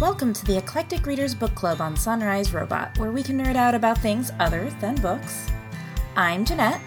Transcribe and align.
Welcome 0.00 0.32
to 0.32 0.44
the 0.44 0.56
Eclectic 0.56 1.06
Readers 1.06 1.34
Book 1.34 1.52
Club 1.56 1.80
on 1.80 1.96
Sunrise 1.96 2.54
Robot, 2.54 2.96
where 2.98 3.10
we 3.10 3.20
can 3.20 3.36
nerd 3.36 3.56
out 3.56 3.74
about 3.74 3.98
things 3.98 4.30
other 4.38 4.70
than 4.80 4.94
books. 5.00 5.50
I'm 6.14 6.44
Jeanette. 6.44 6.80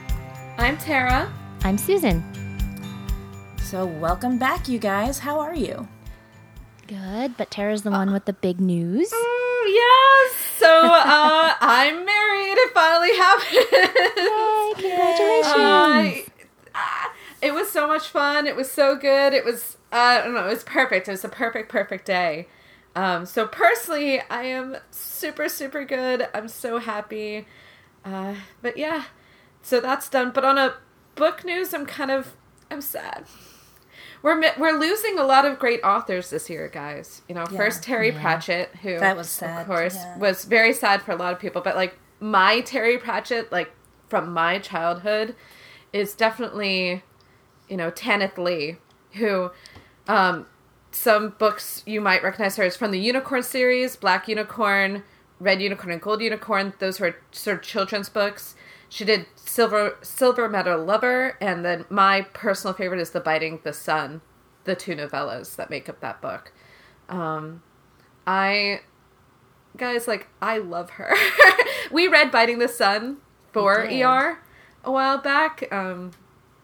I'm 0.58 0.78
Tara. 0.78 1.30
I'm 1.66 1.78
Susan. 1.78 2.24
So, 3.58 3.86
welcome 3.86 4.38
back, 4.38 4.70
you 4.70 4.80
guys. 4.80 5.20
How 5.20 5.42
are 5.42 5.54
you? 5.54 5.90
Good, 6.88 7.36
but 7.36 7.52
Tara's 7.52 7.82
the 7.82 7.92
one 7.92 8.14
with 8.14 8.24
the 8.24 8.32
big 8.32 8.62
news. 8.62 9.10
Oh, 9.14 10.32
yes. 10.32 10.46
So, 10.58 10.70
uh, 10.74 11.54
I'm 11.60 12.06
married. 12.06 12.56
It 12.56 12.74
finally 12.74 13.14
happened. 13.18 13.52
Yay, 14.22 14.74
congratulations. 14.88 16.30
Uh, 16.30 16.76
ah, 16.76 17.14
it 17.42 17.54
was 17.54 17.70
so 17.70 17.88
much 17.88 18.08
fun. 18.08 18.48
It 18.48 18.56
was 18.56 18.72
so 18.72 18.96
good. 18.96 19.34
It 19.34 19.44
was, 19.44 19.76
uh, 19.92 19.96
I 19.98 20.22
don't 20.22 20.34
know, 20.34 20.46
it 20.46 20.52
was 20.52 20.64
perfect. 20.64 21.10
It 21.10 21.12
was 21.12 21.26
a 21.26 21.30
perfect, 21.30 21.68
perfect 21.68 22.06
day. 22.06 22.48
Um, 22.96 23.26
so, 23.26 23.48
personally, 23.48 24.22
I 24.30 24.44
am 24.44 24.78
super, 24.92 25.48
super 25.48 25.86
good. 25.86 26.28
I'm 26.34 26.48
so 26.48 26.78
happy. 26.80 27.46
Uh, 28.04 28.36
but 28.62 28.78
yeah, 28.78 29.06
so 29.62 29.80
that's 29.80 30.10
done. 30.10 30.32
But 30.34 30.44
on 30.44 30.58
a 30.58 30.76
book 31.16 31.46
news, 31.46 31.74
I'm 31.74 31.86
kind 31.86 32.12
of, 32.12 32.36
I'm 32.70 32.82
sad. 32.82 33.26
We're 34.24 34.40
we're 34.60 34.78
losing 34.78 35.18
a 35.18 35.24
lot 35.24 35.46
of 35.46 35.58
great 35.58 35.82
authors 35.84 36.30
this 36.30 36.50
year, 36.50 36.68
guys. 36.68 37.22
You 37.28 37.36
know, 37.36 37.46
Yeah. 37.50 37.58
first 37.58 37.82
Terry 37.84 38.12
Pratchett, 38.12 38.70
who 38.84 39.00
That 39.00 39.16
was 39.18 39.30
sad, 39.30 39.62
of 39.62 39.68
course, 39.68 39.96
yeah. 39.96 40.18
was 40.18 40.46
very 40.46 40.74
sad 40.74 41.02
for 41.02 41.12
a 41.12 41.16
lot 41.16 41.34
of 41.34 41.40
people. 41.40 41.62
But 41.62 41.76
like 41.76 41.98
my 42.20 42.62
Terry 42.62 42.98
Pratchett, 43.00 43.52
like 43.52 43.72
from 44.10 44.32
my 44.32 44.60
childhood, 44.60 45.36
is 45.92 46.14
definitely, 46.14 47.02
you 47.68 47.78
know, 47.78 47.90
Tanith 47.90 48.38
Lee, 48.38 48.78
who, 49.14 49.50
um, 50.08 50.46
some 50.92 51.30
books 51.38 51.84
you 51.86 52.02
might 52.02 52.24
recognize 52.24 52.58
her 52.58 52.64
as 52.64 52.78
from 52.78 52.92
the 52.92 53.00
Unicorn 53.00 53.44
series, 53.44 53.96
Black 53.96 54.28
Unicorn, 54.28 55.04
Red 55.40 55.62
Unicorn, 55.62 55.92
and 55.92 56.02
Gold 56.02 56.22
Unicorn. 56.22 56.74
Those 56.80 57.00
were 57.00 57.16
sort 57.32 57.58
of 57.58 57.64
children's 57.64 58.10
books. 58.10 58.56
She 58.90 59.06
did 59.06 59.26
Silver 59.36 59.98
Silver 60.02 60.50
Metal 60.50 60.84
Lover, 60.84 61.38
and 61.40 61.64
then 61.64 61.86
my 61.90 62.22
personal 62.34 62.74
favorite 62.74 63.00
is 63.00 63.12
The 63.12 63.22
Biting 63.22 63.60
the 63.64 63.74
Sun, 63.74 64.22
the 64.66 64.76
two 64.76 64.96
novellas 64.96 65.56
that 65.56 65.70
make 65.70 65.88
up 65.88 66.02
that 66.02 66.22
book. 66.22 66.52
Um, 67.08 67.64
I, 68.28 68.82
guys, 69.78 70.08
like 70.08 70.28
I 70.42 70.58
love 70.58 70.92
her. 70.92 71.16
we 71.92 72.08
read 72.08 72.32
Biting 72.32 72.60
the 72.60 72.68
Sun 72.68 73.18
for. 73.54 73.80
ER 73.80 74.40
a 74.84 74.92
while 74.92 75.18
back, 75.18 75.72
um, 75.72 76.12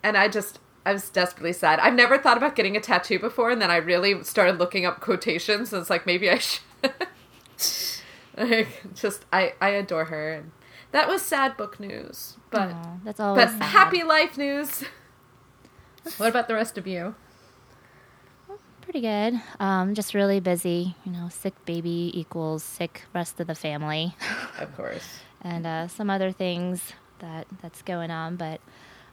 and 0.03 0.17
I 0.17 0.27
just 0.27 0.59
I 0.87 0.93
was 0.93 1.09
desperately 1.09 1.51
sad. 1.51 1.79
I've 1.79 1.95
never 1.95 2.17
thought 2.17 2.37
about 2.37 2.55
getting 2.55 2.77
a 2.77 2.79
tattoo 2.79 3.19
before, 3.19 3.49
and 3.49 3.61
then 3.61 3.69
I 3.69 3.75
really 3.75 4.23
started 4.23 4.57
looking 4.57 4.85
up 4.85 5.01
quotations, 5.01 5.73
and 5.73 5.81
it's 5.81 5.89
like 5.89 6.05
maybe 6.05 6.29
I 6.29 6.37
should. 6.37 6.61
like, 8.37 8.69
just 8.95 9.25
I 9.33 9.51
I 9.59 9.71
adore 9.71 10.05
her, 10.05 10.31
and 10.31 10.51
that 10.93 11.09
was 11.09 11.21
sad 11.21 11.57
book 11.57 11.77
news, 11.77 12.37
but 12.51 12.69
Aw, 12.71 12.97
that's 13.03 13.19
all. 13.19 13.35
but 13.35 13.49
sad. 13.49 13.63
happy 13.63 14.03
life 14.03 14.37
news. 14.37 14.85
what 16.17 16.29
about 16.29 16.47
the 16.47 16.53
rest 16.53 16.77
of 16.77 16.87
you? 16.87 17.15
Pretty 18.79 19.01
good. 19.01 19.41
Um, 19.59 19.93
just 19.93 20.13
really 20.13 20.39
busy. 20.39 20.95
You 21.03 21.11
know, 21.11 21.27
sick 21.27 21.53
baby 21.65 22.11
equals 22.13 22.63
sick 22.63 23.03
rest 23.13 23.41
of 23.41 23.47
the 23.47 23.55
family, 23.55 24.15
Of 24.57 24.73
course. 24.77 25.19
and 25.41 25.67
uh, 25.67 25.89
some 25.89 26.09
other 26.09 26.31
things 26.31 26.93
that 27.19 27.45
that's 27.61 27.81
going 27.81 28.09
on. 28.09 28.37
But 28.37 28.61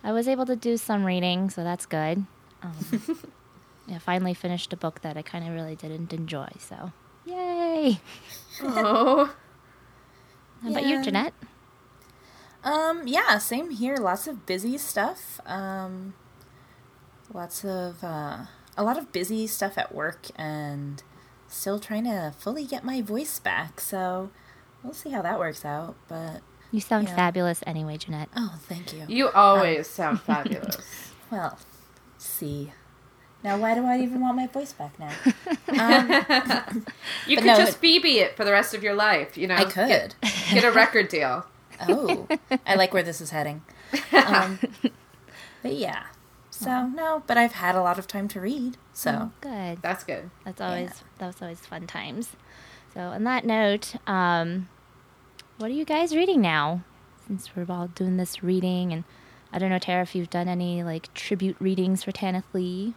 I 0.05 0.13
was 0.13 0.29
able 0.29 0.47
to 0.47 0.55
do 0.57 0.77
some 0.77 1.05
reading, 1.05 1.51
so 1.51 1.65
that's 1.65 1.87
good. 1.87 2.25
Um, 2.63 3.19
yeah, 3.87 3.99
finally 3.99 4.35
finished 4.35 4.73
a 4.73 4.77
book 4.77 5.01
that 5.01 5.17
I 5.17 5.23
kind 5.23 5.47
of 5.49 5.53
really 5.55 5.75
didn't 5.75 6.13
enjoy. 6.13 6.49
So, 6.59 6.93
yay! 7.25 7.99
Oh, 8.63 9.35
How 10.63 10.71
about 10.71 10.83
Yeah. 10.85 10.99
you, 10.99 11.03
Jeanette? 11.05 11.35
Um, 12.63 13.07
yeah, 13.07 13.39
same 13.39 13.71
here. 13.71 13.97
Lots 13.97 14.27
of 14.27 14.47
busy 14.47 14.79
stuff. 14.79 15.41
Um, 15.47 16.15
lots 17.33 17.65
of, 17.65 18.03
uh, 18.05 18.45
a 18.77 18.83
lot 18.85 18.99
of 18.99 19.13
busy 19.13 19.47
stuff 19.47 19.77
at 19.79 19.95
work 19.95 20.27
and 20.37 21.03
still 21.49 21.79
trying 21.79 22.05
to 22.05 22.33
fully 22.39 22.65
get 22.65 22.83
my 22.85 23.03
voice 23.03 23.39
back. 23.39 23.81
So 23.81 24.31
we'll 24.83 24.95
see 24.95 25.11
how 25.11 25.21
that 25.23 25.39
works 25.39 25.65
out. 25.65 25.97
But, 26.09 26.41
You 26.75 26.81
sound 26.81 27.07
Yeah. 27.07 27.15
fabulous 27.15 27.63
anyway, 27.69 27.97
Jeanette. 27.99 28.29
oh, 28.37 28.55
thank 28.63 28.93
you. 28.93 29.05
you 29.07 29.29
always 29.31 29.87
sound 29.89 30.21
fabulous. 30.21 30.77
Well, 31.31 31.59
see. 32.19 32.73
Now, 33.45 33.57
why 33.59 33.75
do 33.75 33.85
I 33.85 33.99
even 34.01 34.21
want 34.21 34.37
my 34.37 34.47
voice 34.49 34.73
back 34.73 34.99
now? 34.99 35.13
Um, 35.69 36.85
You 37.29 37.37
could 37.37 37.47
no, 37.47 37.57
just 37.57 37.79
it- 37.83 38.03
BB 38.03 38.17
it 38.17 38.37
for 38.37 38.45
the 38.45 38.51
rest 38.53 38.75
of 38.75 38.83
your 38.83 38.95
life. 38.95 39.37
You 39.39 39.47
know, 39.47 39.55
I 39.57 39.65
could. 39.65 39.87
get, 39.89 40.15
get 40.51 40.65
a 40.65 40.71
record 40.73 41.09
deal. 41.09 41.45
Oh, 41.89 42.27
I 42.67 42.75
like 42.75 42.93
where 42.93 43.03
this 43.05 43.21
is 43.21 43.31
heading. 43.31 43.63
Um, 44.13 44.59
but 45.63 45.75
yeah. 45.75 46.05
So, 46.51 46.87
no, 46.89 47.23
but 47.27 47.37
I've 47.37 47.53
had 47.53 47.75
a 47.77 47.83
lot 47.83 47.99
of 48.01 48.07
time 48.09 48.27
to 48.29 48.41
read. 48.41 48.77
So, 48.93 49.31
Good. 49.41 49.81
That's 49.83 50.03
good. 50.05 50.31
That's 50.45 50.61
always 50.61 51.03
that 51.19 51.27
was 51.29 51.41
always 51.43 51.61
fun 51.61 51.87
times. 51.87 52.31
So 52.93 53.01
on 53.01 53.23
that 53.25 53.45
note, 53.45 53.95
um, 54.09 54.69
what 55.59 55.71
are 55.71 55.75
you 55.75 55.85
guys 55.85 56.15
reading 56.15 56.41
now? 56.41 56.83
Since 57.27 57.51
we're 57.55 57.67
all 57.69 57.89
doing 57.89 58.17
this 58.17 58.43
reading, 58.43 58.93
and 58.93 59.05
I 59.53 59.59
don't 59.59 59.71
know, 59.71 59.79
Tara, 59.79 60.03
if 60.03 60.15
you've 60.15 60.31
done 60.31 60.49
any 60.49 60.83
like 60.83 61.13
tribute 61.15 61.57
readings 61.61 62.05
for 62.05 62.13
Tanith 62.13 62.45
Lee. 62.53 62.95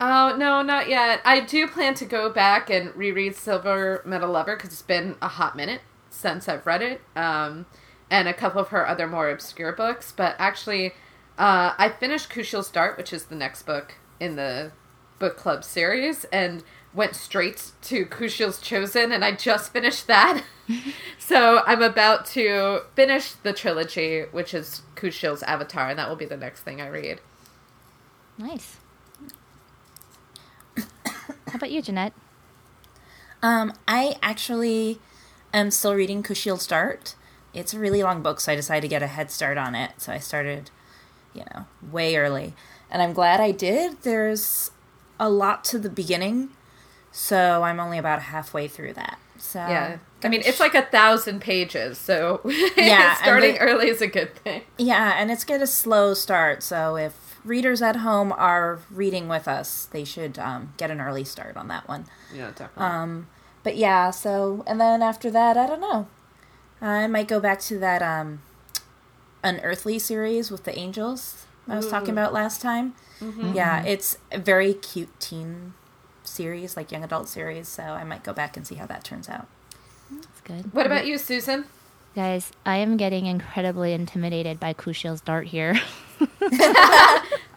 Oh 0.00 0.34
no, 0.36 0.62
not 0.62 0.88
yet. 0.88 1.20
I 1.24 1.40
do 1.40 1.68
plan 1.68 1.94
to 1.94 2.06
go 2.06 2.30
back 2.30 2.70
and 2.70 2.94
reread 2.96 3.36
Silver 3.36 4.02
Metal 4.06 4.30
Lover 4.30 4.56
because 4.56 4.72
it's 4.72 4.82
been 4.82 5.16
a 5.20 5.28
hot 5.28 5.54
minute 5.54 5.82
since 6.08 6.48
I've 6.48 6.66
read 6.66 6.82
it, 6.82 7.02
um, 7.14 7.66
and 8.10 8.26
a 8.26 8.34
couple 8.34 8.60
of 8.60 8.68
her 8.68 8.88
other 8.88 9.06
more 9.06 9.30
obscure 9.30 9.72
books. 9.72 10.10
But 10.10 10.36
actually, 10.38 10.94
uh, 11.38 11.74
I 11.78 11.90
finished 11.90 12.30
Kushiel's 12.30 12.70
Dart, 12.70 12.96
which 12.96 13.12
is 13.12 13.26
the 13.26 13.36
next 13.36 13.64
book 13.64 13.96
in 14.18 14.36
the 14.36 14.72
book 15.18 15.36
club 15.36 15.64
series, 15.64 16.24
and 16.32 16.64
went 16.92 17.14
straight 17.14 17.70
to 17.82 18.04
Kushiel's 18.06 18.60
Chosen, 18.60 19.12
and 19.12 19.24
I 19.24 19.32
just 19.32 19.72
finished 19.72 20.06
that. 20.08 20.42
so 21.18 21.62
I'm 21.66 21.82
about 21.82 22.26
to 22.26 22.80
finish 22.94 23.32
the 23.32 23.52
trilogy, 23.52 24.22
which 24.32 24.54
is 24.54 24.82
Kushiel's 24.96 25.42
Avatar, 25.44 25.90
and 25.90 25.98
that 25.98 26.08
will 26.08 26.16
be 26.16 26.26
the 26.26 26.36
next 26.36 26.60
thing 26.62 26.80
I 26.80 26.88
read. 26.88 27.20
Nice. 28.38 28.76
How 30.76 31.56
about 31.56 31.70
you, 31.70 31.82
Jeanette? 31.82 32.12
um, 33.42 33.72
I 33.88 34.16
actually 34.22 34.98
am 35.52 35.70
still 35.70 35.94
reading 35.94 36.22
Kushiel's 36.22 36.66
Dart. 36.66 37.14
It's 37.52 37.74
a 37.74 37.78
really 37.78 38.02
long 38.02 38.22
book, 38.22 38.40
so 38.40 38.52
I 38.52 38.56
decided 38.56 38.82
to 38.82 38.88
get 38.88 39.02
a 39.02 39.08
head 39.08 39.30
start 39.30 39.58
on 39.58 39.74
it. 39.74 39.92
So 39.98 40.12
I 40.12 40.18
started, 40.18 40.70
you 41.34 41.42
know, 41.52 41.64
way 41.90 42.16
early. 42.16 42.54
And 42.90 43.02
I'm 43.02 43.12
glad 43.12 43.40
I 43.40 43.50
did. 43.50 44.02
There's 44.02 44.70
a 45.18 45.28
lot 45.28 45.64
to 45.64 45.78
the 45.78 45.90
beginning, 45.90 46.50
so 47.12 47.62
I'm 47.62 47.80
only 47.80 47.98
about 47.98 48.22
halfway 48.22 48.68
through 48.68 48.94
that. 48.94 49.18
So 49.38 49.58
Yeah. 49.58 49.98
I 50.22 50.28
mean, 50.28 50.42
it's 50.44 50.60
like 50.60 50.74
a 50.74 50.82
thousand 50.82 51.40
pages, 51.40 51.96
so 51.98 52.40
Yeah, 52.76 53.14
starting 53.14 53.54
the- 53.54 53.60
early 53.60 53.88
is 53.88 54.02
a 54.02 54.06
good 54.06 54.34
thing. 54.36 54.62
Yeah, 54.78 55.14
and 55.16 55.30
it's 55.30 55.44
get 55.44 55.62
a 55.62 55.66
slow 55.66 56.14
start. 56.14 56.62
So 56.62 56.96
if 56.96 57.38
readers 57.44 57.80
at 57.80 57.96
home 57.96 58.32
are 58.32 58.80
reading 58.90 59.28
with 59.28 59.48
us, 59.48 59.86
they 59.86 60.04
should 60.04 60.38
um, 60.38 60.74
get 60.76 60.90
an 60.90 61.00
early 61.00 61.24
start 61.24 61.56
on 61.56 61.68
that 61.68 61.88
one. 61.88 62.04
Yeah, 62.34 62.50
definitely. 62.50 62.84
Um, 62.84 63.26
but 63.62 63.76
yeah, 63.76 64.10
so 64.10 64.62
and 64.66 64.78
then 64.80 65.02
after 65.02 65.30
that, 65.30 65.56
I 65.56 65.66
don't 65.66 65.80
know. 65.80 66.06
I 66.82 67.06
might 67.06 67.28
go 67.28 67.40
back 67.40 67.60
to 67.60 67.78
that 67.78 68.02
um, 68.02 68.42
unearthly 69.42 69.98
series 69.98 70.50
with 70.50 70.64
the 70.64 70.78
angels 70.78 71.46
I 71.68 71.76
was 71.76 71.88
talking 71.88 72.10
about 72.10 72.32
last 72.32 72.60
time. 72.60 72.94
Yeah, 73.54 73.82
it's 73.84 74.16
a 74.32 74.38
very 74.38 74.74
cute 74.74 75.18
teen 75.20 75.74
series, 76.40 76.74
like 76.76 76.90
young 76.90 77.04
adult 77.04 77.28
series. 77.28 77.68
So 77.68 77.82
I 77.82 78.04
might 78.04 78.24
go 78.24 78.32
back 78.32 78.56
and 78.56 78.66
see 78.66 78.76
how 78.76 78.86
that 78.86 79.04
turns 79.04 79.28
out. 79.28 79.46
That's 80.10 80.40
good. 80.40 80.72
what 80.72 80.86
about 80.86 81.06
you, 81.06 81.18
Susan? 81.18 81.66
Guys, 82.16 82.50
I 82.64 82.76
am 82.78 82.96
getting 82.96 83.26
incredibly 83.26 83.92
intimidated 83.92 84.58
by 84.58 84.72
Kushiel's 84.74 85.20
dart 85.20 85.46
here. 85.48 85.78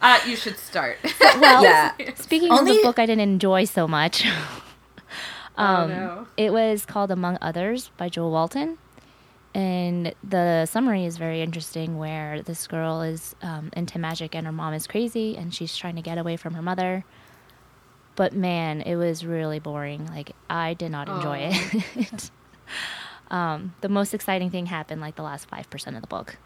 Uh, 0.05 0.19
you 0.27 0.35
should 0.35 0.57
start. 0.57 0.97
well, 1.39 1.63
Yeah. 1.69 1.93
speaking 2.15 2.51
of 2.51 2.59
Only- 2.59 2.75
the 2.75 2.83
book 2.83 2.99
I 2.99 3.05
didn't 3.05 3.21
enjoy 3.21 3.63
so 3.63 3.87
much, 3.87 4.25
um, 5.55 5.89
no. 5.89 6.27
it 6.35 6.51
was 6.51 6.85
called 6.85 7.09
Among 7.09 7.37
Others 7.41 7.89
by 7.95 8.09
Jo 8.09 8.27
Walton. 8.27 8.77
And 9.55 10.13
the 10.21 10.65
summary 10.65 11.05
is 11.05 11.15
very 11.15 11.41
interesting 11.41 11.97
where 11.97 12.41
this 12.41 12.67
girl 12.67 13.01
is 13.01 13.33
um, 13.41 13.69
into 13.77 13.97
magic 13.97 14.35
and 14.35 14.45
her 14.45 14.51
mom 14.51 14.73
is 14.73 14.87
crazy 14.87 15.37
and 15.37 15.53
she's 15.55 15.77
trying 15.77 15.95
to 15.95 16.01
get 16.01 16.17
away 16.17 16.35
from 16.35 16.55
her 16.55 16.61
mother. 16.61 17.05
But 18.15 18.33
man, 18.33 18.81
it 18.81 18.95
was 18.95 19.25
really 19.25 19.59
boring. 19.59 20.07
Like, 20.07 20.31
I 20.49 20.73
did 20.75 20.91
not 20.91 21.07
enjoy 21.09 21.49
it. 21.51 22.31
um, 23.31 23.73
the 23.81 23.89
most 23.89 24.13
exciting 24.13 24.49
thing 24.51 24.67
happened 24.67 25.01
like 25.01 25.15
the 25.15 25.23
last 25.23 25.49
5% 25.49 25.95
of 25.95 26.01
the 26.01 26.07
book. 26.07 26.37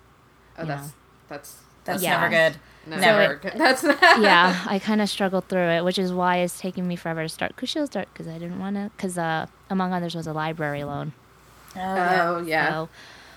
Oh, 0.57 0.61
you 0.63 0.67
that's 0.69 0.93
that's 1.27 1.57
That's 1.83 2.03
Yeah. 2.03 2.19
never 2.19 2.29
good. 2.29 2.57
Never. 2.87 3.41
That's 3.57 3.83
yeah, 4.19 4.63
I 4.65 4.79
kind 4.79 5.01
of 5.01 5.09
struggled 5.09 5.49
through 5.49 5.67
it, 5.69 5.83
which 5.83 5.99
is 5.99 6.13
why 6.13 6.37
it's 6.37 6.57
taking 6.59 6.87
me 6.87 6.95
forever 6.95 7.23
to 7.23 7.29
start 7.29 7.57
Kushiel's 7.57 7.89
Dart 7.89 8.07
because 8.13 8.27
I 8.29 8.33
didn't 8.39 8.59
want 8.59 8.77
to. 8.77 8.89
Because 8.95 9.17
uh, 9.17 9.47
among 9.69 9.91
others 9.93 10.15
was 10.15 10.25
a 10.25 10.33
library 10.33 10.85
loan. 10.85 11.11
Oh, 11.75 11.79
yeah. 11.79 12.29
Oh 12.29 12.41
yeah. 12.41 12.69
So 12.69 12.89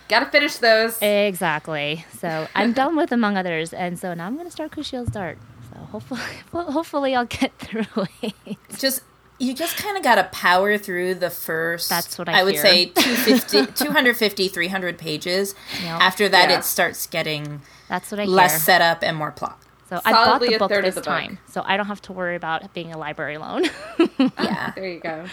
Gotta 0.08 0.26
finish 0.26 0.56
those. 0.56 1.00
exactly. 1.02 2.04
So 2.18 2.48
I'm 2.54 2.72
done 2.72 2.96
with 2.96 3.12
among 3.12 3.36
others, 3.36 3.72
and 3.72 3.98
so 3.98 4.14
now 4.14 4.26
I'm 4.26 4.36
gonna 4.36 4.50
start 4.50 4.70
Kushiel's 4.70 5.10
Dart. 5.10 5.38
So 5.80 5.86
hopefully, 5.86 6.20
hopefully 6.52 7.14
I'll 7.14 7.24
get 7.26 7.52
through 7.58 7.86
it. 8.22 8.56
just 8.78 9.02
you 9.38 9.54
just 9.54 9.78
kind 9.78 9.96
of 9.96 10.02
got 10.02 10.16
to 10.16 10.24
power 10.24 10.76
through 10.76 11.14
the 11.14 11.30
first 11.30 11.88
That's 11.88 12.18
what 12.18 12.28
I 12.28 12.44
would 12.44 12.54
hear. 12.54 12.62
say 12.62 12.84
250 12.94 13.84
250 13.84 14.48
300 14.48 14.98
pages 14.98 15.54
Yep. 15.82 16.00
after 16.00 16.28
that 16.28 16.50
Yeah. 16.50 16.58
it 16.58 16.64
starts 16.64 17.06
getting 17.06 17.62
That's 17.88 18.10
what 18.10 18.20
I 18.20 18.24
less 18.24 18.52
hear. 18.52 18.60
setup 18.60 19.02
and 19.02 19.16
more 19.16 19.30
plot 19.30 19.58
So 19.88 20.00
I 20.04 20.12
bought 20.12 20.40
the 20.42 20.54
a 20.54 20.58
book 20.58 20.68
third 20.70 20.84
of 20.84 20.94
this 20.94 20.94
the 20.96 21.00
book. 21.00 21.18
time, 21.18 21.38
so 21.48 21.62
I 21.64 21.76
don't 21.78 21.86
have 21.86 22.02
to 22.02 22.12
worry 22.12 22.36
about 22.36 22.74
being 22.74 22.92
a 22.92 22.98
library 22.98 23.38
loan. 23.38 23.64
yeah 24.38 24.72
There 24.74 24.86
you 24.88 25.00
go. 25.00 25.24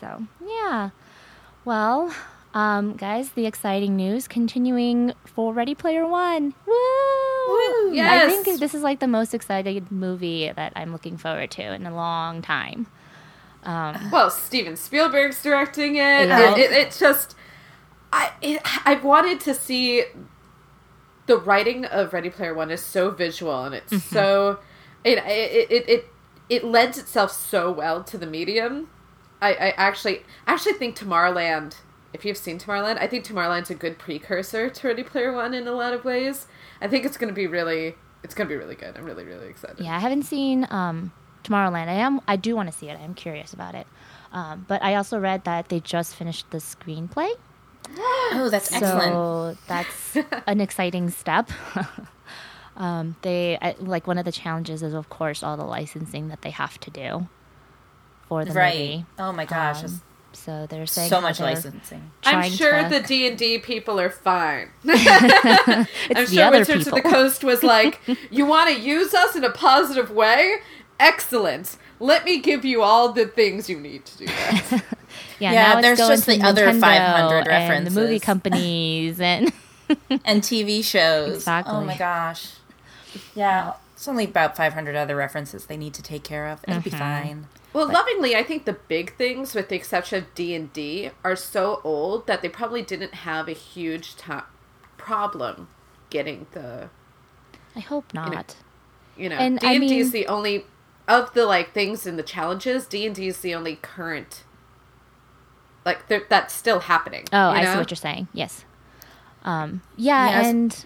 So, 0.00 0.22
yeah. 0.46 0.90
Well, 1.64 2.14
um, 2.54 2.94
guys, 2.94 3.30
the 3.32 3.46
exciting 3.46 3.96
news 3.96 4.26
continuing 4.26 5.12
for 5.24 5.52
Ready 5.52 5.74
Player 5.74 6.06
One. 6.06 6.54
Woo! 6.66 6.72
I 6.74 7.90
Yes. 7.92 8.24
I 8.24 8.42
think 8.42 8.58
this 8.58 8.74
is 8.74 8.82
like 8.82 9.00
the 9.00 9.08
most 9.08 9.34
excited 9.34 9.92
movie 9.92 10.50
that 10.50 10.72
I'm 10.74 10.92
looking 10.92 11.16
forward 11.16 11.50
to 11.52 11.74
in 11.74 11.84
a 11.86 11.94
long 11.94 12.40
time. 12.42 12.86
Well, 14.12 14.30
Steven 14.30 14.76
Spielberg's 14.76 15.42
directing 15.42 15.96
it. 15.96 16.28
It, 16.28 16.58
it, 16.58 16.72
it's 16.72 16.98
just, 16.98 17.34
I 18.12 18.32
it, 18.40 18.60
I 18.86 18.94
wanted 18.94 19.40
to 19.40 19.54
see. 19.54 20.04
The 21.26 21.38
writing 21.38 21.86
of 21.86 22.12
Ready 22.12 22.28
Player 22.28 22.52
One 22.52 22.70
is 22.70 22.84
so 22.84 23.10
visual 23.10 23.64
and 23.64 23.74
it's 23.74 24.04
so, 24.04 24.58
it 25.02 25.16
it, 25.18 25.70
it 25.70 25.88
it 25.88 26.06
it 26.50 26.64
lends 26.64 26.98
itself 26.98 27.32
so 27.32 27.72
well 27.72 28.04
to 28.04 28.18
the 28.18 28.26
medium. 28.26 28.90
I, 29.40 29.54
I 29.54 29.68
actually 29.76 30.22
actually 30.46 30.74
think 30.74 30.96
Tomorrowland. 30.96 31.76
If 32.14 32.24
you've 32.24 32.36
seen 32.38 32.58
Tomorrowland, 32.60 32.98
I 32.98 33.08
think 33.08 33.24
Tomorrowland's 33.24 33.70
a 33.70 33.74
good 33.74 33.98
precursor 33.98 34.70
to 34.70 34.86
Ready 34.86 35.02
Player 35.02 35.32
One 35.32 35.52
in 35.52 35.66
a 35.66 35.72
lot 35.72 35.92
of 35.92 36.04
ways. 36.04 36.46
I 36.80 36.86
think 36.86 37.04
it's 37.04 37.16
going 37.16 37.28
to 37.28 37.34
be 37.34 37.48
really, 37.48 37.96
it's 38.22 38.34
going 38.34 38.48
to 38.48 38.54
be 38.54 38.56
really 38.56 38.76
good. 38.76 38.96
I'm 38.96 39.04
really 39.04 39.24
really 39.24 39.48
excited. 39.48 39.80
Yeah, 39.84 39.96
I 39.96 39.98
haven't 39.98 40.22
seen 40.22 40.66
um, 40.70 41.12
Tomorrowland. 41.42 41.88
I 41.88 41.94
am. 41.94 42.20
I 42.28 42.36
do 42.36 42.54
want 42.54 42.70
to 42.70 42.78
see 42.78 42.88
it. 42.88 42.98
I'm 43.00 43.14
curious 43.14 43.52
about 43.52 43.74
it. 43.74 43.86
Um, 44.32 44.64
but 44.68 44.80
I 44.82 44.94
also 44.94 45.18
read 45.18 45.44
that 45.44 45.68
they 45.68 45.80
just 45.80 46.14
finished 46.14 46.50
the 46.50 46.58
screenplay. 46.58 47.30
oh 47.98 48.48
that's 48.50 48.72
excellent 48.72 49.12
So 49.12 49.56
that's 49.66 50.16
an 50.46 50.60
exciting 50.60 51.10
step. 51.10 51.50
um, 52.76 53.16
they 53.22 53.58
I, 53.60 53.74
like 53.78 54.06
one 54.06 54.18
of 54.18 54.24
the 54.24 54.32
challenges 54.32 54.82
is, 54.84 54.94
of 54.94 55.08
course, 55.10 55.42
all 55.42 55.56
the 55.56 55.64
licensing 55.64 56.28
that 56.28 56.42
they 56.42 56.50
have 56.50 56.78
to 56.80 56.90
do 56.90 57.28
for 58.28 58.44
the 58.44 58.52
right 58.52 58.74
movie. 58.74 59.06
oh 59.18 59.32
my 59.32 59.44
gosh 59.44 59.84
Um, 59.84 60.00
so 60.34 60.66
they're 60.68 60.84
saying 60.86 61.08
so 61.08 61.20
much 61.20 61.38
they're 61.38 61.46
licensing 61.48 62.10
I'm 62.24 62.50
sure 62.50 62.82
to- 62.82 62.88
the 62.88 63.00
D 63.06 63.26
and 63.28 63.38
D 63.38 63.58
people 63.58 63.98
are 64.00 64.10
fine. 64.10 64.68
It's 64.84 64.88
I'm 65.68 65.86
the 66.14 66.26
sure 66.26 66.44
other 66.44 66.58
Wizards 66.58 66.84
people. 66.84 66.98
of 66.98 67.04
the 67.04 67.10
Coast 67.10 67.44
was 67.44 67.62
like, 67.74 68.00
"You 68.30 68.46
want 68.46 68.70
to 68.74 68.80
use 68.80 69.14
us 69.14 69.34
in 69.36 69.44
a 69.44 69.50
positive 69.50 70.10
way? 70.10 70.56
Excellent. 71.00 71.76
Let 72.00 72.24
me 72.24 72.40
give 72.40 72.64
you 72.64 72.82
all 72.82 73.12
the 73.12 73.26
things 73.26 73.68
you 73.68 73.78
need 73.80 74.04
to 74.06 74.18
do 74.18 74.26
that." 74.26 74.64
yeah, 75.38 75.52
Yeah, 75.52 75.62
now 75.62 75.72
it's 75.78 75.82
there's 75.82 75.98
going 75.98 76.10
just 76.10 76.24
to 76.24 76.36
the 76.38 76.42
other 76.42 76.66
Nintendo 76.66 76.80
500 76.80 77.48
and 77.48 77.86
the 77.86 77.90
movie 77.90 78.20
companies 78.20 79.20
and 79.20 79.52
and 80.24 80.42
tv 80.42 80.82
shows 80.82 81.34
Exactly. 81.36 81.74
oh 81.74 81.84
my 81.84 81.94
gosh 81.96 82.52
yeah 83.34 83.74
it's 84.04 84.08
only 84.10 84.24
about 84.26 84.54
500 84.54 84.94
other 84.96 85.16
references 85.16 85.64
they 85.64 85.78
need 85.78 85.94
to 85.94 86.02
take 86.02 86.22
care 86.24 86.46
of 86.46 86.62
it'll 86.68 86.82
be 86.82 86.90
Mm-hmm. 86.90 86.98
fine 86.98 87.46
well, 87.72 87.90
lovingly, 87.90 88.36
I 88.36 88.44
think 88.44 88.66
the 88.66 88.74
big 88.74 89.16
things, 89.16 89.52
with 89.52 89.68
the 89.68 89.74
exception 89.74 90.22
of 90.22 90.32
D 90.36 90.54
and 90.54 90.72
D, 90.72 91.10
are 91.24 91.34
so 91.34 91.80
old 91.82 92.28
that 92.28 92.40
they 92.40 92.48
probably 92.48 92.82
didn't 92.82 93.14
have 93.14 93.48
a 93.48 93.52
huge 93.52 94.14
to- 94.14 94.44
problem 94.96 95.66
getting 96.08 96.46
the 96.52 96.88
I 97.74 97.80
hope 97.80 98.14
not. 98.14 98.54
you 99.16 99.28
know 99.28 99.34
And 99.36 99.58
D 99.58 99.66
I 99.66 99.72
and 99.72 99.80
D 99.80 99.88
mean- 99.88 99.98
is 99.98 100.12
the 100.12 100.28
only 100.28 100.66
of 101.08 101.34
the 101.34 101.46
like 101.46 101.72
things 101.74 102.06
in 102.06 102.16
the 102.16 102.22
challenges. 102.22 102.86
D 102.86 103.06
and 103.06 103.14
D 103.16 103.26
is 103.26 103.40
the 103.40 103.54
only 103.56 103.74
current 103.76 104.44
like 105.84 106.06
that's 106.28 106.54
still 106.54 106.78
happening. 106.80 107.24
Oh, 107.32 107.50
you 107.50 107.58
I 107.58 107.62
know? 107.64 107.72
see 107.72 107.78
what 107.78 107.90
you're 107.90 107.96
saying. 107.96 108.28
Yes. 108.32 108.64
Um, 109.44 109.82
yeah, 109.96 110.28
Yes. 110.28 110.46
and 110.46 110.84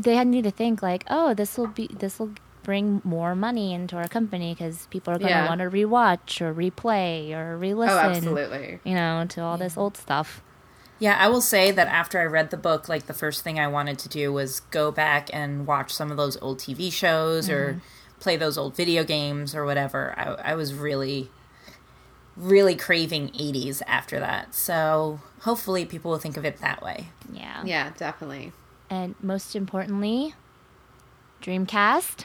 they 0.00 0.16
had 0.16 0.26
need 0.26 0.44
to 0.44 0.50
think 0.50 0.82
like, 0.82 1.04
oh, 1.08 1.34
this 1.34 1.56
will 1.58 1.66
be 1.66 1.88
this 1.88 2.18
will 2.18 2.32
bring 2.62 3.00
more 3.02 3.34
money 3.34 3.72
into 3.72 3.96
our 3.96 4.08
company 4.08 4.54
because 4.54 4.86
people 4.90 5.14
are 5.14 5.18
going 5.18 5.30
to 5.30 5.34
Yeah. 5.34 5.48
want 5.48 5.60
to 5.62 5.70
rewatch 5.70 6.42
or 6.42 6.52
replay 6.52 7.32
or 7.32 7.56
re-listen. 7.56 7.96
Oh, 7.96 7.98
absolutely. 7.98 8.78
You 8.84 8.94
know, 8.94 9.24
to 9.30 9.40
all 9.40 9.56
this 9.56 9.76
old 9.78 9.96
stuff. 9.96 10.42
Yeah, 10.98 11.16
I 11.18 11.28
will 11.28 11.40
say 11.40 11.70
that 11.70 11.88
after 11.88 12.20
I 12.20 12.24
read 12.24 12.50
the 12.50 12.56
book, 12.56 12.86
like 12.88 13.06
the 13.06 13.14
first 13.14 13.42
thing 13.42 13.58
I 13.58 13.68
wanted 13.68 13.98
to 14.00 14.08
do 14.10 14.32
was 14.32 14.60
go 14.60 14.90
back 14.90 15.30
and 15.32 15.66
watch 15.66 15.94
some 15.94 16.10
of 16.10 16.16
those 16.16 16.36
old 16.42 16.58
TV 16.58 16.92
shows 16.92 17.48
or 17.48 17.74
mm-hmm. 17.74 18.20
play 18.20 18.36
those 18.36 18.58
old 18.58 18.76
video 18.76 19.02
games 19.02 19.54
or 19.54 19.64
whatever. 19.64 20.12
I, 20.18 20.50
I 20.50 20.54
was 20.54 20.74
really, 20.74 21.30
really 22.36 22.74
craving 22.74 23.28
80s 23.30 23.80
after 23.86 24.18
that. 24.20 24.54
So 24.54 25.20
hopefully 25.40 25.86
people 25.86 26.10
will 26.10 26.18
think 26.18 26.36
of 26.36 26.44
it 26.44 26.58
that 26.58 26.82
way. 26.82 27.08
Yeah. 27.32 27.62
Yeah, 27.64 27.92
definitely. 27.96 28.52
And 28.90 29.14
most 29.22 29.54
importantly, 29.54 30.34
Dreamcast. 31.42 32.24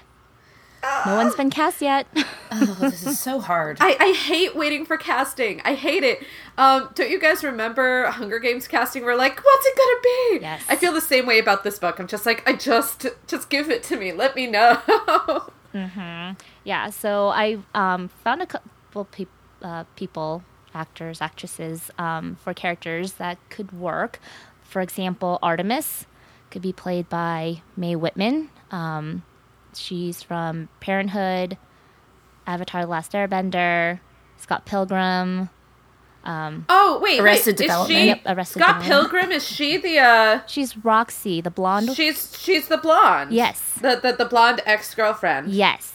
No 1.05 1.15
one's 1.15 1.35
been 1.35 1.49
cast 1.49 1.81
yet. 1.81 2.07
Oh, 2.55 2.77
this 2.81 3.03
is 3.03 3.19
so 3.19 3.39
hard. 3.39 3.77
I, 3.81 3.97
I 3.99 4.11
hate 4.11 4.55
waiting 4.55 4.85
for 4.85 4.95
casting. 4.95 5.59
I 5.65 5.73
hate 5.73 6.03
it. 6.03 6.23
Um, 6.55 6.91
don't 6.93 7.09
you 7.09 7.19
guys 7.19 7.43
remember 7.43 8.05
Hunger 8.11 8.37
Games 8.37 8.67
casting? 8.67 9.03
We're 9.03 9.15
like, 9.15 9.43
what's 9.43 9.65
it 9.65 9.75
gonna 9.75 10.01
be? 10.03 10.37
Yes. 10.43 10.63
I 10.69 10.75
feel 10.75 10.93
the 10.93 11.01
same 11.01 11.25
way 11.25 11.39
about 11.39 11.63
this 11.63 11.79
book. 11.79 11.97
I'm 11.97 12.05
just 12.05 12.27
like, 12.27 12.47
I 12.47 12.53
just, 12.53 13.07
just 13.25 13.49
give 13.49 13.71
it 13.71 13.81
to 13.85 13.97
me. 13.97 14.11
Let 14.11 14.35
me 14.35 14.45
know. 14.45 14.79
Mhm. 15.73 16.37
Yeah, 16.63 16.91
so 16.91 17.29
I 17.29 17.57
um, 17.73 18.09
found 18.23 18.43
a 18.43 18.45
couple 18.45 19.05
peop 19.05 19.29
uh, 19.63 19.85
people, 19.95 20.43
actors, 20.75 21.19
actresses, 21.21 21.89
um, 21.97 22.35
for 22.43 22.53
characters 22.53 23.13
that 23.13 23.39
could 23.49 23.71
work. 23.71 24.19
For 24.61 24.81
example, 24.81 25.39
Artemis 25.41 26.05
could 26.53 26.61
be 26.61 26.71
played 26.71 27.09
by 27.09 27.61
Mae 27.75 27.95
Whitman. 27.97 28.49
Um, 28.71 29.23
she's 29.75 30.23
from 30.23 30.69
Parenthood, 30.79 31.57
Avatar: 32.47 32.83
The 32.83 32.87
Last 32.87 33.11
Airbender, 33.11 33.99
Scott 34.37 34.65
Pilgrim. 34.65 35.49
oh 36.25 36.99
wait, 37.03 37.19
Arrested 37.19 37.59
wait, 37.59 37.67
Development. 37.67 37.99
She, 37.99 38.07
Yep, 38.07 38.21
Arrested 38.25 38.59
Scott 38.61 38.81
Development. 38.81 39.11
Pilgrim 39.11 39.31
is 39.33 39.45
she 39.45 39.77
the? 39.77 39.97
uh 39.99 40.41
She's 40.47 40.77
Roxy, 40.77 41.41
the 41.41 41.51
blonde. 41.51 41.89
She's 41.95 42.37
she's 42.39 42.67
the 42.69 42.77
blonde. 42.77 43.33
Yes. 43.33 43.73
The 43.81 43.99
the, 44.01 44.13
the 44.13 44.25
blonde 44.25 44.61
ex 44.65 44.93
girlfriend. 44.95 45.49
yes. 45.49 45.89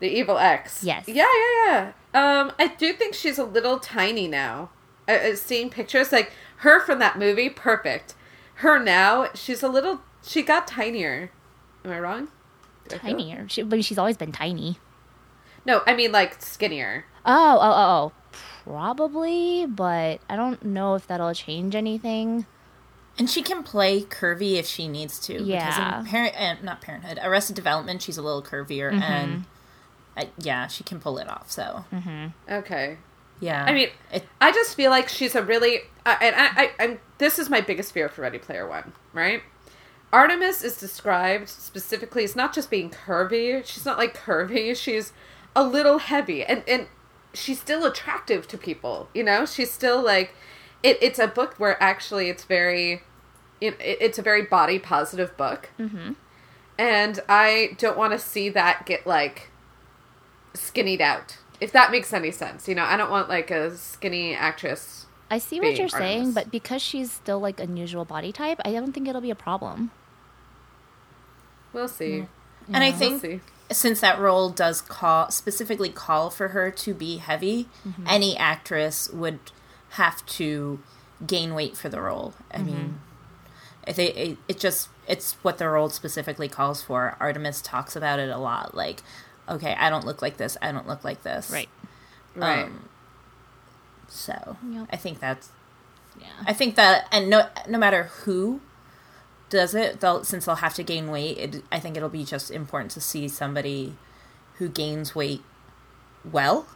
The 0.00 0.08
evil 0.08 0.38
ex. 0.38 0.82
Yes. 0.82 1.06
Yeah, 1.06 1.26
yeah, 1.66 1.92
yeah. 2.14 2.40
Um, 2.40 2.52
I 2.58 2.68
do 2.68 2.94
think 2.94 3.14
she's 3.14 3.38
a 3.38 3.44
little 3.44 3.78
tiny 3.78 4.26
now. 4.26 4.70
I, 5.06 5.26
I've 5.28 5.70
pictures 5.70 6.10
like 6.10 6.32
her 6.58 6.80
from 6.80 6.98
that 7.00 7.18
movie. 7.18 7.50
Perfect. 7.50 8.14
Her 8.60 8.78
now, 8.78 9.28
she's 9.34 9.62
a 9.62 9.68
little. 9.68 10.02
She 10.22 10.42
got 10.42 10.66
tinier. 10.66 11.30
Am 11.82 11.92
I 11.92 11.98
wrong? 11.98 12.28
Do 12.88 12.96
I 12.96 12.98
Tinier. 12.98 13.48
She, 13.48 13.62
but 13.62 13.82
she's 13.84 13.96
always 13.96 14.18
been 14.18 14.32
tiny. 14.32 14.76
No, 15.64 15.82
I 15.86 15.94
mean 15.94 16.12
like 16.12 16.42
skinnier. 16.42 17.06
Oh, 17.24 17.58
oh, 17.58 17.72
oh, 17.72 18.12
oh. 18.12 18.38
Probably, 18.64 19.64
but 19.66 20.20
I 20.28 20.36
don't 20.36 20.62
know 20.62 20.94
if 20.94 21.06
that'll 21.06 21.32
change 21.32 21.74
anything. 21.74 22.44
And 23.18 23.28
she 23.30 23.42
can 23.42 23.62
play 23.62 24.02
curvy 24.02 24.54
if 24.56 24.66
she 24.66 24.88
needs 24.88 25.18
to. 25.20 25.34
Because 25.34 25.46
Yeah. 25.46 26.00
in 26.00 26.06
Parent, 26.06 26.34
uh, 26.38 26.54
not 26.62 26.80
Parenthood, 26.82 27.18
Arrested 27.22 27.56
Development, 27.56 28.00
she's 28.02 28.18
a 28.18 28.22
little 28.22 28.42
curvier, 28.42 28.92
and 28.92 29.44
uh, 30.16 30.24
yeah, 30.38 30.66
she 30.66 30.84
can 30.84 31.00
pull 31.00 31.16
it 31.18 31.28
off. 31.28 31.50
So 31.50 31.84
Okay. 32.48 32.98
Yeah, 33.40 33.64
I 33.64 33.72
mean, 33.72 33.88
it, 34.12 34.24
I 34.40 34.52
just 34.52 34.74
feel 34.74 34.90
like 34.90 35.08
she's 35.08 35.34
a 35.34 35.42
really. 35.42 35.80
I 36.04 36.16
and 36.22 36.36
I, 36.36 36.48
I, 36.62 36.70
I'm. 36.78 37.00
This 37.18 37.38
is 37.38 37.48
my 37.50 37.60
biggest 37.60 37.92
fear 37.92 38.08
for 38.08 38.22
Ready 38.22 38.38
Player 38.38 38.68
One. 38.68 38.92
Right. 39.12 39.42
Artemis 40.12 40.62
is 40.62 40.76
described 40.76 41.48
specifically 41.48 42.24
as 42.24 42.34
not 42.34 42.52
just 42.52 42.70
being 42.70 42.90
curvy. 42.90 43.64
She's 43.64 43.84
not 43.84 43.96
like 43.96 44.16
curvy. 44.16 44.76
She's 44.76 45.12
a 45.56 45.64
little 45.64 45.98
heavy, 45.98 46.44
and 46.44 46.62
and 46.68 46.86
she's 47.32 47.60
still 47.60 47.84
attractive 47.84 48.46
to 48.48 48.58
people. 48.58 49.08
You 49.14 49.24
know, 49.24 49.46
she's 49.46 49.72
still 49.72 50.02
like. 50.02 50.34
It, 50.82 50.98
it's 51.02 51.18
a 51.18 51.26
book 51.26 51.54
where 51.58 51.82
actually 51.82 52.28
it's 52.28 52.44
very. 52.44 53.02
It, 53.60 53.76
it's 53.80 54.18
a 54.18 54.22
very 54.22 54.42
body 54.42 54.78
positive 54.78 55.36
book. 55.36 55.70
Mm-hmm. 55.78 56.12
And 56.78 57.20
I 57.28 57.76
don't 57.76 57.98
want 57.98 58.14
to 58.14 58.18
see 58.18 58.48
that 58.48 58.86
get 58.86 59.06
like 59.06 59.50
skinnied 60.54 61.00
out. 61.00 61.36
If 61.60 61.72
that 61.72 61.90
makes 61.90 62.12
any 62.12 62.30
sense, 62.30 62.68
you 62.68 62.74
know, 62.74 62.84
I 62.84 62.96
don't 62.96 63.10
want 63.10 63.28
like 63.28 63.50
a 63.50 63.76
skinny 63.76 64.34
actress. 64.34 65.06
I 65.30 65.38
see 65.38 65.60
what 65.60 65.76
you're 65.76 65.88
saying, 65.88 66.32
but 66.32 66.50
because 66.50 66.82
she's 66.82 67.12
still 67.12 67.38
like 67.38 67.60
unusual 67.60 68.04
body 68.04 68.32
type, 68.32 68.60
I 68.64 68.72
don't 68.72 68.92
think 68.92 69.06
it'll 69.06 69.20
be 69.20 69.30
a 69.30 69.36
problem. 69.36 69.92
We'll 71.72 71.88
see. 71.88 72.26
And 72.66 72.78
I 72.78 72.88
Yeah. 72.88 72.98
We'll 72.98 73.18
think 73.18 73.22
see. 73.22 73.40
since 73.70 74.00
that 74.00 74.18
role 74.18 74.50
does 74.50 74.80
call 74.80 75.30
specifically 75.30 75.90
call 75.90 76.30
for 76.30 76.48
her 76.48 76.70
to 76.70 76.94
be 76.94 77.18
heavy, 77.18 77.68
mm-hmm. 77.86 78.04
any 78.08 78.36
actress 78.36 79.08
would 79.10 79.38
have 79.90 80.24
to 80.26 80.80
gain 81.26 81.54
weight 81.54 81.76
for 81.76 81.88
the 81.88 82.00
role. 82.00 82.34
I 82.50 82.58
mm-hmm. 82.58 82.66
mean, 82.66 83.00
I 83.86 83.92
think 83.92 84.16
it, 84.16 84.38
it 84.48 84.58
just 84.58 84.88
it's 85.06 85.34
what 85.42 85.58
the 85.58 85.68
role 85.68 85.90
specifically 85.90 86.48
calls 86.48 86.82
for. 86.82 87.16
Artemis 87.20 87.60
talks 87.60 87.96
about 87.96 88.18
it 88.18 88.30
a 88.30 88.38
lot. 88.38 88.74
Like, 88.74 89.02
okay, 89.50 89.74
I 89.78 89.90
don't 89.90 90.06
look 90.06 90.22
like 90.22 90.36
this. 90.38 90.56
I 90.62 90.72
don't 90.72 90.86
look 90.88 91.04
like 91.04 91.22
this. 91.22 91.50
Right. 91.50 91.68
Right. 92.34 92.64
Um, 92.64 92.88
so 94.08 94.56
Yep. 94.68 94.88
I 94.92 94.96
think 94.96 95.20
that's 95.20 95.50
Yeah. 96.20 96.26
I 96.46 96.52
think 96.52 96.74
that, 96.76 97.06
and 97.12 97.28
no, 97.30 97.48
no 97.68 97.78
matter 97.78 98.04
who 98.24 98.60
does 99.48 99.74
it, 99.74 100.00
they'll 100.00 100.24
since 100.24 100.46
they'll 100.46 100.56
have 100.56 100.74
to 100.74 100.82
gain 100.82 101.10
weight. 101.10 101.38
It, 101.38 101.64
I 101.72 101.80
think 101.80 101.96
it'll 101.96 102.08
be 102.08 102.24
just 102.24 102.50
important 102.50 102.90
to 102.92 103.00
see 103.00 103.28
somebody 103.28 103.96
who 104.58 104.68
gains 104.68 105.14
weight 105.14 105.42
well. 106.30 106.66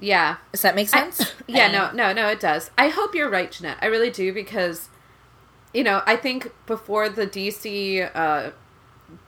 yeah. 0.00 0.36
Does 0.52 0.62
that 0.62 0.74
make 0.74 0.88
sense? 0.88 1.32
Yeah, 1.46 1.64
And- 1.66 1.72
no, 1.72 1.90
no, 1.92 2.12
no, 2.12 2.28
it 2.28 2.40
does. 2.40 2.70
I 2.78 2.88
hope 2.88 3.14
you're 3.14 3.28
right, 3.30 3.50
Jeanette. 3.52 3.76
I 3.82 3.86
really 3.86 4.10
do 4.10 4.32
because, 4.32 4.88
you 5.74 5.84
know, 5.84 6.02
I 6.06 6.16
think 6.16 6.50
before 6.66 7.08
the 7.10 7.26
DC 7.26 8.10
uh, 8.14 8.50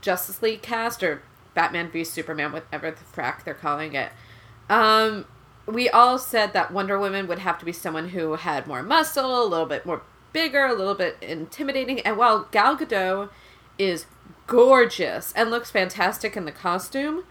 Justice 0.00 0.40
League 0.42 0.62
cast 0.62 1.02
or 1.02 1.22
Batman 1.56 1.90
v 1.90 2.04
Superman, 2.04 2.52
whatever 2.52 2.92
the 2.92 3.02
frack 3.02 3.42
they're 3.42 3.54
calling 3.54 3.94
it, 3.94 4.12
um, 4.70 5.24
we 5.66 5.88
all 5.88 6.18
said 6.18 6.52
that 6.52 6.70
Wonder 6.70 6.98
Woman 6.98 7.26
would 7.26 7.40
have 7.40 7.58
to 7.58 7.64
be 7.64 7.72
someone 7.72 8.10
who 8.10 8.34
had 8.34 8.68
more 8.68 8.82
muscle, 8.82 9.42
a 9.42 9.48
little 9.48 9.66
bit 9.66 9.84
more 9.84 10.02
bigger, 10.32 10.66
a 10.66 10.74
little 10.74 10.94
bit 10.94 11.16
intimidating. 11.20 12.00
And 12.00 12.16
while 12.16 12.46
Gal 12.52 12.76
Gadot 12.76 13.30
is 13.78 14.06
gorgeous 14.46 15.32
and 15.32 15.50
looks 15.50 15.70
fantastic 15.70 16.36
in 16.36 16.44
the 16.44 16.52
costume, 16.52 17.24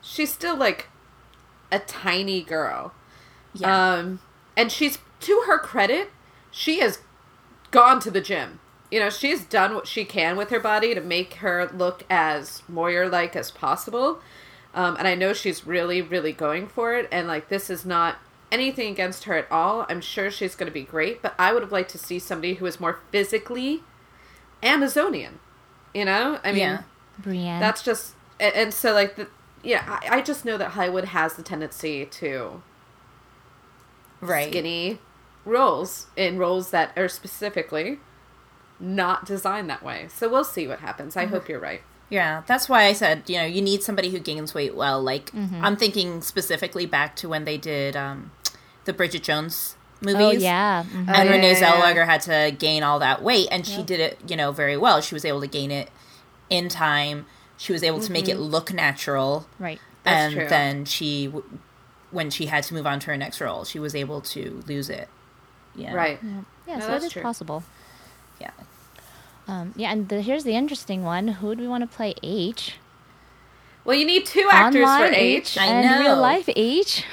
she's 0.00 0.32
still 0.32 0.56
like 0.56 0.88
a 1.70 1.78
tiny 1.78 2.42
girl. 2.42 2.94
Yeah. 3.54 3.94
Um, 3.94 4.20
and 4.56 4.72
she's 4.72 4.98
to 5.20 5.44
her 5.46 5.58
credit, 5.58 6.10
she 6.50 6.80
has 6.80 7.00
gone 7.70 8.00
to 8.00 8.10
the 8.10 8.20
gym. 8.20 8.60
You 8.90 9.00
know, 9.00 9.10
she's 9.10 9.44
done 9.44 9.74
what 9.74 9.86
she 9.86 10.04
can 10.04 10.36
with 10.36 10.50
her 10.50 10.60
body 10.60 10.94
to 10.94 11.00
make 11.00 11.34
her 11.34 11.70
look 11.74 12.04
as 12.08 12.62
Moyer 12.68 13.08
like 13.08 13.36
as 13.36 13.50
possible. 13.50 14.20
Um, 14.74 14.96
and 14.96 15.06
I 15.06 15.14
know 15.14 15.32
she's 15.32 15.66
really, 15.66 16.00
really 16.00 16.32
going 16.32 16.68
for 16.68 16.94
it. 16.94 17.08
And 17.12 17.28
like, 17.28 17.48
this 17.48 17.68
is 17.68 17.84
not 17.84 18.16
anything 18.50 18.90
against 18.92 19.24
her 19.24 19.34
at 19.34 19.50
all. 19.50 19.84
I'm 19.88 20.00
sure 20.00 20.30
she's 20.30 20.54
going 20.54 20.68
to 20.68 20.72
be 20.72 20.84
great. 20.84 21.20
But 21.20 21.34
I 21.38 21.52
would 21.52 21.62
have 21.62 21.72
liked 21.72 21.90
to 21.90 21.98
see 21.98 22.18
somebody 22.18 22.54
who 22.54 22.66
is 22.66 22.80
more 22.80 23.00
physically 23.10 23.82
Amazonian. 24.62 25.38
You 25.94 26.04
know, 26.04 26.38
I 26.44 26.52
mean, 26.52 26.60
Yeah. 26.60 26.82
Brienne. 27.18 27.60
that's 27.60 27.82
just 27.82 28.14
and, 28.38 28.54
and 28.54 28.74
so 28.74 28.92
like 28.92 29.16
the 29.16 29.26
yeah 29.62 29.82
I, 29.88 30.18
I 30.18 30.22
just 30.22 30.44
know 30.44 30.56
that 30.56 30.70
hollywood 30.70 31.06
has 31.06 31.34
the 31.34 31.42
tendency 31.42 32.06
to 32.06 32.62
right. 34.20 34.48
skinny 34.48 34.98
roles 35.44 36.06
in 36.16 36.38
roles 36.38 36.70
that 36.70 36.92
are 36.96 37.08
specifically 37.08 37.98
not 38.80 39.24
designed 39.26 39.68
that 39.68 39.82
way 39.82 40.06
so 40.08 40.28
we'll 40.28 40.44
see 40.44 40.66
what 40.68 40.80
happens 40.80 41.16
i 41.16 41.24
hope 41.26 41.48
you're 41.48 41.58
right 41.60 41.82
Yeah, 42.10 42.42
that's 42.46 42.68
why 42.70 42.84
I 42.84 42.94
said 42.94 43.24
you 43.26 43.36
know 43.38 43.44
you 43.44 43.60
need 43.60 43.82
somebody 43.82 44.08
who 44.10 44.18
gains 44.18 44.54
weight 44.54 44.74
well. 44.74 45.02
Like 45.02 45.30
I'm 45.34 45.76
thinking 45.76 46.22
specifically 46.22 46.86
back 46.86 47.16
to 47.16 47.28
when 47.28 47.44
they 47.44 47.58
did 47.58 47.96
um, 47.96 48.30
the 48.86 48.94
Bridget 48.94 49.22
Jones 49.24 49.76
movies. 50.00 50.22
oh 50.22 50.30
yeah. 50.30 50.84
Mhm. 50.84 50.94
and 51.00 51.10
Oh, 51.10 51.12
yeah, 51.12 51.30
Renee 51.30 51.52
yeah, 51.52 51.58
yeah. 51.60 51.72
Zellweger 51.94 52.06
had 52.06 52.22
to 52.22 52.56
gain 52.56 52.82
all 52.82 52.98
that 53.00 53.20
weight, 53.22 53.48
and 53.50 53.66
she 53.66 53.82
did 53.82 54.00
it, 54.00 54.18
you 54.26 54.36
know, 54.36 54.52
very 54.52 54.76
well. 54.78 55.02
She 55.02 55.14
was 55.14 55.24
able 55.26 55.40
to 55.42 55.46
gain 55.46 55.70
it 55.70 55.90
in 56.48 56.70
time. 56.70 57.26
She 57.58 57.72
was 57.74 57.82
able 57.82 58.00
to 58.00 58.10
make 58.12 58.26
it 58.28 58.38
look 58.38 58.72
natural, 58.72 59.46
Right. 59.58 59.78
That's 60.04 60.16
and 60.32 60.34
true. 60.34 60.48
then 60.48 60.84
she, 60.86 61.26
w- 61.26 61.44
when 62.10 62.30
she 62.30 62.46
had 62.46 62.62
to 62.64 62.74
move 62.74 62.86
on 62.86 63.00
to 63.00 63.06
her 63.08 63.16
next 63.18 63.38
role, 63.42 63.64
she 63.66 63.78
was 63.78 63.94
able 63.94 64.22
to 64.32 64.62
lose 64.66 64.88
it. 64.88 65.08
Yeah, 65.74 65.92
right 65.92 66.18
Yeah, 66.22 66.40
yeah 66.66 66.78
No, 66.78 66.84
so 66.86 66.90
that's 66.92 67.04
it 67.04 67.06
is 67.08 67.12
true. 67.12 67.22
possible. 67.22 67.64
Yeah, 68.40 68.52
Um, 69.48 69.72
yeah, 69.76 69.90
and 69.90 70.08
the, 70.08 70.20
here's 70.20 70.44
the 70.44 70.54
interesting 70.54 71.02
one. 71.02 71.26
Who 71.28 71.54
do 71.56 71.62
we 71.62 71.68
want 71.68 71.88
to 71.90 71.96
play 71.96 72.14
H? 72.22 72.74
well 73.84 73.96
you 73.96 74.04
need 74.04 74.26
two 74.26 74.46
actors 74.52 74.82
Online 74.84 75.08
for 75.08 75.14
h 75.14 75.56
I 75.56 75.64
and 75.66 75.88
know. 75.88 76.00
real 76.00 76.16
life 76.20 76.46
H. 76.54 77.04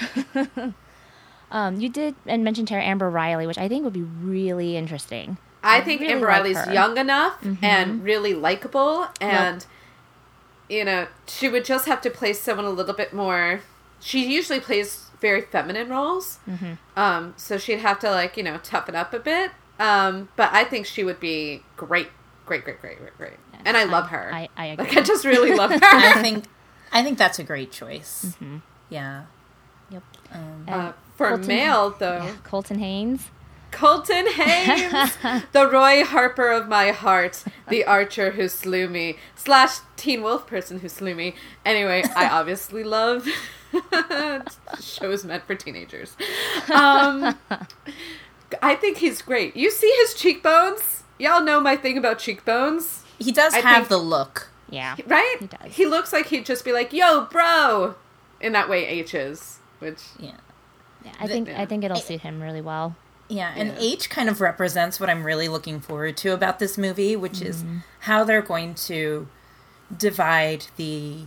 um, 1.51 1.80
you 1.80 1.88
did 1.88 2.15
and 2.25 2.44
mentioned 2.44 2.68
Tara 2.68 2.84
Amber 2.84 3.10
Riley, 3.10 3.48
which 3.48 3.58
I 3.58 3.70
think 3.70 3.84
would 3.86 3.94
be 3.94 4.01
really 4.01 4.75
interesting. 4.75 5.38
i 5.63 5.80
think 5.82 6.01
really 6.01 6.13
amber 6.13 6.27
like 6.27 6.36
riley's 6.38 6.58
her. 6.58 6.74
young 6.74 6.98
enough 6.98 7.38
and 7.62 8.04
really 8.04 8.34
likable 8.34 9.08
and 9.22 9.65
you 10.70 10.84
know 10.84 11.08
she 11.27 11.48
would 11.50 11.63
just 11.65 11.86
have 11.88 12.01
to 12.01 12.10
play 12.10 12.34
someone 12.34 12.65
a 12.65 12.70
little 12.70 12.94
bit 12.94 13.13
more 13.13 13.62
she 14.00 14.20
usually 14.32 14.60
plays 14.60 15.06
very 15.22 15.42
feminine 15.42 15.89
roles 15.89 16.38
um 16.96 17.34
so 17.38 17.58
she'd 17.58 17.80
have 17.80 17.98
to 18.00 18.12
like 18.12 18.36
you 18.38 18.44
know 18.44 18.58
toughen 18.58 18.96
up 18.96 19.12
a 19.13 19.20
bit 19.20 19.51
um 19.80 20.30
but 20.36 20.50
i 20.54 20.63
think 20.63 20.86
she 20.86 21.04
would 21.04 21.20
be 21.20 21.63
great 21.77 22.10
great 22.45 22.63
great 22.63 22.79
great 22.81 22.97
great 22.99 23.17
great 23.17 23.33
and 23.65 23.75
i 23.75 23.83
love 23.83 24.07
her 24.09 24.29
I, 24.33 24.49
I 24.55 24.65
agree. 24.67 24.85
like 24.85 24.97
i 24.97 25.01
just 25.01 25.25
really 25.25 25.55
love 25.55 25.71
her 25.73 25.79
I 25.81 26.21
think, 26.21 26.45
I 26.91 27.03
think 27.03 27.17
that's 27.17 27.39
a 27.39 27.43
great 27.43 27.71
choice. 27.71 28.25
Mm-hmm. 28.25 28.57
Yeah, 28.89 29.23
Yep. 29.89 30.03
um, 30.33 30.65
uh, 30.67 30.91
for 31.15 31.29
Colton- 31.29 31.47
male 31.47 31.89
though 31.97 32.23
yeah, 32.25 32.35
Colton 32.43 32.79
Haynes. 32.79 33.29
Colton 33.71 34.27
Haynes, 34.31 35.17
the 35.51 35.67
Roy 35.69 36.05
Harper 36.05 36.49
of 36.49 36.69
my 36.69 36.91
heart, 36.91 37.43
the 37.67 37.83
archer 37.83 38.31
who 38.31 38.47
slew 38.47 38.87
me, 38.87 39.17
slash 39.35 39.79
Teen 39.97 40.21
Wolf 40.23 40.47
person 40.47 40.79
who 40.79 40.87
slew 40.87 41.13
me. 41.13 41.35
Anyway, 41.65 42.03
I 42.15 42.29
obviously 42.39 42.85
love 42.85 43.27
shows 44.79 45.25
meant 45.25 45.45
for 45.45 45.55
teenagers. 45.55 46.15
Um, 46.73 47.37
I 48.61 48.75
think 48.75 48.97
he's 48.99 49.21
great. 49.21 49.57
You 49.57 49.71
see 49.71 49.93
his 50.01 50.13
cheekbones? 50.13 51.03
Y'all 51.17 51.41
know 51.41 51.60
my 51.62 51.75
thing 51.77 51.98
about 51.98 52.19
cheekbones, 52.19 53.03
he 53.19 53.31
does 53.31 53.53
I 53.53 53.60
have 53.60 53.75
think- 53.77 53.89
the 53.89 53.98
look. 53.98 54.50
Yeah. 54.69 54.95
right? 55.07 55.38
He 55.39 55.48
does. 55.48 55.75
He 55.75 55.86
looks 55.86 56.12
like 56.12 56.25
he'd 56.27 56.45
just 56.45 56.65
be 56.65 56.74
like, 56.74 56.91
"Yo, 56.91 57.25
bro," 57.25 57.95
in 58.41 58.51
that 58.53 58.67
way 58.67 58.86
H 58.86 59.13
is, 59.13 59.60
which 59.79 60.01
Yeah. 60.19 60.31
yeah 61.03 61.12
I 61.19 61.27
think 61.27 61.48
yeah. 61.48 61.62
I 61.62 61.65
think 61.65 61.84
it'll 61.84 61.98
suit 61.98 62.22
him 62.22 62.41
really 62.41 62.62
well. 62.62 62.95
Yeah, 63.29 63.53
and 63.55 63.69
Yeah. 63.69 63.79
H 63.79 64.10
kind 64.10 64.27
of 64.27 64.41
represents 64.41 65.00
what 65.00 65.10
I'm 65.10 65.24
really 65.24 65.48
looking 65.48 65.79
forward 65.79 66.17
to 66.17 66.34
about 66.34 66.60
this 66.60 66.77
movie, 66.77 67.15
which 67.15 67.41
is 67.41 67.63
mm-hmm. 67.63 67.77
how 68.01 68.24
they're 68.24 68.41
going 68.41 68.74
to 68.75 69.27
divide 69.95 70.65
the 70.77 71.25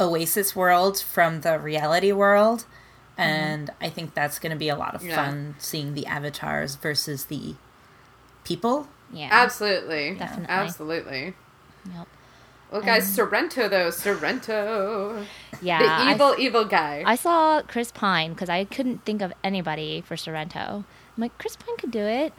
Oasis 0.00 0.56
world 0.56 0.98
from 1.00 1.42
the 1.42 1.58
reality 1.58 2.12
world. 2.12 2.60
Mm-hmm. 3.18 3.20
And 3.22 3.70
I 3.80 3.88
think 3.90 4.14
that's 4.14 4.38
going 4.38 4.52
to 4.52 4.58
be 4.58 4.68
a 4.68 4.76
lot 4.76 4.94
of 4.94 5.02
Yeah. 5.04 5.16
fun 5.16 5.54
seeing 5.58 5.94
the 5.94 6.06
avatars 6.06 6.74
versus 6.76 7.26
the 7.26 7.54
people. 8.44 8.88
Yeah. 9.12 9.28
absolutely, 9.30 10.14
Definitely. 10.14 10.46
absolutely. 10.48 11.34
Yep. 11.94 12.08
Well, 12.70 12.80
guys, 12.80 13.06
Sorrento 13.14 13.68
though, 13.68 13.90
Sorrento, 13.90 15.26
Yeah. 15.62 15.78
the 15.82 15.88
I- 15.88 16.12
evil, 16.14 16.34
evil 16.38 16.64
guy. 16.64 17.02
I 17.04 17.16
saw 17.16 17.60
Chris 17.62 17.92
Pine 17.92 18.32
because 18.32 18.48
I 18.48 18.64
couldn't 18.64 19.04
think 19.04 19.20
of 19.20 19.32
anybody 19.44 20.00
for 20.00 20.16
Sorrento. 20.16 20.58
I'm 21.16 21.20
like, 21.20 21.36
Chris 21.38 21.56
Pine 21.56 21.76
could 21.76 21.90
do 21.90 22.00
it. 22.00 22.32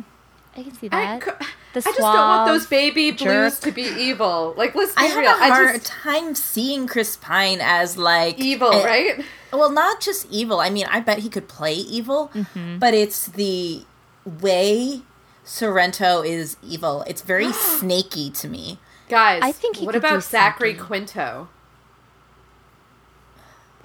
I 0.58 0.64
can 0.64 0.74
see 0.74 0.88
I, 0.88 0.90
that. 1.20 1.22
cou- 1.22 1.46
The 1.74 1.80
I 1.80 1.82
just 1.82 1.98
don't 1.98 2.04
want 2.04 2.48
those 2.48 2.62
suave 2.68 2.70
baby 2.70 3.12
blues 3.12 3.60
to 3.60 3.72
be 3.72 3.84
evil. 3.84 4.54
Like, 4.58 4.74
let's 4.76 4.94
be 4.96 5.02
I 5.02 5.06
have 5.06 5.18
real. 5.18 5.32
a 5.32 5.34
hard 5.36 5.74
just 5.76 5.86
time 5.88 6.36
seeing 6.36 6.88
Chris 6.88 7.18
Pine 7.18 7.60
as 7.62 7.98
like 7.98 8.40
evil, 8.40 8.70
a- 8.70 8.84
right? 8.86 9.24
Well, 9.52 9.72
not 9.72 10.00
just 10.02 10.28
evil. 10.32 10.60
I 10.60 10.70
mean, 10.72 10.88
I 10.90 11.00
bet 11.00 11.20
he 11.20 11.30
could 11.30 11.48
play 11.48 11.74
evil, 11.76 12.30
Mm-hmm. 12.34 12.80
but 12.80 12.94
it's 12.96 13.28
the 13.28 13.84
way 14.26 15.02
Sorrento 15.44 16.22
is 16.22 16.58
evil. 16.64 17.04
It's 17.08 17.22
very 17.22 17.52
snaky 17.54 18.30
to 18.32 18.48
me. 18.48 18.80
Guys, 19.10 19.42
I 19.44 19.52
think 19.52 19.78
he 19.78 19.86
what 19.86 19.96
about 19.96 20.24
Zachary 20.24 20.72
something. 20.72 20.86
Quinto? 20.86 21.50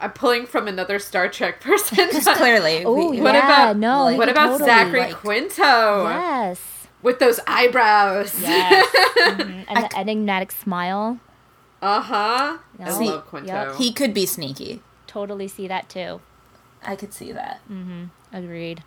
I'm 0.00 0.12
pulling 0.12 0.46
from 0.46 0.68
another 0.68 0.98
Star 0.98 1.28
Trek 1.28 1.60
person. 1.62 2.08
Clearly, 2.36 2.84
Oh, 2.86 3.06
What 3.20 3.34
yeah, 3.34 3.44
about 3.44 3.76
no? 3.76 4.04
like- 4.04 4.18
what 4.18 4.28
about 4.28 4.52
totally, 4.52 4.68
Zachary 4.70 5.00
like- 5.00 5.14
Quinto 5.14 6.04
Yes. 6.08 6.60
with 7.02 7.18
those 7.18 7.40
eyebrows? 7.46 8.38
Yes. 8.40 8.86
Mhm. 9.18 9.64
And 9.68 9.84
the 9.84 9.98
enigmatic 9.98 10.52
smile. 10.52 11.18
uh 11.82 12.00
huh. 12.00 12.14
I 12.14 12.58
Yeah. 12.78 12.90
See, 12.90 13.04
love 13.10 13.26
Quinto. 13.26 13.52
yep. 13.52 13.74
he 13.76 13.92
could 13.92 14.14
be 14.14 14.24
sneaky. 14.26 14.82
Totally 15.08 15.48
see 15.48 15.66
that 15.68 15.88
too. 15.88 16.20
I 16.82 16.94
could 16.94 17.12
see 17.12 17.32
that. 17.32 17.60
Agreed. 18.32 18.84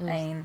I 0.00 0.02
mean, 0.02 0.36
Yep. 0.36 0.44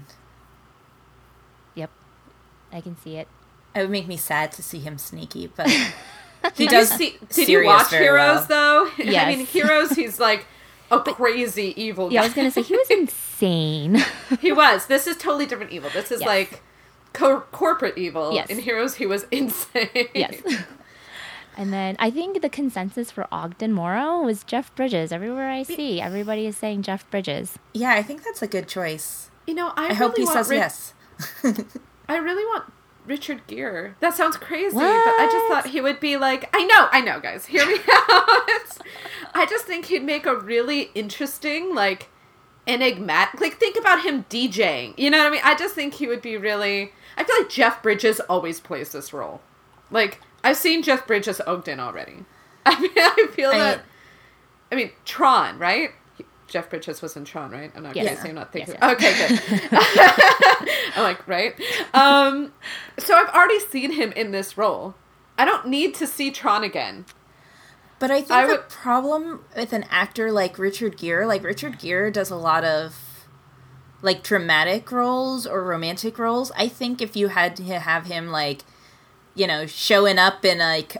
I 2.76 2.82
can 2.82 2.98
see 2.98 3.16
it. 3.18 3.28
it 3.74 3.80
would 3.82 3.90
make 3.90 4.08
me 4.08 4.18
sad 4.18 4.52
to 4.54 4.64
see 4.64 4.80
him 4.80 4.98
sneaky, 4.98 5.48
but 5.48 5.68
he 6.56 6.68
does. 6.68 6.90
see? 6.90 7.16
Did 7.34 7.48
you 7.50 7.66
watch 7.66 7.90
Heroes 7.92 8.48
well. 8.50 8.90
though? 8.98 9.04
I 9.18 9.36
mean, 9.36 9.46
Heroes. 9.46 9.92
He's 9.92 10.20
like 10.20 10.46
a 10.92 11.00
crazy 11.00 11.74
evil. 11.82 12.12
Yeah, 12.14 12.22
I 12.22 12.26
was 12.26 12.34
gonna 12.34 12.52
say 12.52 12.62
he 12.62 12.76
was 12.76 12.90
insane. 12.92 14.04
he 14.42 14.52
was. 14.52 14.86
This 14.88 15.08
is 15.08 15.18
totally 15.18 15.46
different 15.46 15.72
evil. 15.72 15.90
This 15.92 16.12
is 16.12 16.20
Yes. 16.22 16.28
like 16.28 16.62
co- 17.14 17.42
corporate 17.52 17.98
evil. 17.98 18.34
Yes. 18.34 18.50
In 18.50 18.60
Heroes, 18.60 18.96
he 18.96 19.06
was 19.06 19.26
insane. 19.32 19.90
yes. 20.14 20.42
And 21.58 21.72
then 21.72 21.96
I 22.00 22.12
think 22.12 22.42
the 22.42 22.50
consensus 22.50 23.12
for 23.12 23.28
Ogden 23.32 23.72
Morrow 23.72 24.22
was 24.22 24.44
Jeff 24.44 24.76
Bridges. 24.76 25.14
Everywhere 25.14 25.50
I 25.50 25.64
see, 25.64 26.02
everybody 26.02 26.46
is 26.48 26.58
saying 26.58 26.82
Jeff 26.84 27.10
Bridges. 27.10 27.58
Yeah, 27.74 27.92
I 27.94 28.04
think 28.04 28.24
that's 28.26 28.42
a 28.42 28.48
good 28.48 28.68
choice. 28.68 29.30
You 29.48 29.54
know, 29.54 29.72
I, 29.78 29.88
I 29.90 29.94
hope 29.94 30.18
he 30.18 30.24
want 30.26 30.36
says 30.36 30.50
Ri- 30.50 30.58
yes. 30.58 30.94
I 32.08 32.18
really 32.18 32.46
want 32.46 32.72
Richard 33.06 33.42
Gere. 33.48 33.94
That 34.00 34.14
sounds 34.16 34.38
crazy, 34.38 34.76
but 34.76 34.84
I 34.84 35.28
just 35.32 35.46
thought 35.48 35.72
he 35.74 35.82
would 35.82 36.00
be 36.00 36.18
like. 36.18 36.50
I 36.56 36.64
know, 36.66 36.88
I 36.92 37.02
know, 37.02 37.20
guys. 37.20 37.46
Hear 37.46 37.66
me 37.66 37.76
out. 37.92 38.78
I 39.34 39.46
just 39.50 39.66
think 39.66 39.86
he'd 39.86 40.04
make 40.04 40.26
a 40.26 40.36
really 40.36 40.92
interesting, 40.96 41.74
like, 41.76 42.10
enigmatic. 42.68 43.40
Like, 43.42 43.58
think 43.60 43.78
about 43.78 44.04
him 44.04 44.26
DJing. 44.30 44.98
You 44.98 45.10
know 45.10 45.18
what 45.20 45.28
I 45.28 45.30
mean? 45.32 45.42
I 45.44 45.56
just 45.56 45.76
think 45.76 45.96
he 45.96 46.08
would 46.08 46.22
be 46.22 46.38
really. 46.38 46.92
I 47.18 47.24
feel 47.24 47.36
like 47.40 47.50
Jeff 47.50 47.82
Bridges 47.84 48.20
always 48.22 48.60
plays 48.60 48.92
this 48.92 49.14
role. 49.14 49.42
Like, 49.92 50.20
I've 50.44 50.58
seen 50.58 50.84
Jeff 50.84 51.06
Bridges 51.08 51.40
Ogden 51.46 51.80
already. 51.80 52.26
I 52.66 52.80
mean, 52.80 52.92
I 52.96 53.28
feel 53.34 53.52
I- 53.52 53.58
that. 53.60 53.82
I 54.72 54.76
mean, 54.76 54.92
Tron, 55.06 55.60
right? 55.60 55.92
Jeff 56.56 56.70
Bridges 56.70 57.02
was 57.02 57.18
in 57.18 57.26
Tron, 57.26 57.52
right? 57.52 57.70
I'm 57.76 57.84
not 57.84 57.98
Yes. 57.98 58.16
crazy. 58.16 58.30
I'm 58.30 58.36
not 58.36 58.54
thinking. 58.54 58.76
Yes, 58.82 58.94
Okay, 58.94 59.28
good. 59.28 59.70
I'm 60.96 61.04
like, 61.04 61.28
right? 61.28 61.54
Um, 61.94 62.54
so 62.98 63.14
I've 63.14 63.28
already 63.28 63.60
seen 63.60 63.92
him 63.92 64.14
in 64.14 64.32
this 64.32 64.58
role. 64.58 64.96
I 65.38 65.44
don't 65.44 65.68
need 65.68 65.94
to 65.96 66.08
see 66.08 66.32
Tron 66.32 66.64
again. 66.64 67.06
But 68.00 68.10
I 68.10 68.20
think 68.22 68.32
I 68.32 68.46
the 68.48 68.54
would- 68.54 68.70
problem 68.70 69.44
with 69.54 69.74
an 69.74 69.84
actor 69.90 70.32
like 70.32 70.58
Richard 70.58 70.98
Gere, 70.98 71.26
like 71.26 71.44
Richard 71.44 71.78
Gere 71.78 72.10
does 72.10 72.30
a 72.32 72.38
lot 72.38 72.64
of 72.64 73.28
like 74.02 74.24
dramatic 74.24 74.90
roles 74.94 75.46
or 75.46 75.62
romantic 75.62 76.18
roles. 76.18 76.54
I 76.58 76.70
think 76.70 77.02
if 77.02 77.18
you 77.18 77.28
had 77.28 77.58
to 77.58 77.64
have 77.66 78.06
him 78.06 78.30
like, 78.30 78.62
you 79.34 79.46
know, 79.46 79.66
showing 79.66 80.18
up 80.18 80.46
in 80.46 80.60
like 80.60 80.96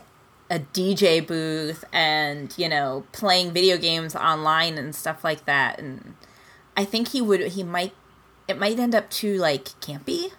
a 0.50 0.60
DJ 0.60 1.26
booth 1.26 1.84
and, 1.92 2.54
you 2.56 2.68
know, 2.68 3.04
playing 3.12 3.52
video 3.52 3.76
games 3.76 4.14
online 4.14 4.78
and 4.78 4.94
stuff 4.94 5.24
like 5.24 5.44
that 5.46 5.78
and 5.78 6.14
I 6.76 6.84
think 6.84 7.08
he 7.08 7.20
would 7.22 7.40
he 7.52 7.62
might 7.62 7.94
it 8.48 8.58
might 8.58 8.78
end 8.78 8.94
up 8.94 9.10
too 9.10 9.38
like 9.38 9.64
campy. 9.80 10.30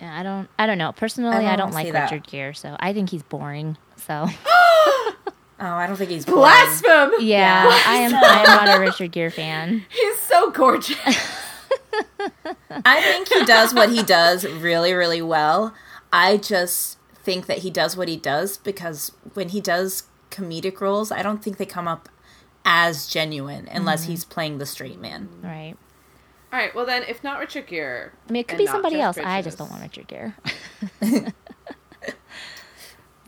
Yeah, 0.00 0.18
I 0.18 0.22
don't. 0.22 0.48
I 0.58 0.66
don't 0.66 0.78
know. 0.78 0.92
Personally, 0.92 1.36
I 1.36 1.52
I 1.52 1.56
don't 1.56 1.68
don't, 1.68 1.74
like 1.74 1.86
see 1.86 1.92
that. 1.92 2.10
Richard 2.10 2.26
Gere, 2.26 2.54
so 2.54 2.76
I 2.80 2.92
think 2.92 3.10
he's 3.10 3.22
boring. 3.22 3.76
So 3.96 4.26
Oh, 5.62 5.74
I 5.74 5.86
don't 5.86 5.96
think 5.96 6.10
he's 6.10 6.24
boring. 6.24 6.40
Blasphemy! 6.40 7.26
yeah, 7.26 7.64
I 7.86 7.96
am. 7.96 8.14
I 8.14 8.44
am 8.46 8.66
not 8.66 8.78
a 8.78 8.80
Richard 8.80 9.12
Gere 9.12 9.30
fan. 9.30 9.84
He's 9.90 10.18
so 10.20 10.50
gorgeous. 10.50 10.96
I 12.70 13.02
think 13.02 13.28
he 13.28 13.44
does 13.44 13.74
what 13.74 13.90
he 13.90 14.02
does 14.02 14.46
really, 14.46 14.94
really 14.94 15.20
well. 15.20 15.74
I 16.14 16.38
just 16.38 16.96
think 17.30 17.46
that 17.46 17.58
he 17.58 17.70
does 17.70 17.96
what 17.96 18.08
he 18.08 18.16
does 18.16 18.58
because 18.58 19.12
when 19.34 19.50
he 19.50 19.60
does 19.60 20.04
comedic 20.32 20.80
roles, 20.80 21.12
I 21.12 21.22
don't 21.22 21.42
think 21.44 21.58
they 21.58 21.66
come 21.66 21.86
up 21.86 22.08
as 22.64 23.06
genuine 23.06 23.68
unless 23.70 24.04
he's 24.04 24.24
playing 24.24 24.58
the 24.58 24.66
straight 24.66 25.00
man. 25.00 25.28
Right. 25.42 25.76
All 26.52 26.58
right, 26.58 26.74
well 26.74 26.84
then, 26.84 27.04
if 27.04 27.22
not 27.22 27.38
Richard 27.38 27.68
Gere, 27.68 28.10
I 28.28 28.32
mean, 28.32 28.40
it 28.40 28.48
could 28.48 28.58
be 28.58 28.66
somebody 28.66 28.96
Jeff 28.96 29.16
else. 29.16 29.18
I 29.24 29.40
just 29.42 29.58
don't 29.58 29.70
want 29.70 29.82
Richard 29.82 30.08
Gere. 30.08 30.34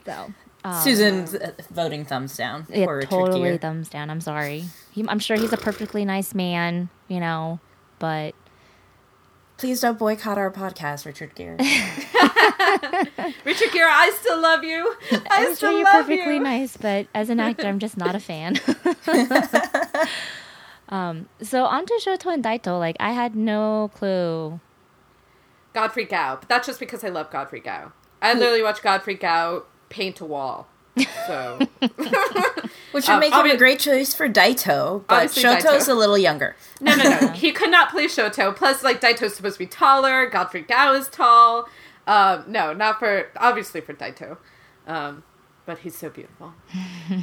so. 0.04 0.32
um, 0.64 0.82
Susan's 0.82 1.34
uh, 1.36 1.52
voting 1.70 2.04
thumbs 2.04 2.36
down 2.36 2.66
Yeah, 2.68 2.86
for 2.86 2.96
Richard 2.96 3.10
totally 3.10 3.50
Gere. 3.50 3.58
thumbs 3.58 3.88
down. 3.88 4.10
I'm 4.10 4.20
sorry. 4.20 4.64
He, 4.90 5.04
I'm 5.08 5.20
sure 5.20 5.36
he's 5.36 5.52
a 5.52 5.56
perfectly 5.56 6.04
nice 6.04 6.34
man, 6.34 6.88
you 7.06 7.20
know, 7.20 7.60
but 8.00 8.34
Please 9.62 9.80
don't 9.80 9.96
boycott 9.96 10.38
our 10.38 10.50
podcast, 10.50 11.06
Richard 11.06 11.36
Gere. 11.36 11.56
Richard 13.44 13.70
Gere, 13.70 13.88
I 13.88 14.12
still 14.20 14.40
love 14.40 14.64
you. 14.64 14.92
I 15.12 15.20
I'm 15.30 15.54
still 15.54 15.70
sure 15.70 15.78
you're 15.78 15.86
perfectly 15.86 16.34
you. 16.34 16.40
nice. 16.40 16.76
But 16.76 17.06
as 17.14 17.30
an 17.30 17.38
actor, 17.38 17.68
I'm 17.68 17.78
just 17.78 17.96
not 17.96 18.16
a 18.16 18.18
fan. 18.18 18.58
um, 20.88 21.28
so 21.40 21.62
on 21.62 21.86
to 21.86 22.00
Shoto 22.04 22.34
and 22.34 22.42
Daito. 22.42 22.76
Like 22.76 22.96
I 22.98 23.12
had 23.12 23.36
no 23.36 23.92
clue. 23.94 24.58
Godfrey 25.74 26.06
Gao, 26.06 26.38
but 26.40 26.48
that's 26.48 26.66
just 26.66 26.80
because 26.80 27.04
I 27.04 27.10
love 27.10 27.30
Godfrey 27.30 27.60
Gao. 27.60 27.92
I 28.20 28.34
literally 28.34 28.64
watched 28.64 28.82
Godfrey 28.82 29.14
Gao 29.14 29.62
paint 29.90 30.20
a 30.20 30.24
wall. 30.24 30.66
So 31.26 31.58
Which 31.80 33.06
would 33.06 33.14
Um, 33.14 33.20
make 33.20 33.32
him 33.32 33.46
a 33.46 33.56
great 33.56 33.80
choice 33.80 34.12
for 34.14 34.28
Daito, 34.28 35.04
but 35.06 35.28
Shoto's 35.30 35.86
Daito. 35.86 35.88
a 35.88 35.94
little 35.94 36.18
younger. 36.18 36.54
no, 36.80 36.94
no, 36.94 37.04
no, 37.20 37.28
he 37.34 37.50
could 37.52 37.70
not 37.70 37.90
play 37.90 38.06
Shoto. 38.06 38.54
Plus, 38.54 38.82
like 38.82 39.00
Daito's 39.00 39.34
supposed 39.34 39.54
to 39.54 39.58
be 39.60 39.66
taller. 39.66 40.26
Godfrey 40.28 40.62
Gao 40.62 40.92
is 40.92 41.08
tall. 41.08 41.68
Um, 42.06 42.44
no, 42.46 42.72
not 42.74 42.98
for 42.98 43.28
obviously 43.38 43.80
for 43.80 43.94
Daito, 43.94 44.36
um, 44.86 45.22
but 45.64 45.78
he's 45.78 45.96
so 45.96 46.10
beautiful. 46.10 46.52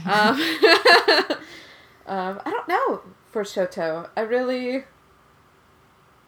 um, 0.06 0.42
um, 2.08 2.42
I 2.44 2.50
don't 2.50 2.68
know 2.68 3.02
for 3.32 3.44
Shoto. 3.44 4.10
I 4.18 4.22
really, 4.22 4.86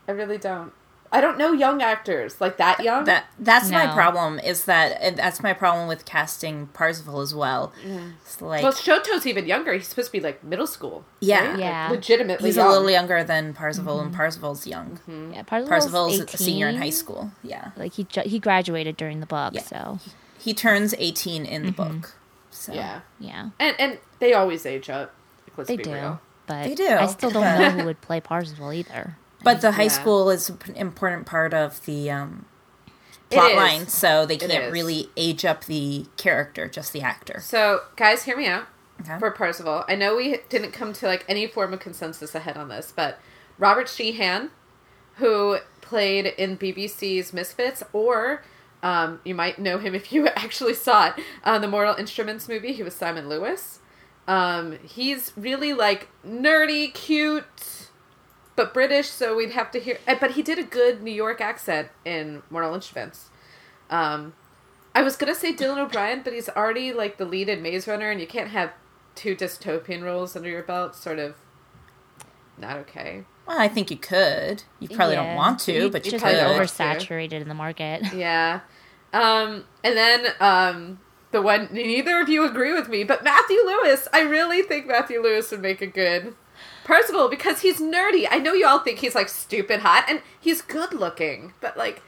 I 0.08 0.12
really 0.12 0.38
don't. 0.38 0.73
I 1.13 1.19
don't 1.19 1.38
know 1.38 1.52
young 1.52 1.82
actors 1.82 2.39
like 2.39 2.56
that 2.58 2.80
young. 2.82 3.04
That 3.04 3.26
that's 3.38 3.69
my 3.69 3.88
problem. 3.88 4.39
Is 4.39 4.63
that 4.65 4.97
and 5.02 5.17
that's 5.17 5.43
my 5.43 5.52
problem 5.52 5.89
with 5.89 6.06
casting 6.06 6.67
Parzival 6.67 7.19
as 7.19 7.36
well. 7.36 7.74
It's 8.21 8.41
like 8.41 8.63
well, 8.63 8.71
Shoto's 8.71 9.28
even 9.28 9.45
younger. 9.45 9.74
He's 9.74 9.88
supposed 9.88 10.08
to 10.08 10.12
be 10.13 10.21
like 10.21 10.41
middle 10.41 10.67
school. 10.67 11.04
Yeah. 11.19 11.52
right? 11.52 11.60
Like, 11.60 11.91
legitimately. 11.91 12.47
he's 12.47 12.56
young. 12.56 12.67
a 12.67 12.71
little 12.71 12.89
younger 12.89 13.26
than 13.26 13.54
Parzival, 13.54 14.00
and 14.00 14.12
mm-hmm. 14.12 14.17
Parzival's 14.17 14.65
young. 14.65 15.00
Mm-hmm. 15.10 15.34
Yeah, 15.34 15.43
Parzival's, 15.43 15.69
Parzival's 15.69 16.13
18. 16.13 16.26
a 16.34 16.38
senior 16.38 16.67
in 16.69 16.78
high 16.78 16.89
school. 16.89 17.32
Yeah, 17.43 17.71
Like 17.76 17.93
he 17.93 18.06
ju- 18.06 18.24
he 18.26 18.39
graduated 18.39 18.95
during 18.95 19.19
the 19.19 19.26
book, 19.26 19.54
Yeah. 19.54 19.63
so 19.63 20.00
he 20.39 20.54
turns 20.54 20.95
eighteen 20.97 21.45
in 21.45 21.65
the 21.65 21.71
mm-hmm. 21.74 21.97
book. 22.00 22.13
So 22.52 22.74
Yeah, 22.74 23.02
yeah, 23.19 23.50
and 23.60 23.76
and 23.78 24.00
they 24.19 24.34
always 24.34 24.65
age 24.65 24.89
up. 24.89 25.13
Like, 25.47 25.58
let's 25.58 25.67
they 25.67 25.76
be 25.76 25.84
do. 25.84 25.93
real. 25.93 26.21
But 26.47 26.63
They 26.63 26.76
do. 26.76 26.88
I 26.88 27.06
still 27.08 27.32
don't 27.32 27.43
know 27.43 27.69
who 27.80 27.86
would 27.86 28.00
play 28.02 28.21
Parzival 28.21 28.71
either. 28.71 29.17
But 29.43 29.62
the 29.62 29.73
high 29.73 29.84
Yeah. 29.84 29.88
school 29.89 30.30
is 30.30 30.49
an 30.49 30.60
important 30.75 31.25
part 31.25 31.54
of 31.54 31.84
the 31.86 32.12
um, 32.12 32.45
plot 33.30 33.56
line, 33.56 33.88
so 33.88 34.25
they 34.25 34.38
can't 34.38 34.71
really 34.71 35.10
age 35.17 35.45
up 35.45 35.65
the 35.65 36.06
character, 36.17 36.67
just 36.67 36.93
the 36.93 37.01
actor. 37.01 37.39
So, 37.41 37.82
guys, 37.95 38.23
hear 38.23 38.38
me 38.38 38.47
out. 38.47 38.67
Okay. 39.01 39.17
For 39.17 39.32
Parzival, 39.32 39.84
I 39.88 39.95
know 39.95 40.15
we 40.15 40.38
didn't 40.49 40.73
come 40.73 40.93
to 40.93 41.08
like 41.08 41.25
any 41.27 41.47
form 41.47 41.73
of 41.73 41.80
consensus 41.80 42.36
ahead 42.36 42.56
on 42.56 42.69
this, 42.69 42.93
but 42.95 43.19
Robert 43.58 43.89
Sheehan, 43.89 44.51
who 45.15 45.58
played 45.82 46.27
in 46.27 46.56
BBC's 46.58 47.34
Misfits, 47.34 47.82
or 47.93 48.43
um, 48.84 49.19
you 49.23 49.34
might 49.34 49.58
know 49.58 49.80
him 49.80 49.95
if 49.95 50.12
you 50.12 50.27
actually 50.36 50.75
saw 50.75 51.08
it 51.08 51.13
on 51.43 51.62
the 51.62 51.67
Mortal 51.67 51.95
Instruments 51.95 52.47
movie. 52.47 52.73
He 52.73 52.84
was 52.84 52.93
Simon 52.95 53.27
Lewis. 53.27 53.80
Um, 54.27 54.77
he's 54.84 55.34
really 55.36 55.73
like 55.73 56.08
nerdy, 56.23 56.93
cute, 56.93 57.81
but 58.65 58.74
British, 58.74 59.08
so 59.10 59.36
we'd 59.36 59.52
have 59.52 59.71
to 59.71 59.80
hear. 59.80 59.97
eh, 60.08 60.15
But 60.19 60.32
he 60.32 60.41
did 60.41 60.60
a 60.60 60.63
good 60.63 61.02
New 61.02 61.12
York 61.13 61.41
accent 61.41 61.89
in 62.06 62.43
Mortal 62.50 62.76
Instruments. 62.76 63.30
Um, 63.89 64.34
I 64.93 65.02
was 65.02 65.15
gonna 65.15 65.36
say 65.36 65.54
Dylan 65.54 65.78
O'Brien, 65.78 66.21
but 66.24 66.34
he's 66.34 66.50
already 66.50 66.91
like 66.93 67.17
the 67.17 67.26
lead 67.26 67.50
in 67.50 67.62
Maze 67.62 67.88
Runner, 67.88 68.10
and 68.12 68.19
you 68.21 68.28
can't 68.28 68.50
have 68.50 68.71
two 69.15 69.36
dystopian 69.36 70.04
roles 70.04 70.36
under 70.36 70.50
your 70.50 70.63
belt. 70.63 70.95
Sort 70.95 71.19
of 71.19 71.36
not 72.58 72.78
okay. 72.78 73.24
Well, 73.47 73.60
I 73.60 73.67
think 73.67 73.89
you 73.89 73.97
could. 73.97 74.63
You 74.80 74.88
probably 74.88 75.15
don't 75.15 75.36
want 75.36 75.60
to, 75.62 75.74
You 75.74 75.89
but 75.89 76.06
you 76.06 76.12
just 76.12 76.24
could. 76.24 76.36
probably 76.38 76.58
oversaturated 76.65 77.41
in 77.41 77.47
the 77.47 77.54
market. 77.56 78.04
Yeah. 78.13 78.60
Um, 79.13 79.65
and 79.84 79.97
then 79.97 80.28
um, 80.39 81.00
the 81.32 81.41
one 81.41 81.67
neither 81.71 82.21
of 82.21 82.30
you 82.30 82.45
agree 82.45 82.71
with 82.74 82.88
me, 82.88 83.04
but 83.04 83.24
Matthew 83.24 83.58
Lewis. 83.65 84.08
I 84.13 84.21
really 84.21 84.62
think 84.62 84.88
Matthew 84.88 85.21
Lewis 85.21 85.52
would 85.52 85.62
make 85.62 85.82
a 85.82 85.88
good 85.88 86.36
Parzival 86.84 87.30
because 87.30 87.62
he's 87.62 87.80
nerdy. 87.80 88.28
I 88.30 88.39
know 88.39 88.54
you 88.54 88.67
all 88.67 88.80
think 88.80 89.00
he's 89.00 89.15
like 89.15 89.30
stupid 89.30 89.82
hot, 89.82 90.06
and 90.08 90.21
he's 90.39 90.62
good 90.62 90.93
looking, 90.93 91.54
but 91.62 91.78
like. 91.78 92.02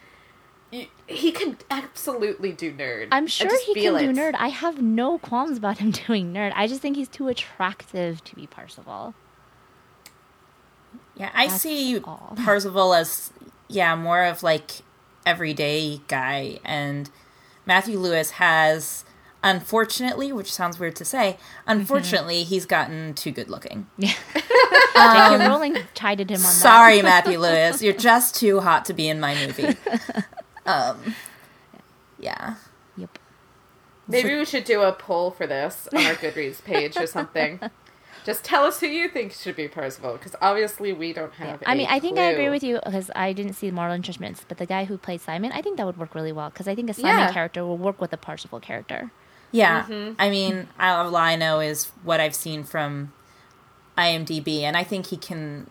He 1.06 1.32
can 1.32 1.60
absolutely 1.70 2.52
do 2.52 2.74
nerd. 2.74 3.10
I 3.12 3.18
I'm 3.18 3.28
sure 3.28 3.48
he 3.63 3.76
feel 3.76 3.96
can 3.96 4.16
do 4.16 4.20
nerd. 4.20 4.34
I 4.39 4.48
have 4.48 4.82
no 4.82 5.20
qualms 5.20 5.56
about 5.60 5.78
him 5.78 5.92
doing 6.08 6.34
nerd. 6.34 6.52
I 6.56 6.66
just 6.66 6.82
think 6.82 6.96
he's 6.96 7.08
too 7.08 7.28
attractive 7.28 8.24
to 8.24 8.36
be 8.36 8.48
Parzival. 8.48 9.13
Yeah, 11.16 11.30
I 11.34 11.46
That's 11.46 11.62
see 11.62 12.00
all. 12.00 12.36
Parzival 12.44 12.96
as 12.96 13.32
yeah 13.68 13.96
more 13.96 14.24
of 14.24 14.42
like 14.42 14.82
everyday 15.28 16.02
guy, 16.08 16.60
and 16.66 17.10
Matthew 17.66 18.00
Lewis 18.00 18.32
has, 18.32 19.06
unfortunately, 19.43 20.32
which 20.32 20.51
sounds 20.51 20.79
weird 20.79 20.95
to 20.97 21.06
say, 21.06 21.38
unfortunately, 21.67 22.43
he's 22.43 22.65
gotten 22.65 23.13
too 23.13 23.32
good 23.32 23.49
looking. 23.49 23.88
Yeah, 24.95 25.32
J.K. 25.32 25.47
Rowling 25.47 25.77
chided 25.95 26.29
him 26.29 26.39
on 26.41 26.45
Um, 26.45 26.51
Sorry, 26.51 26.97
that. 27.01 27.03
Matthew 27.25 27.39
Lewis, 27.39 27.82
you're 27.82 27.93
just 27.95 28.36
too 28.36 28.60
hot 28.60 28.86
to 28.86 28.93
be 28.93 29.10
in 29.10 29.19
my 29.19 29.34
movie. 29.45 29.75
Um, 30.65 31.15
yeah. 32.19 32.56
Yep. 32.95 33.19
Maybe 34.08 34.36
we 34.38 34.45
should 34.45 34.63
do 34.63 34.82
a 34.82 34.93
poll 34.93 35.32
for 35.32 35.45
this 35.45 35.89
on 35.93 36.06
our 36.06 36.13
Goodreads 36.13 36.63
page 36.63 36.95
or 36.95 37.06
something. 37.08 37.60
Just 38.25 38.45
tell 38.45 38.63
us 38.63 38.79
who 38.79 38.88
you 38.88 39.10
think 39.10 39.34
should 39.34 39.58
be 39.58 39.67
Parzival, 39.67 40.13
because 40.13 40.34
obviously 40.41 40.93
we 40.93 41.12
don't 41.12 41.34
have. 41.34 41.62
I 41.65 41.75
mean, 41.75 41.88
I 41.89 41.95
I 41.95 41.99
think 41.99 42.17
I 42.17 42.23
agree 42.32 42.49
with 42.49 42.63
you 42.63 42.79
because 42.86 43.12
I 43.13 43.34
didn't 43.34 43.53
see 43.56 43.71
Mortal 43.71 43.95
Instruments, 43.95 44.45
but 44.47 44.58
the 44.58 44.65
guy 44.65 44.86
who 44.86 44.97
played 44.97 45.19
Simon, 45.19 45.51
I 45.51 45.62
think 45.62 45.75
that 45.77 45.86
would 45.86 45.97
work 45.97 46.15
really 46.15 46.32
well 46.32 46.49
because 46.49 46.67
I 46.69 46.75
think 46.75 46.89
a 46.89 46.93
Simon 46.93 47.17
Yeah. 47.17 47.34
character 47.34 47.65
will 47.65 47.77
work 47.77 47.99
with 47.99 48.13
a 48.13 48.17
Parzival 48.17 48.62
character. 48.62 49.12
Yeah. 49.54 49.84
Mm-hmm. 49.84 50.16
I 50.20 50.30
mean, 50.30 50.68
I, 50.78 50.89
all 50.89 51.16
I 51.16 51.38
know 51.38 51.62
is 51.62 51.92
what 52.04 52.20
I've 52.20 52.36
seen 52.36 52.63
from 52.63 53.13
IMDb, 53.98 54.62
and 54.63 54.76
I 54.76 54.84
think 54.84 55.06
he 55.08 55.18
can, 55.18 55.70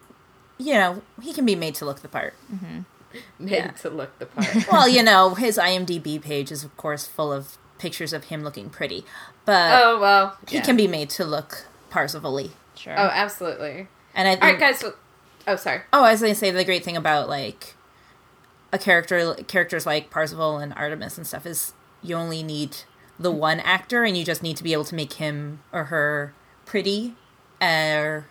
you 0.56 0.72
know, 0.74 1.02
he 1.20 1.34
can 1.34 1.44
be 1.44 1.54
made 1.56 1.74
to 1.76 1.84
look 1.84 2.00
the 2.00 2.08
part. 2.08 2.34
Made 3.38 3.50
Yeah. 3.50 3.70
to 3.72 3.90
look 3.90 4.18
the 4.18 4.24
part. 4.24 4.48
well, 4.72 4.88
you 4.88 5.02
know, 5.02 5.34
his 5.34 5.58
IMDb 5.62 6.22
page 6.22 6.50
is, 6.50 6.64
of 6.64 6.74
course, 6.78 7.06
full 7.06 7.30
of 7.30 7.58
pictures 7.78 8.14
of 8.14 8.24
him 8.24 8.42
looking 8.42 8.70
pretty, 8.70 9.04
but 9.44 9.82
oh 9.84 10.00
well. 10.00 10.38
he 10.48 10.56
yeah. 10.56 10.62
can 10.62 10.76
be 10.76 10.86
made 10.86 11.10
to 11.10 11.24
look 11.24 11.66
Parzival 11.90 12.48
Sure. 12.74 12.94
Oh, 12.96 13.10
absolutely. 13.12 13.88
And 14.14 14.28
I 14.28 14.32
think, 14.32 14.44
All 14.44 14.50
right, 14.50 14.60
guys. 14.60 14.78
So, 14.78 14.94
oh, 15.46 15.56
sorry. 15.56 15.82
oh, 15.92 16.04
I 16.04 16.12
was 16.12 16.20
going 16.20 16.32
to 16.32 16.38
say 16.38 16.50
the 16.50 16.64
great 16.64 16.84
thing 16.84 16.96
about 16.96 17.28
like 17.28 17.74
a 18.72 18.78
character, 18.78 19.34
characters 19.46 19.84
like 19.84 20.08
Parzival 20.10 20.56
and 20.58 20.72
Artemis 20.72 21.18
and 21.18 21.26
stuff 21.26 21.44
is 21.44 21.74
you 22.02 22.16
only 22.16 22.42
need 22.42 22.78
the 23.18 23.30
one 23.30 23.60
actor, 23.60 24.04
and 24.04 24.16
you 24.16 24.24
just 24.24 24.42
need 24.42 24.56
to 24.56 24.64
be 24.64 24.72
able 24.72 24.84
to 24.84 24.94
make 24.94 25.14
him 25.14 25.60
or 25.72 25.84
her 25.84 26.34
pretty, 26.64 27.14
or 27.60 28.26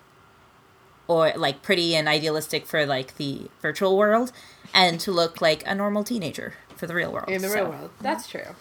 or 1.07 1.33
like 1.35 1.61
pretty 1.61 1.95
and 1.95 2.07
idealistic 2.07 2.65
for 2.65 2.85
like 2.85 3.17
the 3.17 3.49
virtual 3.61 3.97
world, 3.97 4.31
and 4.73 4.99
to 5.01 5.11
look 5.11 5.41
like 5.41 5.63
a 5.67 5.75
normal 5.75 6.03
teenager 6.03 6.53
for 6.75 6.87
the 6.87 6.95
real 6.95 7.11
world. 7.11 7.29
In 7.29 7.41
the 7.41 7.49
So- 7.49 7.55
real 7.55 7.69
world. 7.69 7.89
That's 8.01 8.27
true. 8.27 8.55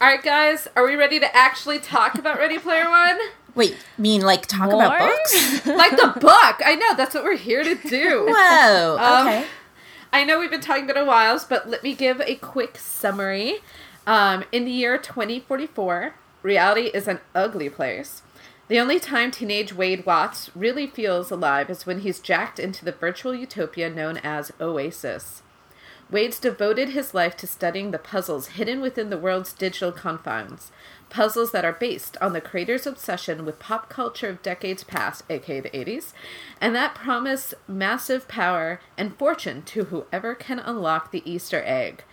All 0.00 0.06
right, 0.06 0.22
guys. 0.22 0.68
Are 0.76 0.84
we 0.86 0.94
ready 0.94 1.18
to 1.18 1.36
actually 1.36 1.80
talk 1.80 2.14
about 2.14 2.38
Ready 2.38 2.58
Player 2.58 2.88
One? 2.88 3.18
Wait, 3.56 3.76
mean 3.96 4.20
like 4.20 4.46
talk 4.46 4.70
about 4.72 4.96
books? 4.98 5.66
like 5.66 5.90
the 5.92 6.12
book. 6.20 6.60
I 6.64 6.76
know. 6.80 6.94
That's 6.94 7.14
what 7.14 7.24
we're 7.24 7.36
here 7.36 7.64
to 7.64 7.74
do. 7.74 8.26
Whoa. 8.30 8.96
Um, 9.00 9.26
Okay. 9.26 9.46
I 10.12 10.24
know 10.24 10.38
we've 10.38 10.50
been 10.50 10.60
talking 10.60 10.84
about 10.84 10.96
it 10.96 11.02
a 11.02 11.04
while, 11.04 11.44
but 11.48 11.68
let 11.68 11.82
me 11.82 11.94
give 11.94 12.20
a 12.22 12.36
quick 12.36 12.78
summary. 12.78 13.56
Um, 14.08 14.44
in 14.52 14.64
the 14.64 14.70
year 14.70 14.96
2044, 14.96 16.14
reality 16.42 16.86
is 16.94 17.06
an 17.06 17.20
ugly 17.34 17.68
place. 17.68 18.22
The 18.68 18.80
only 18.80 18.98
time 18.98 19.30
teenage 19.30 19.74
Wade 19.74 20.06
Watts 20.06 20.50
really 20.56 20.86
feels 20.86 21.30
alive 21.30 21.68
is 21.68 21.84
when 21.84 22.00
he's 22.00 22.18
jacked 22.18 22.58
into 22.58 22.86
the 22.86 22.92
virtual 22.92 23.34
utopia 23.34 23.90
known 23.90 24.16
as 24.24 24.50
Oasis. 24.58 25.42
Wade's 26.10 26.40
devoted 26.40 26.88
his 26.88 27.12
life 27.12 27.36
to 27.36 27.46
studying 27.46 27.90
the 27.90 27.98
puzzles 27.98 28.48
hidden 28.56 28.80
within 28.80 29.10
the 29.10 29.18
world's 29.18 29.52
digital 29.52 29.92
confines. 29.92 30.72
Puzzles 31.10 31.52
that 31.52 31.66
are 31.66 31.72
based 31.74 32.16
on 32.22 32.32
the 32.32 32.40
creator's 32.40 32.86
obsession 32.86 33.44
with 33.44 33.58
pop 33.58 33.90
culture 33.90 34.30
of 34.30 34.42
decades 34.42 34.84
past, 34.84 35.22
aka 35.28 35.60
the 35.60 35.68
80s, 35.68 36.14
and 36.62 36.74
that 36.74 36.94
promise 36.94 37.52
massive 37.66 38.26
power 38.26 38.80
and 38.96 39.18
fortune 39.18 39.60
to 39.64 39.84
whoever 39.84 40.34
can 40.34 40.58
unlock 40.58 41.10
the 41.10 41.30
Easter 41.30 41.62
egg. 41.66 42.04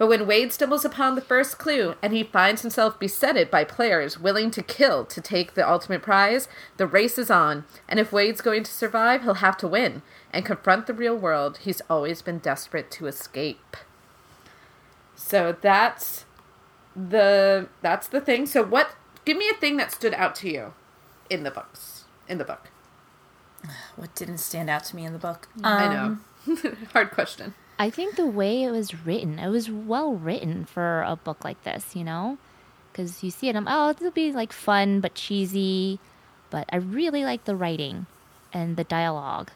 But 0.00 0.06
when 0.08 0.26
Wade 0.26 0.50
stumbles 0.50 0.86
upon 0.86 1.14
the 1.14 1.20
first 1.20 1.58
clue 1.58 1.94
and 2.00 2.14
he 2.14 2.22
finds 2.22 2.62
himself 2.62 2.98
besetted 2.98 3.50
by 3.50 3.64
players 3.64 4.18
willing 4.18 4.50
to 4.52 4.62
kill 4.62 5.04
to 5.04 5.20
take 5.20 5.52
the 5.52 5.70
ultimate 5.70 6.00
prize, 6.00 6.48
the 6.78 6.86
race 6.86 7.18
is 7.18 7.30
on. 7.30 7.66
And 7.86 8.00
if 8.00 8.10
Wade's 8.10 8.40
going 8.40 8.62
to 8.62 8.72
survive, 8.72 9.24
he'll 9.24 9.34
have 9.34 9.58
to 9.58 9.68
win 9.68 10.00
and 10.32 10.46
confront 10.46 10.86
the 10.86 10.94
real 10.94 11.14
world 11.18 11.58
he's 11.58 11.82
always 11.90 12.22
been 12.22 12.38
desperate 12.38 12.90
to 12.92 13.08
escape. 13.08 13.76
So 15.14 15.54
that's 15.60 16.24
the 16.96 17.68
that's 17.82 18.08
the 18.08 18.22
thing. 18.22 18.46
So 18.46 18.62
what 18.62 18.94
give 19.26 19.36
me 19.36 19.50
a 19.50 19.54
thing 19.54 19.76
that 19.76 19.92
stood 19.92 20.14
out 20.14 20.34
to 20.36 20.50
you 20.50 20.72
in 21.28 21.42
the 21.42 21.50
books. 21.50 22.04
In 22.26 22.38
the 22.38 22.44
book. 22.46 22.70
What 23.96 24.14
didn't 24.14 24.38
stand 24.38 24.70
out 24.70 24.84
to 24.84 24.96
me 24.96 25.04
in 25.04 25.12
the 25.12 25.18
book? 25.18 25.46
I 25.62 25.84
Um, 25.94 26.24
know. 26.46 26.56
Hard 26.94 27.10
question. 27.10 27.52
I 27.80 27.88
think 27.88 28.16
the 28.16 28.26
way 28.26 28.62
it 28.62 28.70
was 28.70 29.06
written, 29.06 29.38
it 29.38 29.48
was 29.48 29.70
well 29.70 30.12
written 30.12 30.66
for 30.66 31.00
a 31.00 31.16
book 31.16 31.42
like 31.46 31.64
this, 31.64 31.96
you 31.96 32.04
know? 32.04 32.36
Because 32.92 33.24
you 33.24 33.30
see 33.30 33.48
it, 33.48 33.56
I'm, 33.56 33.66
oh, 33.66 33.88
it'll 33.88 34.10
be 34.10 34.32
like 34.32 34.52
fun 34.52 35.00
but 35.00 35.14
cheesy. 35.14 35.98
But 36.50 36.68
I 36.70 36.76
really 36.76 37.24
like 37.24 37.46
the 37.46 37.56
writing 37.56 38.04
and 38.52 38.76
the 38.76 38.84
dialogue. 38.84 39.50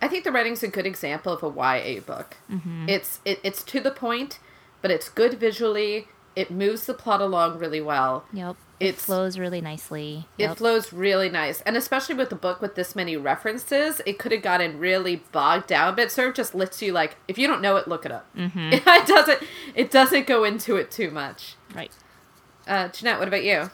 I 0.00 0.06
think 0.06 0.22
the 0.22 0.30
writing's 0.30 0.62
a 0.62 0.68
good 0.68 0.86
example 0.86 1.32
of 1.32 1.42
a 1.42 1.48
YA 1.48 1.98
book. 1.98 2.36
Mm-hmm. 2.48 2.88
It's 2.88 3.18
it, 3.24 3.40
it's 3.42 3.64
to 3.64 3.80
the 3.80 3.90
point, 3.90 4.38
but 4.80 4.92
it's 4.92 5.08
good 5.08 5.34
visually. 5.40 6.06
It 6.34 6.50
moves 6.50 6.86
the 6.86 6.94
plot 6.94 7.20
along 7.20 7.58
really 7.58 7.80
well. 7.80 8.24
Yep. 8.32 8.56
It 8.80 8.96
flows 8.96 9.38
really 9.38 9.60
nicely. 9.60 10.26
It 10.38 10.54
flows 10.56 10.92
really 10.92 11.28
nice, 11.28 11.60
and 11.60 11.76
especially 11.76 12.16
with 12.16 12.30
the 12.30 12.34
book 12.36 12.60
with 12.60 12.74
this 12.74 12.96
many 12.96 13.16
references, 13.16 14.00
it 14.06 14.18
could 14.18 14.32
have 14.32 14.42
gotten 14.42 14.78
really 14.80 15.22
bogged 15.30 15.68
down. 15.68 15.94
But 15.94 16.06
it 16.06 16.10
sort 16.10 16.30
of 16.30 16.34
just 16.34 16.52
lets 16.52 16.82
you 16.82 16.92
like, 16.92 17.16
if 17.28 17.38
you 17.38 17.46
don't 17.46 17.62
know 17.62 17.76
it, 17.76 17.86
look 17.86 18.04
it 18.04 18.10
up. 18.10 18.26
Mm-hmm. 18.36 18.72
it 18.72 19.06
doesn't. 19.06 19.42
It 19.76 19.90
doesn't 19.92 20.26
go 20.26 20.42
into 20.42 20.76
it 20.76 20.90
too 20.90 21.10
much. 21.10 21.54
right. 21.74 21.92
Uh, 22.66 22.88
Jeanette, 22.88 23.18
what 23.18 23.28
about 23.28 23.44
you? 23.44 23.70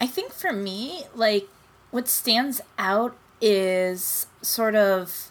I 0.00 0.06
think 0.06 0.32
for 0.32 0.52
me, 0.52 1.02
like, 1.14 1.48
what 1.90 2.08
stands 2.08 2.60
out 2.78 3.16
is 3.40 4.26
sort 4.40 4.74
of 4.74 5.30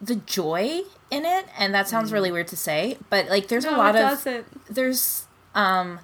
the 0.00 0.16
joy 0.16 0.80
in 1.10 1.24
it, 1.24 1.46
and 1.58 1.74
that 1.74 1.88
sounds 1.88 2.12
really 2.12 2.32
weird 2.32 2.48
to 2.48 2.56
say, 2.56 2.98
but 3.10 3.28
like, 3.28 3.48
there's 3.48 3.64
a 3.64 3.70
lot 3.70 3.94
it 3.94 4.02
of 4.02 4.10
doesn't. 4.10 4.74
there's 4.74 5.25
um 5.56 5.98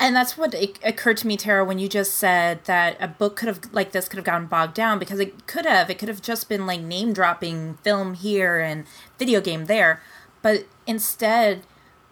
and 0.00 0.16
that's 0.16 0.36
what 0.38 0.54
it 0.54 0.78
occurred 0.82 1.18
to 1.18 1.26
me 1.26 1.36
tara 1.36 1.62
when 1.64 1.78
you 1.78 1.86
just 1.88 2.14
said 2.14 2.64
that 2.64 2.96
a 3.00 3.06
book 3.06 3.36
could 3.36 3.48
have 3.48 3.60
like 3.72 3.92
this 3.92 4.08
could 4.08 4.16
have 4.16 4.24
gotten 4.24 4.46
bogged 4.46 4.74
down 4.74 4.98
because 4.98 5.20
it 5.20 5.46
could 5.46 5.66
have. 5.66 5.90
It 5.90 5.98
could 5.98 6.08
have 6.08 6.22
just 6.22 6.48
been 6.48 6.66
like 6.66 6.80
name 6.80 7.12
dropping 7.12 7.74
film 7.82 8.14
here 8.14 8.58
and 8.58 8.86
video 9.18 9.42
game 9.42 9.66
there. 9.66 10.02
But 10.40 10.64
instead 10.86 11.64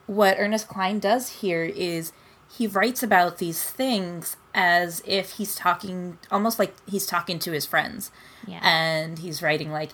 what 0.07 0.37
ernest 0.39 0.69
cline 0.69 0.99
does 0.99 1.41
here 1.41 1.65
is 1.65 2.13
he 2.51 2.67
writes 2.67 3.03
about 3.03 3.39
these 3.39 3.63
things 3.65 4.37
as 4.55 5.03
if 5.07 5.33
he's 5.33 5.55
talking 5.55 6.19
almost 6.31 6.59
like 6.59 6.75
he's 6.87 7.07
talking 7.07 7.39
to 7.39 7.53
his 7.53 7.65
friends. 7.65 8.11
Yeah. 8.47 8.61
and 8.63 9.19
he's 9.19 9.43
writing 9.43 9.71
like 9.71 9.91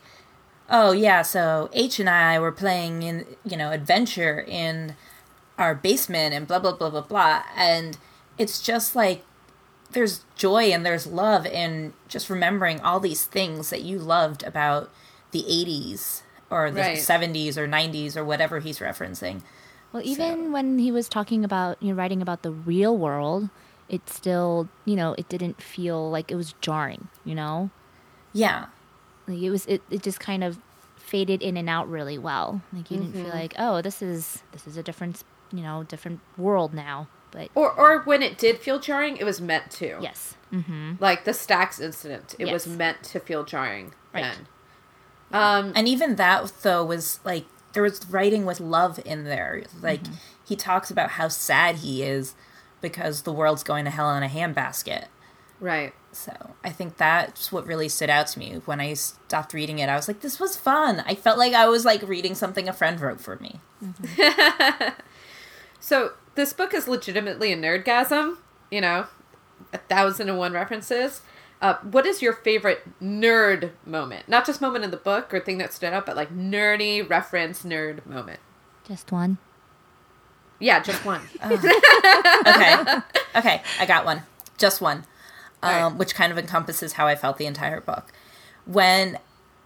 oh 0.70 0.92
yeah 0.92 1.22
so 1.22 1.68
h 1.72 1.98
and 1.98 2.08
i 2.08 2.38
were 2.38 2.52
playing 2.52 3.02
in 3.02 3.26
you 3.44 3.56
know 3.56 3.72
adventure 3.72 4.40
in 4.46 4.94
our 5.59 5.75
basement 5.75 6.35
and 6.35 6.47
blah 6.47 6.59
blah 6.59 6.73
blah 6.73 6.90
blah 6.90 7.01
blah 7.01 7.43
and 7.57 7.97
it's 8.38 8.61
just 8.61 8.97
like 8.97 9.25
there's 9.93 10.25
joy 10.37 10.64
and 10.73 10.85
there's 10.85 11.07
love 11.07 11.47
in 11.47 11.93
just 12.09 12.29
remembering 12.29 12.81
all 12.81 13.01
these 13.01 13.25
things 13.25 13.71
that 13.71 13.83
you 13.83 13.99
loved 13.99 14.43
about 14.43 14.90
the 15.31 15.43
80s 15.43 16.23
or 16.51 16.71
the 16.71 16.81
Right. 16.81 16.99
70s 16.99 17.57
or 17.57 17.67
90s 17.67 18.17
or 18.17 18.25
whatever 18.25 18.61
he's 18.61 18.79
referencing 18.81 19.43
Well, 19.93 20.03
even 20.05 20.51
when 20.53 20.79
he 20.79 20.90
was 20.90 21.09
talking 21.09 21.45
about, 21.45 21.81
you 21.81 21.90
know, 21.90 21.95
writing 21.95 22.21
about 22.21 22.43
the 22.43 22.51
real 22.51 22.97
world, 22.99 23.49
it 23.88 24.09
still, 24.11 24.69
you 24.85 24.97
know, 24.97 25.14
it 25.17 25.29
didn't 25.29 25.62
feel 25.62 26.11
like 26.11 26.31
it 26.33 26.35
was 26.35 26.55
jarring, 26.61 27.09
you 27.25 27.35
know? 27.35 27.71
yeah 28.33 28.67
Like 29.29 29.38
it 29.38 29.51
was, 29.51 29.64
it, 29.67 29.83
it 29.90 30.03
just 30.03 30.19
kind 30.19 30.43
of 30.43 30.59
faded 30.97 31.43
in 31.43 31.57
and 31.57 31.69
out 31.69 31.88
really 31.88 32.19
well. 32.19 32.62
Like 32.73 32.90
you 32.90 32.99
didn't 32.99 33.12
feel 33.12 33.27
mm-hmm. 33.27 33.38
like, 33.38 33.55
oh, 33.59 33.81
this 33.83 34.03
is, 34.03 34.43
this 34.51 34.67
is 34.67 34.77
a 34.77 34.83
different, 34.83 35.23
you 35.55 35.62
know, 35.62 35.85
different 35.85 36.21
world 36.37 36.75
now. 36.75 37.09
But 37.31 37.49
Or, 37.55 37.71
or 37.73 38.01
when 38.03 38.23
it 38.23 38.38
did 38.38 38.59
feel 38.59 38.79
jarring, 38.79 39.17
it 39.17 39.25
was 39.25 39.40
meant 39.40 39.71
to. 39.73 39.99
yes. 40.01 40.35
Mm-hmm. 40.53 40.93
Like 41.01 41.25
the 41.25 41.35
Stacks 41.35 41.81
incident, 41.81 42.35
it 42.38 42.53
was 42.53 42.67
meant 42.67 43.03
to 43.05 43.19
feel 43.21 43.45
jarring 43.45 43.93
Right. 44.12 44.23
then. 44.23 44.47
Um, 45.33 45.73
and 45.75 45.88
even 45.88 46.14
that 46.17 46.53
though 46.62 46.85
was 46.85 47.19
like 47.25 47.45
there 47.73 47.83
was 47.83 48.07
writing 48.09 48.47
with 48.47 48.61
love 48.61 49.01
in 49.05 49.25
there 49.25 49.64
like 49.83 50.01
he 50.45 50.55
talks 50.55 50.93
about 50.93 51.11
how 51.12 51.27
sad 51.27 51.77
he 51.77 52.05
is 52.05 52.37
because 52.81 53.23
the 53.23 53.33
world's 53.33 53.64
going 53.64 53.85
to 53.85 53.90
hell 53.90 54.14
in 54.14 54.23
a 54.23 54.29
handbasket 54.29 55.07
right. 55.59 55.93
so 56.12 56.55
i 56.62 56.71
think 56.71 56.99
that's 56.99 57.51
what 57.51 57.67
really 57.67 57.88
stood 57.88 58.09
out 58.11 58.29
to 58.29 58.38
me 58.38 58.61
when 58.67 58.81
i 58.81 58.93
stopped 58.95 59.53
reading 59.53 59.81
it 59.81 59.88
i 59.88 59.97
was 59.97 60.07
like 60.07 60.21
this 60.21 60.38
was 60.38 60.57
fun 60.57 61.03
i 61.05 61.17
felt 61.17 61.37
like 61.37 61.53
i 61.53 61.67
was 61.67 61.85
like 61.85 62.01
reading 62.07 62.37
something 62.37 62.69
a 62.69 62.73
friend 62.73 63.01
wrote 63.01 63.21
for 63.21 63.35
me 63.40 63.59
So 65.85 66.12
this 66.35 66.55
book 66.55 66.73
is 66.73 66.88
legitimately 66.88 67.53
a 67.53 67.59
nerdgasm. 67.59 68.38
You 68.70 68.81
know, 68.81 69.07
a 69.70 69.77
thousand 69.77 70.31
and 70.31 70.38
one 70.38 70.55
references. 70.55 71.20
Uh, 71.61 71.75
what 71.83 72.07
is 72.07 72.23
your 72.23 72.33
favorite 72.33 72.83
nerd 73.03 73.73
moment? 73.85 74.27
Not 74.27 74.47
just 74.47 74.62
moment 74.62 74.85
in 74.85 74.90
the 74.90 74.97
book 74.97 75.35
or 75.35 75.40
thing 75.40 75.59
that 75.59 75.75
stood 75.75 75.92
out, 75.92 76.07
but 76.07 76.16
like 76.16 76.35
nerdy 76.35 77.07
reference 77.07 77.64
nerd 77.64 78.07
moment. 78.07 78.40
Just 78.88 79.12
one. 79.12 79.37
Yeah, 80.59 80.83
just 80.83 81.05
one. 81.05 81.20
okay 81.44 82.77
okay 83.37 83.62
i 83.79 83.87
got 83.87 84.05
one 84.05 84.23
just 84.59 84.81
one 84.81 85.05
um, 85.62 85.73
right. 85.73 85.97
which 85.97 86.14
kind 86.14 86.31
of 86.31 86.38
encompasses 86.38 86.94
how 86.94 87.07
i 87.07 87.14
felt 87.14 87.38
the 87.38 87.47
entire 87.47 87.81
book 87.81 88.12
when 88.64 89.18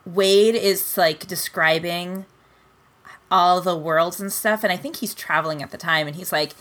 wade 0.04 0.54
is 0.54 0.96
like 0.96 1.26
describing 1.26 2.24
all 3.30 3.60
the 3.60 3.76
worlds 3.76 4.20
and 4.20 4.32
stuff 4.32 4.62
and 4.62 4.72
i 4.72 4.76
think 4.76 4.96
he's 4.96 5.14
traveling 5.14 5.62
at 5.62 5.70
the 5.70 5.78
time 5.78 6.06
and 6.06 6.16
he's 6.16 6.32
like 6.32 6.54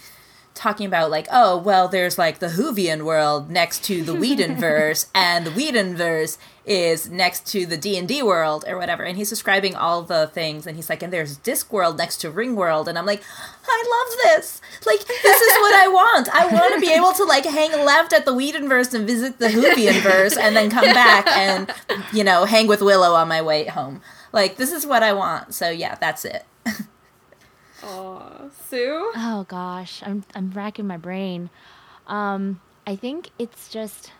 talking 0.57 0.87
about 0.87 1.09
like, 1.09 1.27
oh, 1.31 1.57
well, 1.57 1.87
there's 1.87 2.17
like 2.17 2.39
the 2.39 2.47
Whovian 2.47 3.03
world 3.03 3.49
next 3.49 3.83
to 3.85 4.03
the 4.03 4.13
Whedonverse, 4.13 5.07
and 5.15 5.45
the 5.45 5.51
Whedonverse 5.51 6.37
is 6.65 7.09
next 7.09 7.47
to 7.47 7.65
the 7.65 7.77
D 7.77 7.97
and 7.97 8.07
D 8.07 8.21
world 8.21 8.65
or 8.67 8.77
whatever. 8.77 9.03
And 9.03 9.15
he's 9.15 9.29
describing 9.29 9.75
all 9.75 10.01
the 10.01 10.27
things, 10.27 10.67
and 10.67 10.75
he's 10.75 10.89
like, 10.89 11.01
and 11.01 11.13
there's 11.13 11.37
Disc 11.37 11.71
World 11.71 11.97
next 11.97 12.17
to 12.17 12.31
Ring 12.31 12.55
World, 12.55 12.89
and 12.89 12.97
I'm 12.97 13.05
like, 13.05 13.21
I 13.65 14.05
love 14.07 14.17
this. 14.23 14.59
Like, 14.85 14.99
this 14.99 15.41
is 15.41 15.57
what 15.59 15.75
I 15.75 15.87
want. 15.91 16.29
I 16.33 16.47
want 16.47 16.73
to 16.73 16.81
be 16.81 16.91
able 16.91 17.13
to 17.13 17.23
like 17.23 17.45
hang 17.45 17.71
left 17.85 18.11
at 18.11 18.25
the 18.25 18.33
Whedonverse 18.33 18.93
and 18.93 19.07
visit 19.07 19.39
the 19.39 19.47
Whovianverse, 19.47 20.37
and 20.37 20.55
then 20.55 20.69
come 20.69 20.85
back 20.93 21.27
and 21.27 21.71
you 22.11 22.23
know 22.23 22.45
hang 22.45 22.67
with 22.67 22.81
Willow 22.81 23.13
on 23.13 23.27
my 23.27 23.41
way 23.41 23.65
home. 23.65 24.01
Like, 24.33 24.57
this 24.57 24.73
is 24.73 24.85
what 24.85 25.03
I 25.03 25.13
want. 25.13 25.53
So 25.53 25.69
yeah, 25.69 25.95
that's 25.95 26.25
it. 26.25 26.45
Aw, 27.83 28.49
Sue. 28.67 29.11
Oh 29.15 29.45
gosh, 29.47 30.01
I'm 30.05 30.23
I'm 30.33 30.51
racking 30.51 30.87
my 30.87 30.97
brain. 30.97 31.49
Um, 32.07 32.59
I 32.85 32.95
think 32.95 33.29
it's 33.37 33.69
just. 33.69 34.11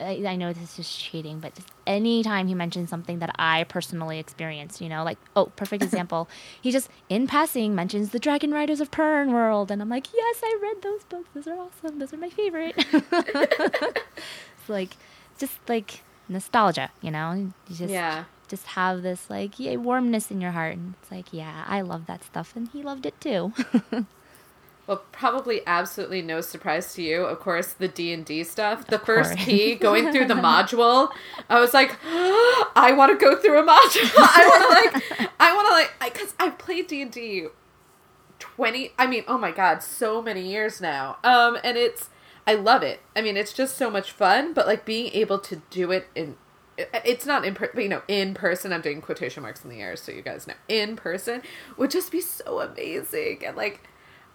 I, 0.00 0.24
I 0.24 0.36
know 0.36 0.52
this 0.52 0.78
is 0.78 0.88
cheating, 0.88 1.40
but 1.40 1.52
anytime 1.84 2.46
he 2.46 2.54
mentions 2.54 2.88
something 2.88 3.18
that 3.18 3.34
I 3.36 3.64
personally 3.64 4.20
experienced, 4.20 4.80
you 4.80 4.88
know, 4.88 5.02
like 5.02 5.18
oh, 5.34 5.46
perfect 5.56 5.82
example. 5.88 6.28
he 6.60 6.70
just 6.70 6.88
in 7.08 7.26
passing 7.26 7.74
mentions 7.74 8.10
the 8.10 8.20
Dragon 8.20 8.52
Riders 8.52 8.80
of 8.80 8.92
Pern 8.92 9.32
World, 9.32 9.72
and 9.72 9.82
I'm 9.82 9.88
like, 9.88 10.06
yes, 10.14 10.40
I 10.44 10.58
read 10.62 10.82
those 10.82 11.02
books. 11.04 11.28
Those 11.34 11.48
are 11.48 11.58
awesome. 11.58 11.98
Those 11.98 12.12
are 12.12 12.16
my 12.16 12.30
favorite. 12.30 12.74
it's 13.02 14.68
like 14.68 14.96
just 15.36 15.58
like 15.68 16.02
nostalgia, 16.28 16.90
you 17.00 17.10
know. 17.10 17.32
You 17.68 17.76
just 17.76 17.92
Yeah. 17.92 18.24
Just 18.48 18.66
have 18.68 19.02
this 19.02 19.28
like 19.30 19.58
yay 19.60 19.76
warmness 19.76 20.30
in 20.30 20.40
your 20.40 20.52
heart, 20.52 20.74
and 20.76 20.94
it's 21.00 21.10
like 21.10 21.32
yeah, 21.32 21.64
I 21.68 21.80
love 21.82 22.06
that 22.06 22.24
stuff, 22.24 22.54
and 22.56 22.68
he 22.68 22.82
loved 22.82 23.06
it 23.06 23.20
too. 23.20 23.52
Well, 24.86 25.02
probably 25.12 25.60
absolutely 25.66 26.22
no 26.22 26.40
surprise 26.40 26.94
to 26.94 27.02
you. 27.02 27.24
Of 27.26 27.40
course, 27.40 27.74
the 27.74 27.88
D 27.88 28.10
and 28.10 28.24
D 28.24 28.42
stuff. 28.42 28.86
The 28.86 28.96
Of 28.96 29.02
first 29.04 29.32
course. 29.34 29.44
key 29.44 29.74
going 29.74 30.10
through 30.12 30.28
the 30.28 30.34
module, 30.50 31.10
I 31.50 31.60
was 31.60 31.74
like, 31.74 31.90
I 32.04 32.94
want 32.96 33.12
to 33.12 33.22
go 33.22 33.36
through 33.36 33.58
a 33.58 33.62
module. 33.62 33.68
I 34.16 34.46
want 34.48 34.62
to 34.62 35.20
like, 35.20 35.30
I 35.38 35.54
want 35.54 35.68
to 35.68 35.72
like, 35.74 36.14
because 36.14 36.34
I've 36.40 36.56
played 36.56 36.86
D 36.86 37.02
and 37.02 37.12
D 37.12 37.48
twenty. 38.38 38.92
I 38.98 39.06
mean, 39.06 39.24
oh 39.28 39.36
my 39.36 39.50
god, 39.50 39.82
so 39.82 40.22
many 40.22 40.40
years 40.50 40.80
now. 40.80 41.18
Um, 41.22 41.58
and 41.62 41.76
it's, 41.76 42.08
I 42.46 42.54
love 42.54 42.82
it. 42.82 43.00
I 43.14 43.20
mean, 43.20 43.36
it's 43.36 43.52
just 43.52 43.76
so 43.76 43.90
much 43.90 44.10
fun. 44.10 44.54
But 44.54 44.66
like 44.66 44.86
being 44.86 45.12
able 45.12 45.38
to 45.40 45.56
do 45.68 45.92
it 45.92 46.06
in. 46.14 46.36
It- 46.78 47.02
It's 47.04 47.26
not 47.26 47.44
in, 47.44 47.54
per- 47.54 47.70
but, 47.74 47.82
you 47.82 47.88
know, 47.88 48.02
in 48.08 48.34
person. 48.34 48.72
I'm 48.72 48.80
doing 48.80 49.00
quotation 49.02 49.42
marks 49.42 49.62
in 49.64 49.70
the 49.70 49.80
air, 49.80 49.96
so 49.96 50.12
you 50.12 50.22
guys 50.22 50.46
know. 50.46 50.54
In 50.68 50.96
person 50.96 51.42
would 51.76 51.90
just 51.90 52.10
be 52.12 52.20
so 52.20 52.60
amazing, 52.60 53.44
and 53.44 53.56
like, 53.56 53.80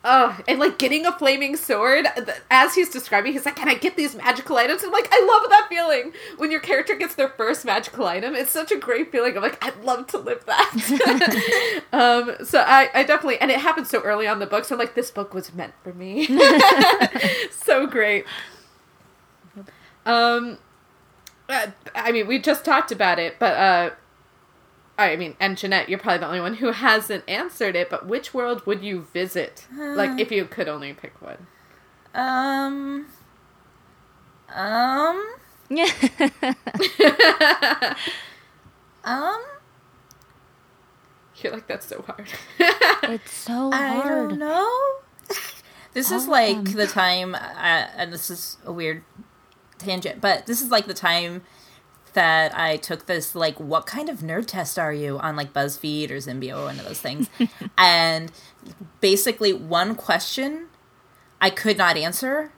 Oh, 0.06 0.38
and 0.50 0.60
like 0.60 0.78
getting 0.78 1.06
a 1.06 1.14
flaming 1.14 1.56
sword, 1.56 2.06
as 2.52 2.76
he's 2.76 2.90
describing, 2.90 3.32
he's 3.32 3.46
like, 3.46 3.56
"Can 3.56 3.70
I 3.70 3.76
get 3.76 3.96
these 3.96 4.16
magical 4.16 4.58
items?" 4.58 4.84
I'm 4.84 4.92
like, 4.92 5.08
I 5.10 5.22
love 5.26 5.50
that 5.50 5.68
feeling 5.70 6.12
when 6.36 6.52
your 6.52 6.60
character 6.60 6.94
gets 6.96 7.16
their 7.16 7.30
first 7.30 7.64
magical 7.64 8.06
item. 8.06 8.36
It's 8.36 8.52
such 8.52 8.74
a 8.74 8.78
great 8.78 9.14
feeling. 9.14 9.38
I'm 9.38 9.42
like, 9.42 9.64
I'd 9.66 9.82
love 9.82 10.08
to 10.08 10.18
live 10.18 10.44
that. 10.46 11.84
um, 11.94 12.36
so 12.46 12.60
I, 12.68 12.90
I 12.94 13.04
definitely, 13.04 13.40
and 13.40 13.50
it 13.50 13.62
happened 13.62 13.88
so 13.88 14.02
early 14.02 14.28
on 14.28 14.40
the 14.40 14.46
book. 14.46 14.66
So 14.66 14.76
I'm 14.76 14.80
like, 14.80 14.94
this 14.94 15.10
book 15.10 15.34
was 15.34 15.54
meant 15.54 15.74
for 15.86 15.94
me. 15.94 16.28
so 17.52 17.88
great. 17.88 18.26
Um, 20.06 20.58
uh, 21.50 21.68
I 21.96 22.12
mean, 22.12 22.28
we 22.28 22.40
just 22.40 22.64
talked 22.66 22.92
about 22.92 23.20
it, 23.20 23.38
but 23.40 23.54
uh, 23.58 23.90
I 24.98 25.16
mean, 25.16 25.36
and 25.40 25.58
Jeanette, 25.58 25.90
you're 25.90 26.00
probably 26.00 26.20
the 26.20 26.28
only 26.28 26.42
one 26.42 26.56
who 26.56 26.72
hasn't 26.72 27.24
answered 27.28 27.76
it. 27.76 27.90
But 27.90 28.06
which 28.08 28.34
world 28.34 28.66
would 28.66 28.84
you 28.84 29.02
visit? 29.14 29.68
like, 29.76 30.20
if 30.20 30.32
you 30.32 30.46
could 30.46 30.68
only 30.68 30.94
pick 30.94 31.22
one. 31.22 31.48
Um. 32.14 33.08
Um. 34.54 35.36
yeah. 35.70 35.88
Um. 39.06 39.44
You're 41.36 41.52
like, 41.54 41.68
that's 41.68 41.88
so 41.88 42.02
hard. 42.04 42.28
it's 43.12 43.34
so 43.34 43.70
hard. 43.70 43.74
I 43.74 44.08
don't 44.08 44.38
know. 44.40 44.70
this 45.94 46.10
is 46.10 46.24
All 46.24 46.32
like 46.32 46.64
them. 46.64 46.74
the 46.74 46.88
time, 46.88 47.36
uh, 47.36 47.38
and 47.98 48.14
this 48.14 48.30
is 48.30 48.58
a 48.66 48.72
weird 48.72 49.04
tangent, 49.84 50.22
but 50.22 50.46
this 50.46 50.62
is 50.62 50.72
like 50.72 50.88
the 50.88 50.94
time 50.94 51.44
that 52.14 52.58
I 52.58 52.78
took 52.78 53.08
this 53.08 53.36
like, 53.36 53.60
what 53.60 53.86
kind 53.86 54.10
of 54.10 54.20
nerd 54.20 54.46
test 54.48 54.78
are 54.78 54.94
you 54.94 55.18
on 55.20 55.36
like 55.36 55.54
BuzzFeed 55.54 56.12
or 56.12 56.18
Zimbio 56.18 56.62
or 56.62 56.66
one 56.66 56.80
of 56.80 56.86
those 56.86 57.00
things, 57.00 57.30
and 57.78 58.32
basically 59.02 59.54
one 59.54 59.96
question 59.96 60.68
I 61.42 61.50
could 61.50 61.78
not 61.78 61.98
answer. 61.98 62.52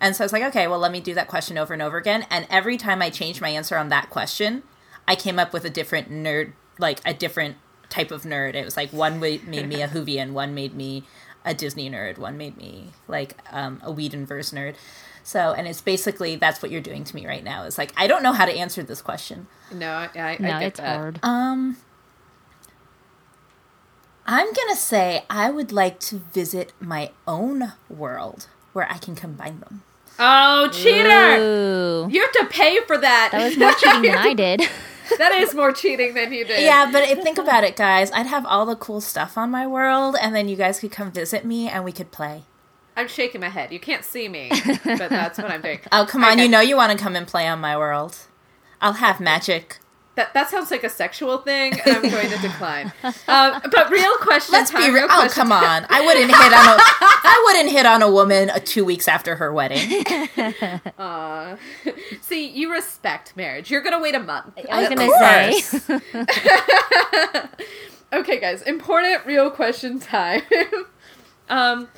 And 0.00 0.16
so 0.16 0.24
I 0.24 0.26
was 0.26 0.32
like, 0.32 0.42
okay, 0.42 0.66
well, 0.66 0.80
let 0.80 0.90
me 0.90 1.00
do 1.00 1.14
that 1.14 1.28
question 1.28 1.56
over 1.56 1.72
and 1.72 1.80
over 1.80 1.96
again. 1.96 2.26
And 2.28 2.44
every 2.50 2.76
time 2.76 3.00
I 3.00 3.08
changed 3.08 3.40
my 3.40 3.50
answer 3.50 3.76
on 3.76 3.88
that 3.90 4.10
question, 4.10 4.64
I 5.06 5.14
came 5.14 5.38
up 5.38 5.52
with 5.52 5.64
a 5.64 5.70
different 5.70 6.10
nerd, 6.10 6.52
like 6.76 6.98
a 7.06 7.14
different 7.14 7.56
type 7.88 8.10
of 8.10 8.22
nerd. 8.22 8.54
It 8.54 8.64
was 8.64 8.76
like 8.76 8.92
one 8.92 9.20
made 9.20 9.46
me 9.46 9.80
a 9.80 9.86
Whovian, 9.86 10.32
one 10.32 10.54
made 10.54 10.74
me 10.74 11.04
a 11.44 11.54
Disney 11.54 11.88
nerd, 11.90 12.18
one 12.18 12.36
made 12.36 12.56
me 12.56 12.90
like 13.06 13.36
um, 13.52 13.80
a 13.84 13.92
Whedonverse 13.92 14.52
nerd. 14.52 14.74
So, 15.24 15.52
and 15.52 15.68
it's 15.68 15.80
basically 15.80 16.36
that's 16.36 16.62
what 16.62 16.70
you're 16.70 16.80
doing 16.80 17.04
to 17.04 17.14
me 17.14 17.26
right 17.26 17.44
now. 17.44 17.64
Is 17.64 17.78
like 17.78 17.92
I 17.96 18.06
don't 18.06 18.22
know 18.22 18.32
how 18.32 18.44
to 18.44 18.52
answer 18.52 18.82
this 18.82 19.00
question. 19.02 19.46
no, 19.72 19.90
I, 19.90 20.10
I, 20.14 20.20
I 20.20 20.36
no, 20.38 20.48
get 20.48 20.62
it's 20.62 20.80
that. 20.80 20.96
hard. 20.96 21.20
Um, 21.22 21.76
I'm 24.26 24.52
gonna 24.52 24.76
say 24.76 25.24
I 25.28 25.50
would 25.50 25.72
like 25.72 25.98
to 26.00 26.18
visit 26.18 26.72
my 26.80 27.10
own 27.26 27.72
world 27.88 28.48
where 28.72 28.90
I 28.90 28.98
can 28.98 29.14
combine 29.14 29.60
them. 29.60 29.82
Oh, 30.18 30.68
cheater! 30.72 31.36
Ooh. 31.42 32.08
You 32.10 32.20
have 32.20 32.32
to 32.32 32.46
pay 32.46 32.80
for 32.86 32.98
that. 32.98 33.30
That 33.32 33.44
was 33.44 33.56
more 33.56 33.72
cheating 33.72 34.02
than 34.02 34.18
I 34.18 34.34
did. 34.34 34.62
that 35.18 35.32
is 35.32 35.54
more 35.54 35.72
cheating 35.72 36.14
than 36.14 36.32
you 36.32 36.44
did. 36.44 36.62
Yeah, 36.62 36.88
but 36.92 37.04
think 37.22 37.38
about 37.38 37.64
it, 37.64 37.76
guys. 37.76 38.10
I'd 38.12 38.26
have 38.26 38.46
all 38.46 38.66
the 38.66 38.76
cool 38.76 39.00
stuff 39.00 39.36
on 39.36 39.50
my 39.50 39.66
world, 39.66 40.16
and 40.20 40.34
then 40.34 40.48
you 40.48 40.56
guys 40.56 40.80
could 40.80 40.92
come 40.92 41.10
visit 41.10 41.44
me, 41.44 41.68
and 41.68 41.84
we 41.84 41.92
could 41.92 42.10
play. 42.10 42.44
I'm 42.96 43.08
shaking 43.08 43.40
my 43.40 43.48
head. 43.48 43.72
You 43.72 43.80
can't 43.80 44.04
see 44.04 44.28
me, 44.28 44.50
but 44.84 45.08
that's 45.10 45.38
what 45.38 45.50
I'm 45.50 45.62
doing. 45.62 45.80
Oh, 45.90 46.06
come 46.08 46.24
on! 46.24 46.32
Okay. 46.32 46.42
You 46.44 46.48
know 46.48 46.60
you 46.60 46.76
want 46.76 46.96
to 46.96 47.02
come 47.02 47.16
and 47.16 47.26
play 47.26 47.46
on 47.46 47.60
my 47.60 47.76
world. 47.76 48.16
I'll 48.80 48.94
have 48.94 49.20
magic. 49.20 49.78
That 50.14 50.34
that 50.34 50.50
sounds 50.50 50.70
like 50.70 50.84
a 50.84 50.90
sexual 50.90 51.38
thing, 51.38 51.72
and 51.80 51.96
I'm 51.96 52.02
going 52.02 52.28
to 52.28 52.36
decline. 52.38 52.92
Um, 53.28 53.62
but 53.70 53.90
real 53.90 54.14
question. 54.18 54.52
Let's 54.52 54.70
be 54.70 54.90
real. 54.90 55.06
Oh, 55.08 55.26
come 55.30 55.50
on! 55.52 55.86
I 55.88 56.04
wouldn't 56.04 56.26
hit 56.26 56.52
on 56.52 56.68
a. 56.68 56.76
I 57.24 57.42
wouldn't 57.46 57.70
hit 57.70 57.86
on 57.86 58.02
a 58.02 58.10
woman 58.10 58.50
uh, 58.50 58.58
two 58.62 58.84
weeks 58.84 59.08
after 59.08 59.36
her 59.36 59.52
wedding. 59.54 60.04
Aw. 60.98 61.56
See, 62.20 62.46
you 62.46 62.70
respect 62.70 63.34
marriage. 63.38 63.70
You're 63.70 63.80
gonna 63.80 64.00
wait 64.00 64.14
a 64.14 64.20
month. 64.20 64.58
I 64.70 64.80
was 64.80 64.88
gonna 64.90 65.88
say. 66.12 67.48
Okay, 68.12 68.38
guys, 68.38 68.60
important 68.60 69.24
real 69.24 69.50
question 69.50 69.98
time. 69.98 70.42
um, 71.48 71.88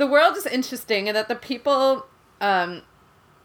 the 0.00 0.06
world 0.06 0.34
is 0.34 0.46
interesting 0.46 1.08
in 1.08 1.14
that 1.14 1.28
the 1.28 1.34
people, 1.34 2.06
um, 2.40 2.80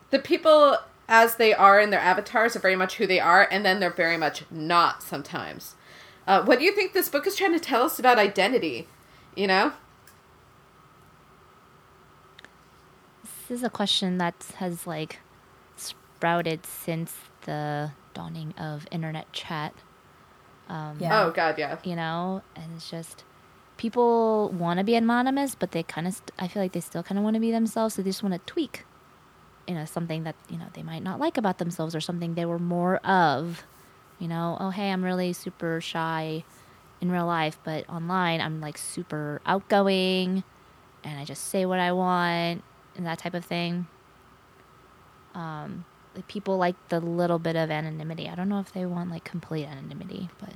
the 0.10 0.20
people 0.20 0.78
as 1.10 1.36
they 1.36 1.54
are 1.54 1.82
in 1.82 1.89
their 1.89 2.00
avatars 2.00 2.56
are 2.56 2.60
very 2.60 2.78
much 2.78 2.96
who 2.96 3.06
they 3.06 3.20
are, 3.20 3.46
and 3.52 3.65
then 3.65 3.82
they're 3.82 3.89
very 3.89 4.15
much 4.15 4.44
not 4.50 5.04
sometimes. 5.04 5.76
Uh, 6.26 6.41
what 6.46 6.58
do 6.60 6.63
you 6.63 6.74
think 6.74 6.94
this 6.94 7.10
book 7.10 7.28
is 7.28 7.36
trying 7.36 7.52
to 7.52 7.60
tell 7.60 7.84
us 7.84 8.00
about 8.00 8.18
identity? 8.18 8.88
You 9.36 9.48
know, 9.48 9.74
This 13.50 13.60
is 13.60 13.63
a 13.63 13.70
question 13.70 14.18
that 14.20 14.36
has 14.60 14.88
like 14.88 15.20
sprouted 15.76 16.65
since 16.65 17.15
the 17.41 17.91
dawning 18.13 18.54
of 18.58 18.88
internet 18.91 19.32
chat. 19.34 19.74
Um, 20.70 21.00
Yeah. 21.02 21.26
oh 21.26 21.32
god, 21.32 21.58
yeah, 21.58 21.80
You 21.84 21.98
know, 21.98 22.44
and 22.56 22.78
it's 22.78 22.89
just 22.89 23.25
people 23.78 24.50
want 24.50 24.80
to 24.80 24.84
be 24.84 24.96
anonymous, 24.96 25.56
but 25.56 25.72
they 25.72 25.84
kind 25.84 26.08
of, 26.08 26.14
st- 26.14 26.32
I 26.40 26.48
feel 26.48 26.62
like 26.62 26.72
they 26.72 26.80
still 26.80 27.04
kind 27.04 27.18
of 27.18 27.24
want 27.24 27.36
to 27.36 27.40
be 27.40 27.52
themselves. 27.52 27.96
So 27.96 28.02
they 28.02 28.10
just 28.10 28.24
want 28.24 28.34
to 28.34 28.40
tweak, 28.52 28.86
you 29.68 29.76
know, 29.76 29.86
something 29.86 30.24
that 30.24 30.36
you 30.50 30.58
know 30.58 30.68
they 30.74 30.84
might 30.84 31.04
not 31.04 31.20
like 31.20 31.38
about 31.38 31.58
themselves 31.58 31.96
or 31.96 32.02
something 32.02 32.36
they 32.36 32.46
were 32.46 32.60
more 32.60 32.98
of. 32.98 33.64
You 34.20 34.28
know, 34.28 34.58
oh 34.60 34.70
hey, 34.70 34.92
I'm 34.92 35.04
really 35.04 35.34
super 35.34 35.82
shy 35.82 36.44
in 37.02 37.12
real 37.12 37.26
life, 37.26 37.60
but 37.64 37.88
online 37.90 38.42
I'm 38.42 38.62
like 38.62 38.78
super 38.78 39.42
outgoing, 39.46 40.44
and 41.04 41.20
I 41.20 41.26
just 41.26 41.46
say 41.46 41.66
what 41.66 41.80
I 41.80 41.92
want 41.92 42.64
and 42.96 43.06
that 43.06 43.20
type 43.20 43.34
of 43.34 43.44
thing. 43.44 43.88
Um, 45.34 45.84
people 46.30 46.58
like 46.58 46.76
the 46.88 47.00
little 47.00 47.40
bit 47.40 47.56
of 47.56 47.70
anonymity. 47.70 48.30
I 48.30 48.36
don't 48.36 48.48
know 48.48 48.60
if 48.60 48.72
they 48.72 48.86
want 48.86 49.12
like 49.12 49.26
complete 49.26 49.66
anonymity, 49.66 50.30
but 50.40 50.54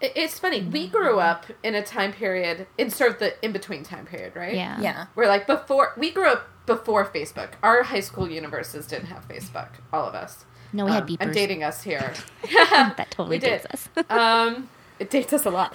it's 0.00 0.38
funny. 0.38 0.62
We 0.62 0.88
grew 0.88 1.18
up 1.20 1.46
in 1.62 1.74
a 1.74 1.82
time 1.82 2.12
period 2.12 2.66
in 2.78 2.90
sort 2.90 3.12
of 3.12 3.18
the 3.18 3.44
in 3.44 3.52
between 3.52 3.82
time 3.82 4.06
period, 4.06 4.36
right? 4.36 4.54
yeah, 4.54 4.80
Yeah. 4.80 5.06
We're 5.14 5.26
like 5.28 5.46
before 5.46 5.92
we 5.96 6.10
grew 6.10 6.28
up 6.28 6.48
before 6.66 7.04
Facebook. 7.06 7.50
Our 7.62 7.84
high 7.84 8.00
school 8.00 8.28
universes 8.28 8.86
didn't 8.86 9.06
have 9.06 9.26
Facebook. 9.28 9.68
All 9.92 10.06
of 10.06 10.14
us. 10.14 10.44
No, 10.72 10.84
we 10.84 10.90
had 10.92 11.04
Um, 11.04 11.08
beepers. 11.08 11.16
I'm 11.20 11.32
dating 11.32 11.62
us 11.64 11.82
here. 11.82 12.12
that 12.52 13.06
totally 13.10 13.38
dates 13.38 13.66
us. 13.66 13.88
um, 14.10 14.68
it 14.98 15.10
dates 15.10 15.32
us 15.32 15.44
a 15.46 15.50
lot. 15.50 15.72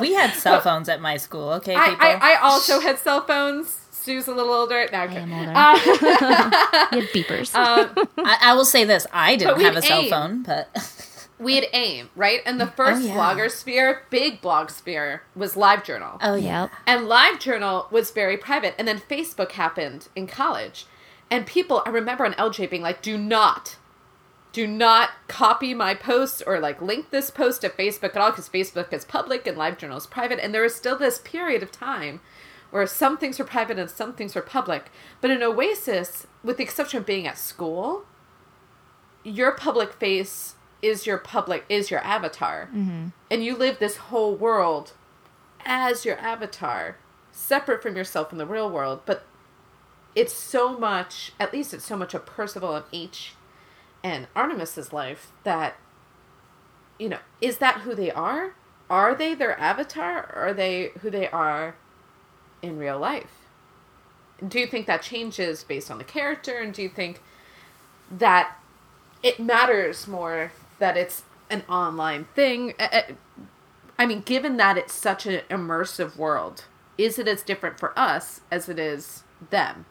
We 0.00 0.14
had 0.14 0.32
cell 0.34 0.60
phones 0.60 0.88
at 0.88 1.00
my 1.00 1.16
school. 1.18 1.50
Okay, 1.54 1.74
I, 1.76 1.90
people. 1.90 2.06
I, 2.06 2.18
I 2.34 2.34
also 2.42 2.80
had 2.80 2.98
cell 2.98 3.22
phones. 3.24 3.78
Sue's 3.90 4.26
a 4.26 4.32
little 4.34 4.52
older. 4.52 4.88
No, 4.90 4.98
I 4.98 5.04
am 5.04 5.32
older. 5.32 5.52
Uh, 5.54 5.76
you 6.96 7.00
had 7.02 7.08
beepers. 7.14 7.54
um, 7.54 8.08
I, 8.18 8.38
I 8.42 8.54
will 8.54 8.64
say 8.64 8.84
this: 8.84 9.06
I 9.12 9.36
didn't 9.36 9.60
have 9.60 9.76
a 9.76 9.82
cell 9.82 10.00
aim. 10.00 10.10
phone, 10.10 10.42
but 10.42 10.68
we 11.42 11.56
had 11.56 11.66
AIM, 11.72 12.10
right? 12.16 12.40
And 12.46 12.60
the 12.60 12.68
oh, 12.68 12.72
first 12.76 13.02
Oh, 13.02 13.06
yeah. 13.06 13.14
blogger 13.16 13.50
sphere, 13.50 14.02
big 14.10 14.40
blog 14.40 14.70
sphere, 14.70 15.22
was 15.34 15.54
LiveJournal. 15.54 16.18
oh 16.22 16.34
yeah. 16.36 16.68
And 16.86 17.02
LiveJournal 17.06 17.90
was 17.90 18.10
very 18.10 18.36
private. 18.36 18.74
And 18.78 18.86
then 18.86 18.98
Facebook 18.98 19.52
happened 19.52 20.08
in 20.14 20.26
college. 20.26 20.86
And 21.30 21.46
people, 21.46 21.82
I 21.86 21.90
remember 21.90 22.24
on 22.24 22.34
LJ 22.34 22.68
being 22.70 22.82
like, 22.82 23.00
do 23.02 23.16
not, 23.16 23.76
do 24.52 24.66
not 24.66 25.10
copy 25.28 25.72
my 25.72 25.94
posts 25.94 26.42
or 26.46 26.60
like 26.60 26.82
link 26.82 27.10
this 27.10 27.30
post 27.30 27.62
to 27.62 27.70
Facebook 27.70 28.10
at 28.14 28.18
all 28.18 28.30
because 28.30 28.48
Facebook 28.50 28.92
is 28.92 29.04
public 29.04 29.46
and 29.46 29.56
LiveJournal 29.56 29.96
is 29.96 30.06
private. 30.06 30.38
And 30.42 30.52
there 30.54 30.62
was 30.62 30.74
still 30.74 30.98
this 30.98 31.18
period 31.18 31.62
of 31.62 31.72
time 31.72 32.20
where 32.70 32.86
some 32.86 33.16
things 33.18 33.38
were 33.38 33.44
private 33.46 33.78
and 33.78 33.88
some 33.90 34.12
things 34.14 34.34
were 34.34 34.42
public. 34.42 34.90
But 35.22 35.30
in 35.30 35.42
Oasis, 35.42 36.26
with 36.44 36.58
the 36.58 36.62
exception 36.64 36.98
of 36.98 37.06
being 37.06 37.26
at 37.26 37.38
school, 37.38 38.04
your 39.24 39.52
public 39.52 39.92
face 39.94 40.54
is 40.82 41.06
your 41.06 41.18
public 41.18 41.64
is 41.68 41.90
your 41.90 42.00
avatar. 42.00 42.68
Mm-hmm. 42.74 43.08
And 43.30 43.44
you 43.44 43.56
live 43.56 43.78
this 43.78 43.96
whole 43.96 44.34
world 44.34 44.92
as 45.64 46.04
your 46.04 46.18
avatar 46.18 46.96
separate 47.30 47.82
from 47.82 47.96
yourself 47.96 48.32
in 48.32 48.38
the 48.38 48.46
real 48.46 48.68
world. 48.68 49.00
But 49.06 49.24
it's 50.14 50.34
so 50.34 50.76
much 50.76 51.32
at 51.40 51.52
least 51.52 51.72
it's 51.72 51.86
so 51.86 51.96
much 51.96 52.12
of 52.12 52.26
Parzival 52.26 52.74
of 52.74 52.84
h 52.92 53.34
and 54.04 54.26
artemis's 54.34 54.92
life 54.92 55.32
that 55.44 55.76
you 56.98 57.08
know 57.08 57.20
is 57.40 57.58
that 57.58 57.82
who 57.82 57.94
they 57.94 58.10
are? 58.10 58.54
Are 58.90 59.14
they 59.14 59.34
their 59.34 59.58
avatar? 59.58 60.30
Or 60.34 60.48
are 60.48 60.54
they 60.54 60.90
who 61.00 61.08
they 61.08 61.28
are 61.28 61.76
in 62.60 62.78
real 62.78 62.98
life? 62.98 63.30
Do 64.46 64.58
you 64.58 64.66
think 64.66 64.86
that 64.86 65.02
changes 65.02 65.62
based 65.62 65.90
on 65.90 65.98
the 65.98 66.04
character? 66.04 66.58
And 66.58 66.74
do 66.74 66.82
you 66.82 66.88
think 66.88 67.22
that 68.10 68.56
it 69.22 69.38
matters 69.38 70.08
more 70.08 70.52
that 70.82 70.96
it's 70.96 71.22
an 71.48 71.62
online 71.68 72.26
thing. 72.34 72.74
I 73.96 74.04
mean, 74.04 74.22
given 74.22 74.56
that 74.56 74.76
it's 74.76 74.92
such 74.92 75.26
an 75.26 75.42
immersive 75.48 76.16
world, 76.16 76.64
is 76.98 77.20
it 77.20 77.28
as 77.28 77.42
different 77.42 77.78
for 77.78 77.96
us 77.96 78.40
as 78.50 78.68
it 78.68 78.80
is 78.80 79.22
them? 79.50 79.86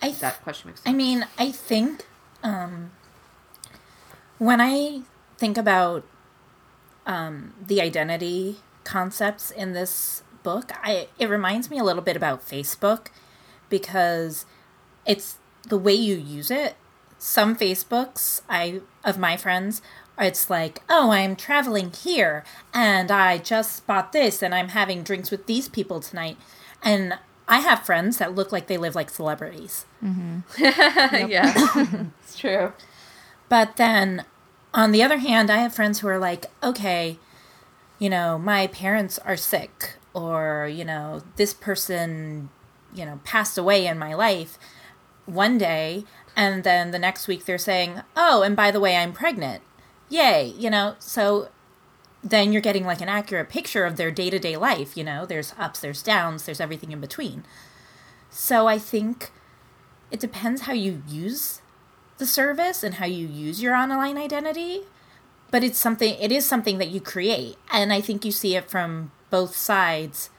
I 0.00 0.06
th- 0.08 0.20
That 0.20 0.42
question 0.42 0.70
makes 0.70 0.80
sense. 0.80 0.90
I 0.90 0.96
mean, 0.96 1.26
I 1.38 1.50
think 1.52 2.06
um, 2.42 2.92
when 4.38 4.60
I 4.60 5.02
think 5.36 5.58
about 5.58 6.04
um, 7.06 7.52
the 7.64 7.82
identity 7.82 8.56
concepts 8.84 9.50
in 9.50 9.74
this 9.74 10.22
book, 10.42 10.72
I 10.82 11.08
it 11.18 11.28
reminds 11.28 11.68
me 11.68 11.78
a 11.78 11.84
little 11.84 12.02
bit 12.02 12.16
about 12.16 12.46
Facebook 12.46 13.08
because 13.68 14.46
it's 15.04 15.36
the 15.68 15.76
way 15.76 15.92
you 15.94 16.16
use 16.16 16.50
it. 16.50 16.76
Some 17.18 17.56
Facebooks 17.56 18.42
I 18.48 18.80
of 19.04 19.18
my 19.18 19.36
friends, 19.36 19.82
it's 20.18 20.48
like, 20.48 20.82
oh, 20.88 21.10
I'm 21.10 21.36
traveling 21.36 21.92
here 21.92 22.44
and 22.72 23.10
I 23.10 23.38
just 23.38 23.86
bought 23.86 24.12
this 24.12 24.42
and 24.42 24.54
I'm 24.54 24.68
having 24.68 25.02
drinks 25.02 25.30
with 25.30 25.46
these 25.46 25.68
people 25.68 26.00
tonight, 26.00 26.36
and 26.82 27.18
I 27.48 27.60
have 27.60 27.86
friends 27.86 28.18
that 28.18 28.34
look 28.34 28.52
like 28.52 28.66
they 28.66 28.76
live 28.78 28.94
like 28.94 29.10
celebrities. 29.10 29.86
Mm-hmm. 30.02 30.40
yeah, 31.30 32.06
it's 32.22 32.38
true. 32.38 32.72
But 33.48 33.76
then 33.76 34.24
on 34.74 34.92
the 34.92 35.02
other 35.02 35.18
hand, 35.18 35.50
I 35.50 35.58
have 35.58 35.74
friends 35.74 36.00
who 36.00 36.08
are 36.08 36.18
like, 36.18 36.46
okay, 36.62 37.18
you 37.98 38.10
know, 38.10 38.38
my 38.38 38.66
parents 38.66 39.18
are 39.20 39.36
sick, 39.36 39.94
or, 40.12 40.70
you 40.70 40.84
know, 40.84 41.22
this 41.36 41.54
person, 41.54 42.50
you 42.94 43.04
know, 43.04 43.20
passed 43.24 43.56
away 43.56 43.86
in 43.86 43.98
my 43.98 44.14
life. 44.14 44.58
One 45.24 45.58
day, 45.58 46.04
and 46.36 46.62
then 46.62 46.90
the 46.90 46.98
next 46.98 47.26
week 47.26 47.44
they're 47.44 47.58
saying, 47.58 48.02
oh, 48.16 48.42
and 48.42 48.54
by 48.54 48.70
the 48.70 48.80
way, 48.80 48.96
I'm 48.96 49.12
pregnant. 49.12 49.62
Yay, 50.08 50.54
you 50.56 50.70
know, 50.70 50.94
so 50.98 51.48
then 52.22 52.52
you're 52.52 52.62
getting 52.62 52.84
like 52.84 53.00
an 53.00 53.08
accurate 53.08 53.48
picture 53.48 53.84
of 53.84 53.96
their 53.96 54.10
day 54.10 54.30
to 54.30 54.38
day 54.38 54.56
life, 54.56 54.96
you 54.96 55.02
know, 55.02 55.26
there's 55.26 55.54
ups, 55.58 55.80
there's 55.80 56.02
downs, 56.02 56.44
there's 56.44 56.60
everything 56.60 56.92
in 56.92 57.00
between. 57.00 57.44
So 58.30 58.68
I 58.68 58.78
think 58.78 59.32
it 60.10 60.20
depends 60.20 60.62
how 60.62 60.72
you 60.72 61.02
use 61.08 61.62
the 62.18 62.26
service 62.26 62.82
and 62.82 62.94
how 62.94 63.06
you 63.06 63.26
use 63.26 63.62
your 63.62 63.74
online 63.74 64.16
identity 64.16 64.82
but 65.50 65.62
it's 65.62 65.78
something 65.78 66.14
it 66.20 66.32
is 66.32 66.44
something 66.44 66.78
that 66.78 66.88
you 66.88 67.00
create 67.00 67.56
and 67.70 67.92
i 67.92 68.00
think 68.00 68.24
you 68.24 68.32
see 68.32 68.56
it 68.56 68.70
from 68.70 69.10
both 69.30 69.54
sides 69.54 70.30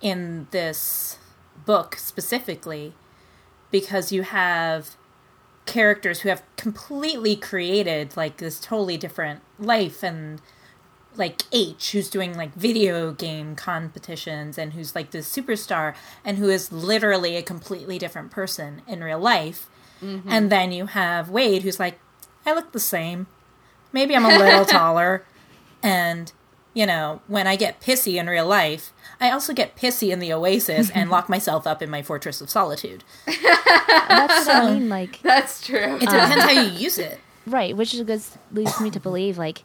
in 0.00 0.46
this 0.50 1.18
book 1.64 1.96
specifically 1.96 2.94
because 3.70 4.12
you 4.12 4.22
have 4.22 4.96
characters 5.68 6.20
who 6.20 6.30
have 6.30 6.42
completely 6.56 7.36
created 7.36 8.16
like 8.16 8.38
this 8.38 8.58
totally 8.58 8.96
different 8.96 9.42
life 9.58 10.02
and 10.02 10.40
like 11.14 11.42
H 11.52 11.92
who's 11.92 12.08
doing 12.08 12.34
like 12.34 12.54
video 12.54 13.12
game 13.12 13.54
competitions 13.54 14.56
and 14.56 14.72
who's 14.72 14.94
like 14.94 15.10
this 15.10 15.30
superstar 15.30 15.94
and 16.24 16.38
who 16.38 16.48
is 16.48 16.72
literally 16.72 17.36
a 17.36 17.42
completely 17.42 17.98
different 17.98 18.30
person 18.30 18.82
in 18.88 19.04
real 19.04 19.18
life. 19.18 19.68
Mm-hmm. 20.02 20.28
And 20.28 20.50
then 20.50 20.72
you 20.72 20.86
have 20.86 21.28
Wade 21.28 21.62
who's 21.62 21.78
like, 21.78 21.98
I 22.46 22.54
look 22.54 22.72
the 22.72 22.80
same. 22.80 23.26
Maybe 23.92 24.16
I'm 24.16 24.24
a 24.24 24.38
little 24.38 24.64
taller. 24.78 25.24
And, 25.82 26.32
you 26.78 26.86
know, 26.86 27.20
when 27.26 27.48
I 27.48 27.56
get 27.56 27.80
pissy 27.80 28.20
in 28.20 28.28
real 28.28 28.46
life, 28.46 28.92
I 29.20 29.32
also 29.32 29.52
get 29.52 29.74
pissy 29.74 30.10
in 30.12 30.20
the 30.20 30.32
Oasis 30.32 30.90
and 30.90 31.10
lock 31.16 31.28
myself 31.28 31.66
up 31.66 31.82
in 31.82 31.90
my 31.90 32.02
Fortress 32.02 32.40
of 32.40 32.48
Solitude. 32.48 33.02
That's 33.26 34.46
what 34.46 34.56
I 34.56 34.74
mean. 34.74 34.88
Like, 34.88 35.20
That's 35.22 35.66
true. 35.66 35.96
It 35.96 36.02
depends 36.02 36.44
how 36.44 36.50
you 36.50 36.70
use 36.78 36.96
it. 36.98 37.18
right, 37.48 37.76
which 37.76 37.94
is 37.94 38.02
good, 38.02 38.22
leads 38.52 38.80
me 38.80 38.90
to 38.90 39.00
believe 39.00 39.36
like 39.38 39.64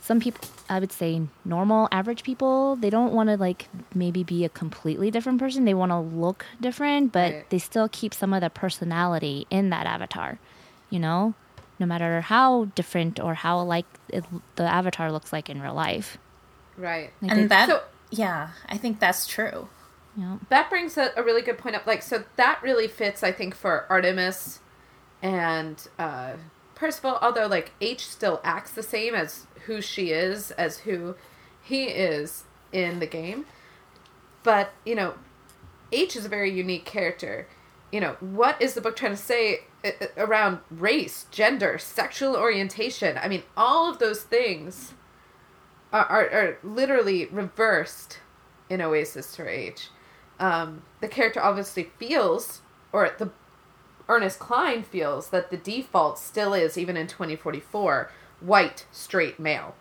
some 0.00 0.18
people, 0.18 0.48
I 0.70 0.80
would 0.80 0.92
say 0.92 1.20
normal, 1.44 1.88
average 1.92 2.22
people, 2.22 2.76
they 2.76 2.88
don't 2.88 3.12
want 3.12 3.28
to 3.28 3.36
like 3.36 3.68
maybe 3.94 4.24
be 4.24 4.42
a 4.46 4.48
completely 4.48 5.10
different 5.10 5.38
person. 5.38 5.66
They 5.66 5.74
want 5.74 5.92
to 5.92 5.98
look 5.98 6.46
different, 6.58 7.12
but 7.12 7.34
Right. 7.34 7.50
they 7.50 7.58
still 7.58 7.90
keep 7.90 8.14
some 8.14 8.32
of 8.32 8.40
the 8.40 8.48
personality 8.48 9.46
in 9.50 9.68
that 9.68 9.86
avatar. 9.86 10.38
You 10.88 11.00
know, 11.00 11.34
no 11.78 11.84
matter 11.84 12.22
how 12.22 12.64
different 12.74 13.20
or 13.20 13.34
how 13.34 13.60
alike 13.60 13.84
it, 14.08 14.24
the 14.54 14.62
avatar 14.64 15.12
looks 15.12 15.34
like 15.34 15.50
in 15.50 15.60
real 15.60 15.74
life. 15.74 16.16
Right. 16.76 17.12
Like 17.22 17.32
they- 17.32 17.40
And 17.42 17.50
that, 17.50 17.68
So- 17.68 17.82
yeah, 18.10 18.50
I 18.68 18.76
think 18.76 19.00
that's 19.00 19.26
true. 19.26 19.68
you 20.16 20.22
know, 20.24 20.40
that 20.48 20.70
brings 20.70 20.96
a, 20.96 21.10
a 21.16 21.22
really 21.22 21.42
good 21.42 21.58
point 21.58 21.76
up. 21.76 21.86
Like, 21.86 22.02
so 22.02 22.24
that 22.36 22.60
really 22.62 22.88
fits, 22.88 23.22
I 23.22 23.32
think, 23.32 23.54
for 23.54 23.84
Artemis 23.90 24.60
and 25.22 25.86
uh, 25.98 26.32
Parzival. 26.74 27.18
Although, 27.20 27.46
like, 27.46 27.72
H 27.80 28.06
still 28.08 28.40
acts 28.44 28.70
the 28.72 28.82
same 28.82 29.14
as 29.14 29.46
who 29.66 29.80
she 29.82 30.10
is, 30.10 30.50
as 30.52 30.78
who 30.80 31.16
he 31.62 31.84
is 31.84 32.44
in 32.72 32.98
the 33.00 33.06
game. 33.06 33.46
But 34.42 34.72
you 34.84 34.94
know, 34.94 35.14
H 35.92 36.14
is 36.16 36.24
a 36.24 36.28
very 36.28 36.50
unique 36.50 36.84
character. 36.84 37.48
You 37.92 38.00
know, 38.00 38.16
what 38.20 38.60
is 38.62 38.74
the 38.74 38.80
book 38.80 38.96
trying 38.96 39.12
to 39.12 39.16
say 39.16 39.60
uh, 39.84 39.90
uh, 40.00 40.06
around 40.16 40.58
race, 40.70 41.26
gender, 41.30 41.78
sexual 41.78 42.36
orientation? 42.36 43.18
I 43.18 43.28
mean, 43.28 43.42
all 43.56 43.90
of 43.90 43.98
those 43.98 44.22
things 44.22 44.94
are, 45.96 46.06
are, 46.06 46.30
are 46.30 46.58
literally 46.62 47.26
reversed 47.26 48.18
in 48.68 48.80
Oasis 48.80 49.34
for 49.34 49.48
H. 49.48 49.88
Um, 50.38 50.82
the 51.00 51.08
character 51.08 51.42
obviously 51.42 51.90
feels, 51.98 52.60
or 52.92 53.14
the 53.18 53.30
Ernest 54.08 54.38
Cline 54.38 54.82
feels, 54.82 55.30
that 55.30 55.50
the 55.50 55.56
default 55.56 56.18
still 56.18 56.52
is, 56.52 56.76
even 56.76 56.96
in 56.96 57.06
2044, 57.06 58.10
white, 58.40 58.86
straight 58.92 59.38
male. 59.38 59.74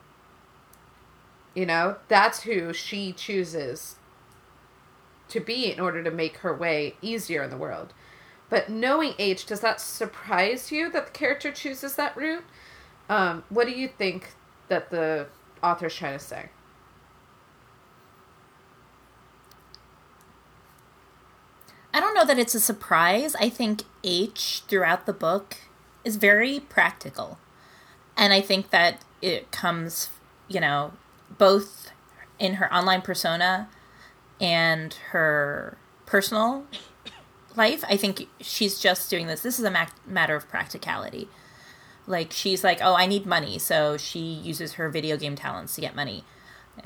You 1.54 1.66
know, 1.66 1.98
that's 2.08 2.44
who 2.44 2.74
she 2.74 3.14
chooses 3.14 3.96
to 5.30 5.40
be 5.40 5.72
in 5.72 5.80
order 5.80 6.04
to 6.04 6.12
make 6.12 6.38
her 6.38 6.54
way 6.54 6.96
easier 7.02 7.44
in 7.44 7.50
the 7.50 7.58
world. 7.58 7.94
But 8.50 8.70
knowing 8.70 9.14
H, 9.18 9.46
does 9.46 9.62
that 9.62 9.82
surprise 9.82 10.72
you 10.72 10.92
that 10.92 11.08
the 11.08 11.12
character 11.12 11.52
chooses 11.52 11.96
that 11.96 12.16
route? 12.16 12.44
Um, 13.10 13.44
what 13.50 13.66
do 13.66 13.74
you 13.74 13.88
think 13.88 14.34
that 14.68 14.92
the 14.92 15.28
author's 15.66 15.96
trying 15.96 16.18
to 16.18 16.24
say? 16.24 16.50
I 21.94 22.00
don't 22.00 22.14
know 22.14 22.26
that 22.26 22.38
it's 22.38 22.54
a 22.54 22.60
surprise. 22.60 23.36
I 23.36 23.50
think 23.50 23.84
H 24.04 24.64
throughout 24.68 25.06
the 25.06 25.14
book 25.14 25.58
is 26.04 26.18
very 26.18 26.60
practical. 26.60 27.38
And 28.18 28.34
I 28.34 28.42
think 28.42 28.70
that 28.72 29.04
it 29.22 29.52
comes, 29.52 30.10
you 30.48 30.60
know, 30.60 30.92
both 31.38 31.92
in 32.38 32.56
her 32.56 32.74
online 32.74 33.02
persona 33.02 33.70
and 34.42 34.94
her 35.12 35.78
personal 36.06 36.66
life. 37.56 37.84
I 37.88 37.96
think 37.98 38.28
she's 38.42 38.80
just 38.80 39.10
doing 39.10 39.28
this. 39.28 39.42
This 39.42 39.58
is 39.58 39.66
a 39.66 39.72
ma- 39.72 39.88
matter 40.06 40.36
of 40.36 40.48
practicality. 40.50 41.30
Like, 42.08 42.32
she's 42.32 42.64
like, 42.64 42.80
oh, 42.82 42.96
I 42.96 43.06
need 43.06 43.26
money. 43.26 43.58
So 43.60 43.98
she 43.98 44.20
uses 44.20 44.74
her 44.74 44.90
video 44.90 45.18
game 45.18 45.36
talents 45.36 45.76
to 45.76 45.82
get 45.82 45.96
money. 45.96 46.24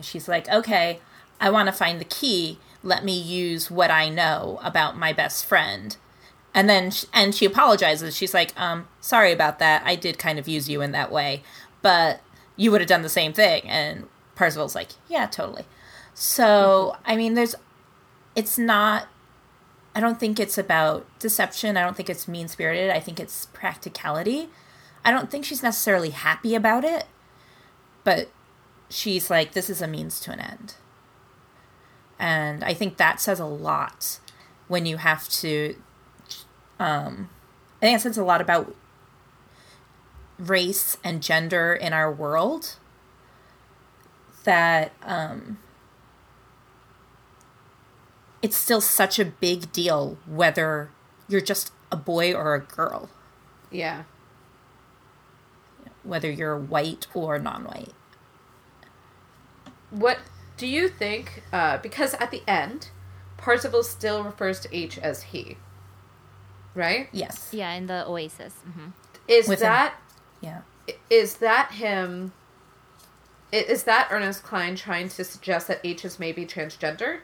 She's 0.01 0.27
like, 0.27 0.47
okay, 0.49 0.99
I 1.39 1.49
want 1.49 1.67
to 1.67 1.73
find 1.73 1.99
the 1.99 2.05
key. 2.05 2.59
Let 2.83 3.03
me 3.03 3.19
use 3.19 3.69
what 3.69 3.91
I 3.91 4.09
know 4.09 4.59
about 4.63 4.97
my 4.97 5.11
best 5.13 5.45
friend. 5.45 5.97
And 6.53 6.69
then, 6.69 6.91
sh- 6.91 7.05
and 7.13 7.35
she 7.35 7.45
apologizes. 7.45 8.15
She's 8.15 8.33
like, 8.33 8.59
um, 8.59 8.87
sorry 9.01 9.31
about 9.31 9.59
that. 9.59 9.83
I 9.85 9.95
did 9.95 10.17
kind 10.17 10.39
of 10.39 10.47
use 10.47 10.69
you 10.69 10.81
in 10.81 10.91
that 10.93 11.11
way, 11.11 11.43
but 11.81 12.21
you 12.55 12.71
would 12.71 12.81
have 12.81 12.87
done 12.87 13.01
the 13.01 13.09
same 13.09 13.33
thing. 13.33 13.63
And 13.65 14.07
Parzival's 14.35 14.75
like, 14.75 14.89
yeah, 15.07 15.25
totally. 15.25 15.65
So, 16.13 16.97
I 17.05 17.15
mean, 17.15 17.33
there's, 17.33 17.55
it's 18.35 18.57
not, 18.57 19.07
I 19.93 19.99
don't 19.99 20.19
think 20.19 20.39
it's 20.39 20.57
about 20.57 21.05
deception. 21.19 21.77
I 21.77 21.83
don't 21.83 21.95
think 21.97 22.09
it's 22.09 22.27
mean 22.27 22.47
spirited. 22.47 22.89
I 22.89 22.99
think 22.99 23.19
it's 23.19 23.47
practicality. 23.47 24.49
I 25.09 25.11
don't 25.11 25.31
think 25.31 25.43
she's 25.43 25.63
necessarily 25.63 26.11
happy 26.11 26.53
about 26.53 26.83
it, 26.83 27.05
but 28.03 28.29
she's 28.91 29.31
like, 29.31 29.53
this 29.53 29.67
is 29.67 29.81
a 29.81 29.87
means 29.87 30.19
to 30.19 30.31
an 30.31 30.39
end. 30.39 30.75
And 32.19 32.63
I 32.63 32.75
think 32.75 32.97
that 32.97 33.19
says 33.19 33.39
a 33.39 33.45
lot 33.45 34.19
when 34.67 34.85
you 34.85 34.97
have 34.97 35.27
to, 35.29 35.75
um, 36.79 37.31
I 37.81 37.87
think 37.87 37.97
it 37.97 38.01
says 38.01 38.19
a 38.19 38.23
lot 38.23 38.39
about 38.39 38.75
race 40.37 40.95
and 41.03 41.23
gender 41.23 41.73
in 41.73 41.91
our 41.91 42.11
world 42.11 42.75
that 44.43 44.91
um, 45.01 45.57
it's 48.43 48.55
still 48.55 48.79
such 48.79 49.17
a 49.17 49.25
big 49.25 49.71
deal 49.71 50.19
whether 50.27 50.91
you're 51.27 51.41
just 51.41 51.71
a 51.91 51.95
boy 51.95 52.31
or 52.31 52.53
a 52.53 52.59
girl, 52.59 53.09
Yeah. 53.71 54.03
Whether 56.09 56.29
you're 56.31 56.57
white 56.57 57.07
or 57.13 57.37
non 57.39 57.63
white. 57.65 57.93
What 59.91 60.19
do 60.57 60.67
you 60.67 60.89
think? 60.89 61.43
Uh, 61.53 61.77
because 61.77 62.13
at 62.15 62.31
the 62.31 62.41
end, 62.47 62.89
Parzival 63.37 63.83
still 63.83 64.23
refers 64.23 64.59
to 64.61 64.75
H 64.75 64.97
as 64.97 65.23
he. 65.23 65.57
Right? 66.75 67.09
Yes. 67.11 67.49
Yeah, 67.51 67.71
in 67.73 67.87
the 67.87 68.07
Oasis. 68.07 68.53
hmm 68.73 68.89
Is 69.27 69.47
With 69.47 69.59
him. 69.59 69.67
that 69.69 69.95
Yeah. 70.41 70.61
is 71.09 71.37
that 71.37 71.71
him? 71.73 72.33
Is 73.51 73.83
that 73.83 74.07
Ernest 74.11 74.43
Cline 74.43 74.75
trying 74.75 75.09
to 75.09 75.23
suggest 75.23 75.67
that 75.67 75.79
H 75.83 76.05
is 76.05 76.19
maybe 76.19 76.45
transgender? 76.45 77.19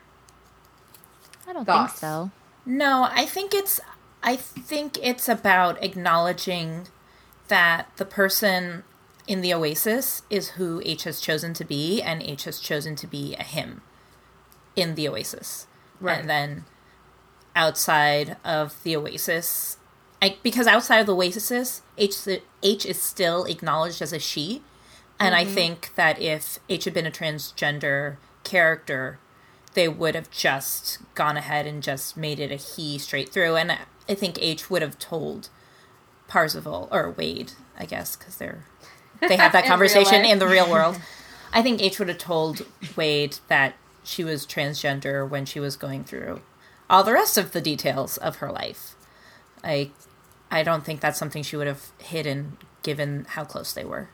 I 1.47 1.53
don't 1.53 1.65
Thoughts? 1.65 1.93
think 1.93 1.99
so. 1.99 2.31
No, 2.65 3.07
I 3.11 3.25
think 3.25 3.53
it's 3.53 3.79
I 4.23 4.35
think 4.35 4.97
it's 5.03 5.29
about 5.29 5.83
acknowledging 5.83 6.87
that 7.47 7.91
the 7.97 8.05
person 8.05 8.83
in 9.27 9.41
the 9.41 9.53
Oasis 9.53 10.21
is 10.29 10.49
who 10.51 10.81
H 10.85 11.03
has 11.03 11.19
chosen 11.19 11.53
to 11.55 11.65
be, 11.65 12.01
and 12.01 12.21
H 12.21 12.43
has 12.43 12.59
chosen 12.59 12.95
to 12.97 13.07
be 13.07 13.35
a 13.39 13.43
him 13.43 13.81
in 14.75 14.95
the 14.95 15.07
Oasis. 15.07 15.67
Right. 15.99 16.19
And 16.19 16.29
then 16.29 16.65
outside 17.55 18.37
of 18.43 18.81
the 18.83 18.95
Oasis, 18.95 19.77
I, 20.21 20.37
because 20.43 20.67
outside 20.67 20.99
of 20.99 21.07
the 21.07 21.15
Oasis, 21.15 21.81
H 21.97 22.15
H 22.63 22.85
is 22.85 23.01
still 23.01 23.45
acknowledged 23.45 24.01
as 24.01 24.13
a 24.13 24.19
she, 24.19 24.61
and 25.19 25.33
I 25.33 25.43
mm-hmm. 25.43 25.53
think 25.53 25.95
that 25.95 26.21
if 26.21 26.59
H 26.69 26.85
had 26.85 26.93
been 26.93 27.05
a 27.05 27.11
transgender 27.11 28.17
character, 28.43 29.19
they 29.73 29.87
would 29.87 30.15
have 30.15 30.29
just 30.31 30.99
gone 31.15 31.37
ahead 31.37 31.65
and 31.65 31.81
just 31.81 32.15
made 32.15 32.39
it 32.39 32.51
a 32.51 32.55
he 32.55 32.97
straight 32.97 33.29
through. 33.29 33.55
And 33.55 33.71
I 34.07 34.13
think 34.13 34.37
H 34.41 34.69
would 34.69 34.81
have 34.81 34.99
told 34.99 35.49
Parzival 36.27 36.87
or 36.91 37.11
Wade, 37.11 37.53
I 37.77 37.85
guess, 37.85 38.15
because 38.15 38.37
they're 38.37 38.63
they 39.21 39.37
have 39.37 39.51
that 39.53 39.63
In 39.65 39.69
conversation 39.69 40.23
life. 40.23 40.31
in 40.31 40.39
the 40.39 40.47
real 40.47 40.69
world. 40.69 40.99
I 41.53 41.61
think 41.61 41.81
H 41.81 41.99
would 41.99 42.09
have 42.09 42.17
told 42.17 42.65
Wade 42.95 43.37
that 43.47 43.75
she 44.03 44.23
was 44.23 44.45
transgender 44.45 45.27
when 45.27 45.45
she 45.45 45.59
was 45.59 45.75
going 45.77 46.03
through 46.03 46.41
all 46.89 47.03
the 47.03 47.13
rest 47.13 47.37
of 47.37 47.51
the 47.53 47.61
details 47.61 48.17
of 48.17 48.37
her 48.37 48.51
life. 48.51 48.95
I 49.63 49.91
I 50.51 50.63
don't 50.63 50.83
think 50.85 50.99
that's 51.01 51.17
something 51.17 51.43
she 51.43 51.55
would 51.57 51.67
have 51.67 51.91
hidden 51.99 52.57
given 52.83 53.25
how 53.29 53.43
close 53.45 53.73
they 53.73 53.83
were. 53.85 54.09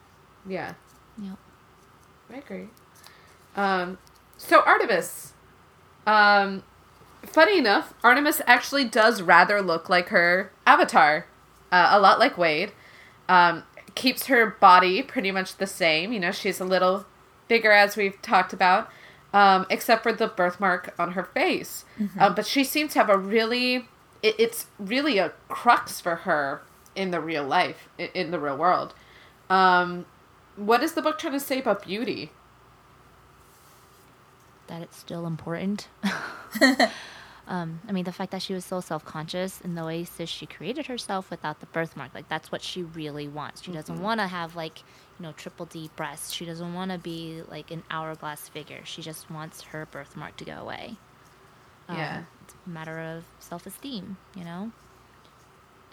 Yeah, 0.47 0.73
Yep. 1.21 1.37
I 2.33 2.37
agree. 2.37 2.67
Um, 3.55 3.97
so 4.37 4.61
Artemis, 4.61 5.33
um, 6.07 6.63
funny 7.23 7.57
enough, 7.57 7.93
Artemis 8.01 8.41
actually 8.47 8.85
does 8.85 9.21
rather 9.21 9.61
look 9.61 9.89
like 9.89 10.07
her 10.07 10.51
avatar, 10.65 11.25
uh, 11.71 11.89
a 11.91 11.99
lot 11.99 12.19
like 12.19 12.37
Wade. 12.37 12.71
Um, 13.29 13.63
keeps 13.95 14.27
her 14.27 14.45
body 14.47 15.01
pretty 15.01 15.31
much 15.31 15.57
the 15.57 15.67
same. 15.67 16.11
You 16.13 16.19
know, 16.19 16.31
she's 16.31 16.59
a 16.59 16.65
little 16.65 17.05
bigger 17.47 17.71
as 17.71 17.95
we've 17.97 18.21
talked 18.21 18.53
about, 18.53 18.89
um, 19.33 19.65
except 19.69 20.03
for 20.03 20.13
the 20.13 20.27
birthmark 20.27 20.93
on 20.97 21.13
her 21.13 21.23
face. 21.23 21.85
Um, 22.19 22.35
but 22.35 22.45
she 22.45 22.63
seems 22.63 22.93
to 22.93 22.99
have 22.99 23.09
a 23.09 23.17
really, 23.17 23.87
it, 24.23 24.35
it's 24.39 24.67
really 24.79 25.17
a 25.17 25.33
crux 25.49 25.99
for 25.99 26.17
her 26.17 26.61
in 26.95 27.11
the 27.11 27.19
real 27.19 27.43
life, 27.43 27.89
in, 27.97 28.09
in 28.13 28.31
the 28.31 28.39
real 28.39 28.57
world. 28.57 28.93
Um, 29.49 30.05
what 30.55 30.83
is 30.83 30.93
the 30.93 31.01
book 31.01 31.19
trying 31.19 31.33
to 31.33 31.39
say 31.39 31.59
about 31.59 31.83
beauty? 31.83 32.31
That 34.67 34.81
it's 34.81 34.97
still 34.97 35.27
important. 35.27 35.87
um, 37.51 37.81
I 37.85 37.91
mean, 37.91 38.05
the 38.05 38.13
fact 38.13 38.31
that 38.31 38.41
she 38.41 38.53
was 38.53 38.63
so 38.63 38.79
self 38.79 39.03
conscious 39.03 39.59
in 39.59 39.75
the 39.75 39.83
Oasis, 39.83 40.29
she 40.29 40.45
created 40.45 40.85
herself 40.85 41.29
without 41.29 41.59
the 41.59 41.65
birthmark. 41.65 42.15
Like, 42.15 42.29
that's 42.29 42.49
what 42.49 42.61
she 42.61 42.83
really 42.83 43.27
wants. 43.27 43.61
She 43.61 43.73
doesn't 43.73 44.01
want 44.01 44.21
to 44.21 44.27
have, 44.27 44.55
like, 44.55 44.79
you 45.19 45.23
know, 45.23 45.33
triple 45.33 45.65
D 45.65 45.89
breasts. 45.97 46.31
She 46.31 46.45
doesn't 46.45 46.73
want 46.73 46.91
to 46.91 46.97
be, 46.97 47.43
like, 47.49 47.69
an 47.69 47.83
hourglass 47.91 48.47
figure. 48.47 48.79
She 48.85 49.01
just 49.01 49.29
wants 49.29 49.63
her 49.63 49.85
birthmark 49.85 50.37
to 50.37 50.45
go 50.45 50.53
away. 50.53 50.95
Um, 51.89 51.97
Yeah. 51.97 52.23
It's 52.45 52.55
a 52.65 52.69
matter 52.69 52.99
of 53.01 53.25
self 53.41 53.65
esteem, 53.65 54.15
you 54.33 54.45
know? 54.45 54.71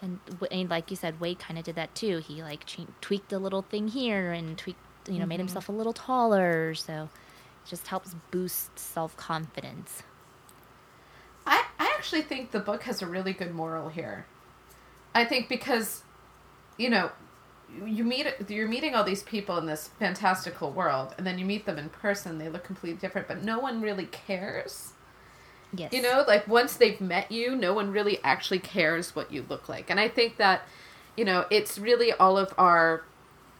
And, 0.01 0.19
and 0.49 0.69
like 0.69 0.89
you 0.89 0.95
said, 0.95 1.19
Wade 1.19 1.39
kind 1.39 1.59
of 1.59 1.65
did 1.65 1.75
that 1.75 1.93
too. 1.93 2.19
He, 2.19 2.41
like, 2.41 2.63
tweaked 3.01 3.33
a 3.33 3.37
little 3.37 3.63
thing 3.63 3.89
here 3.89 4.31
and 4.31 4.57
tweaked, 4.57 4.79
you 5.09 5.19
know, 5.19 5.25
made 5.25 5.39
himself 5.41 5.67
a 5.67 5.73
little 5.73 5.91
taller. 5.91 6.73
So 6.73 7.09
it 7.65 7.69
just 7.69 7.87
helps 7.87 8.15
boost 8.31 8.79
self 8.79 9.17
confidence. 9.17 10.03
Actually 12.09 12.23
think 12.23 12.49
the 12.49 12.59
book 12.59 12.81
has 12.85 13.03
a 13.03 13.05
really 13.05 13.33
good 13.33 13.53
moral 13.53 13.89
here. 13.89 14.25
I 15.13 15.25
think 15.25 15.47
because, 15.47 16.01
you 16.75 16.89
know, 16.89 17.11
you 17.85 18.03
meet 18.03 18.25
you're 18.47 18.67
meeting 18.67 18.95
all 18.95 19.03
these 19.03 19.21
people 19.21 19.59
in 19.59 19.67
this 19.67 19.89
fantastical 19.99 20.71
world, 20.71 21.13
and 21.19 21.27
then 21.27 21.37
you 21.37 21.45
meet 21.45 21.67
them 21.67 21.77
in 21.77 21.89
person. 21.89 22.39
They 22.39 22.49
look 22.49 22.63
completely 22.63 22.97
different, 22.99 23.27
but 23.27 23.43
no 23.43 23.59
one 23.59 23.79
really 23.79 24.07
cares. 24.07 24.93
Yes. 25.71 25.93
You 25.93 26.01
know, 26.01 26.23
like 26.27 26.47
once 26.47 26.77
they've 26.77 26.99
met 26.99 27.31
you, 27.31 27.55
no 27.55 27.75
one 27.75 27.91
really 27.91 28.17
actually 28.23 28.57
cares 28.57 29.15
what 29.15 29.31
you 29.31 29.45
look 29.47 29.69
like. 29.69 29.91
And 29.91 29.99
I 29.99 30.07
think 30.07 30.37
that, 30.37 30.63
you 31.15 31.23
know, 31.23 31.45
it's 31.51 31.77
really 31.77 32.11
all 32.11 32.39
of 32.39 32.55
our 32.57 33.03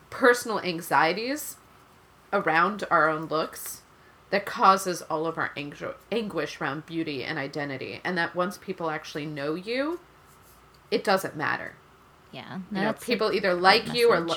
personal 0.10 0.60
anxieties 0.60 1.58
around 2.34 2.84
our 2.90 3.08
own 3.10 3.28
looks 3.28 3.84
that 4.32 4.46
causes 4.46 5.02
all 5.04 5.26
of 5.26 5.38
our 5.38 5.52
angu- 5.58 5.96
anguish 6.12 6.60
around 6.62 6.86
beauty 6.86 7.24
and 7.24 7.40
identity. 7.40 8.02
And 8.04 8.18
that 8.18 8.36
once 8.36 8.58
people 8.58 8.90
actually 8.90 9.26
know 9.26 9.56
you, 9.56 10.00
it 10.92 11.04
doesn't 11.04 11.36
matter. 11.36 11.74
Yeah. 12.32 12.60
You 12.72 12.82
know, 12.82 12.94
people 12.94 13.32
either 13.34 13.54
like 13.54 13.94
you 13.94 14.12
or. 14.12 14.20
Lo- 14.20 14.36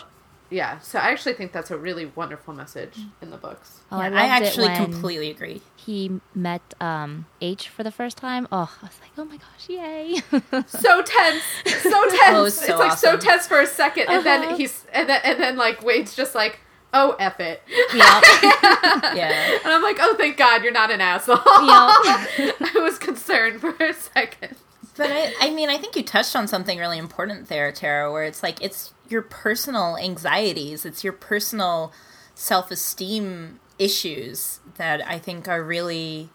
yeah, 0.49 0.81
so 0.81 0.99
I 0.99 1.11
actually 1.11 1.33
think 1.33 1.53
that's 1.53 1.71
a 1.71 1.79
really 1.79 2.05
wonderful 2.15 2.53
message 2.53 2.99
in 3.23 3.31
the 3.31 3.39
books. 3.39 3.81
Oh, 3.91 3.99
Yeah, 3.99 4.11
I, 4.11 4.25
I, 4.25 4.27
actually 4.27 4.75
completely 4.75 5.31
agree. 5.31 5.63
He 5.77 6.21
met 6.35 6.61
um, 6.79 7.25
H 7.41 7.71
for 7.71 7.83
the 7.83 7.91
first 7.91 8.19
time. 8.19 8.47
Oh, 8.53 8.71
I 8.83 8.87
was 8.87 9.01
like, 9.01 9.13
oh 9.17 9.25
my 9.25 9.39
gosh, 9.39 9.69
yay! 9.71 10.17
so 10.67 11.01
tense, 11.03 11.43
so 11.65 11.91
tense. 12.11 12.37
Oh, 12.37 12.45
it's 12.45 12.59
it's 12.59 12.67
so 12.67 12.79
like 12.79 12.99
so 12.99 13.17
tense 13.17 13.47
for 13.47 13.61
a 13.61 13.67
2nd 13.67 14.05
and 14.11 14.27
then 14.27 14.45
Uh-huh. 14.45 14.57
he's 14.59 14.85
and 14.93 15.09
then 15.09 15.21
and 15.25 15.41
then 15.41 15.57
like 15.57 15.83
Wade's 15.83 16.15
just 16.15 16.35
like, 16.35 16.61
oh 16.93 17.17
f 17.19 17.41
it, 17.41 17.63
yeah. 17.95 18.21
Yeah. 19.15 19.59
and 19.65 19.73
I'm 19.73 19.83
like, 19.83 19.99
oh 20.01 20.15
thank 20.17 20.37
God 20.37 20.63
you're 20.63 20.73
not 20.73 20.91
an 20.91 21.01
asshole. 21.01 21.37
Yep. 21.37 21.45
I 22.75 22.81
was 22.81 22.99
concerned 22.99 23.61
for 23.61 23.75
a 23.83 23.93
second. 23.93 24.57
But 24.97 25.11
I, 25.11 25.35
I 25.41 25.51
mean, 25.51 25.71
I 25.71 25.79
think 25.79 25.97
you 25.97 26.03
touched 26.03 26.37
on 26.37 26.47
something 26.47 26.79
really 26.79 26.99
important 26.99 27.49
there, 27.49 27.73
Tara, 27.73 28.13
where 28.13 28.25
it's 28.25 28.43
like 28.43 28.63
it's 28.63 28.93
your 29.09 29.23
personal 29.23 29.97
anxieties, 29.97 30.85
it's 30.85 31.03
your 31.03 31.13
personal 31.13 31.93
self 32.35 32.71
esteem 32.71 33.61
issues 33.79 34.61
that 34.77 35.07
I 35.07 35.19
think 35.19 35.49
are 35.49 35.63
really. 35.63 36.29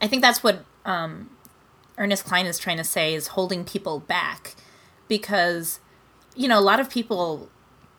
I 0.00 0.08
think 0.08 0.22
that's 0.22 0.42
what 0.42 0.64
um, 0.84 1.30
Ernest 1.96 2.24
Cline 2.24 2.46
is 2.46 2.58
trying 2.58 2.76
to 2.76 2.84
say 2.84 3.14
is 3.14 3.28
holding 3.28 3.64
people 3.64 4.00
back 4.00 4.54
because, 5.08 5.80
you 6.34 6.48
know, 6.48 6.58
a 6.58 6.60
lot 6.60 6.80
of 6.80 6.90
people 6.90 7.48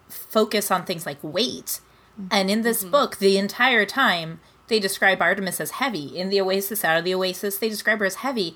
focus 0.10 0.72
on 0.72 0.86
things 0.86 1.06
like 1.06 1.18
weight. 1.22 1.80
Mm-hmm. 2.20 2.28
And 2.32 2.50
in 2.50 2.62
this 2.62 2.82
mm-hmm. 2.82 2.92
book, 2.92 3.18
the 3.18 3.38
entire 3.38 3.86
time, 3.86 4.40
they 4.68 4.80
describe 4.80 5.22
Artemis 5.22 5.60
as 5.62 5.72
heavy. 5.72 6.18
In 6.18 6.30
the 6.30 6.42
Oasis, 6.42 6.84
out 6.84 6.98
of 6.98 7.04
the 7.04 7.14
Oasis, 7.16 7.58
they 7.58 7.70
describe 7.70 8.00
her 8.00 8.06
as 8.06 8.16
heavy. 8.16 8.56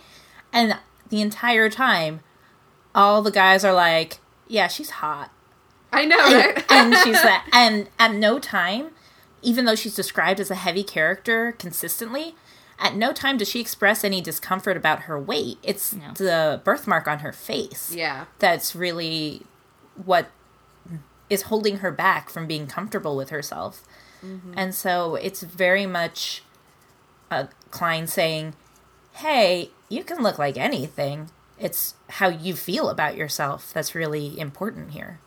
And 0.51 0.77
the 1.09 1.21
entire 1.21 1.69
time, 1.69 2.21
all 2.95 3.21
the 3.21 3.31
guys 3.31 3.63
are 3.63 3.73
like, 3.73 4.19
yeah, 4.47 4.67
she's 4.67 4.89
hot. 4.89 5.31
I 5.91 6.05
know, 6.05 6.19
And, 6.19 6.33
right? 6.55 6.71
and 6.71 6.95
she's 7.03 7.23
like, 7.23 7.41
and 7.51 7.89
at 7.99 8.13
no 8.13 8.39
time 8.39 8.91
even 9.41 9.65
though 9.65 9.75
she's 9.75 9.95
described 9.95 10.39
as 10.39 10.51
a 10.51 10.55
heavy 10.55 10.83
character 10.83 11.53
consistently, 11.53 12.35
at 12.77 12.95
no 12.95 13.11
time 13.13 13.37
does 13.37 13.49
she 13.49 13.59
express 13.59 14.03
any 14.03 14.21
discomfort 14.21 14.77
about 14.77 15.01
her 15.01 15.19
weight. 15.19 15.57
It's 15.63 15.93
No. 15.93 16.11
the 16.13 16.61
birthmark 16.63 17.07
on 17.07 17.19
her 17.19 17.31
face 17.31 17.93
Yeah. 17.93 18.25
that's 18.39 18.75
really 18.75 19.43
what 20.05 20.29
is 21.29 21.43
holding 21.43 21.77
her 21.77 21.91
back 21.91 22.29
from 22.29 22.47
being 22.47 22.67
comfortable 22.67 23.15
with 23.15 23.29
herself. 23.29 23.83
Mm-hmm. 24.25 24.53
And 24.55 24.75
so 24.75 25.15
it's 25.15 25.43
very 25.43 25.85
much 25.85 26.43
a 27.31 27.49
Cline 27.71 28.07
saying, 28.07 28.53
"Hey, 29.13 29.71
you 29.89 30.03
can 30.03 30.21
look 30.23 30.39
like 30.39 30.57
anything. 30.57 31.29
It's 31.59 31.95
how 32.09 32.29
you 32.29 32.55
feel 32.55 32.89
about 32.89 33.15
yourself 33.15 33.71
that's 33.73 33.93
really 33.93 34.39
important 34.39 34.91
here." 34.91 35.19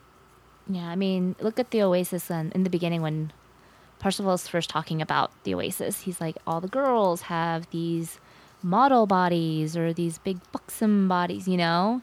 Yeah, 0.68 0.88
I 0.88 0.96
mean, 0.96 1.36
look 1.40 1.58
at 1.58 1.70
the 1.70 1.82
Oasis 1.82 2.30
and 2.30 2.52
in 2.52 2.64
the 2.64 2.70
beginning 2.70 3.02
when 3.02 3.32
Parzival's 4.02 4.48
first 4.48 4.68
talking 4.68 5.00
about 5.00 5.30
the 5.44 5.54
Oasis. 5.54 6.02
He's 6.02 6.20
like, 6.20 6.36
all 6.46 6.60
the 6.60 6.68
girls 6.68 7.22
have 7.22 7.70
these 7.70 8.18
model 8.62 9.06
bodies 9.06 9.76
or 9.76 9.92
these 9.92 10.18
big 10.18 10.38
buxom 10.50 11.08
bodies, 11.08 11.46
you 11.46 11.56
know? 11.56 12.02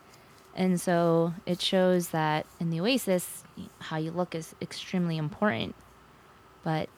And 0.60 0.80
so 0.80 1.34
it 1.45 1.62
shows 1.62 2.10
that 2.10 2.45
in 2.60 2.70
the 2.70 2.82
Oasis, 2.82 3.45
how 3.80 3.95
you 3.97 4.12
look 4.12 4.36
is 4.36 4.53
extremely 4.62 5.16
important. 5.18 5.74
But 6.66 6.89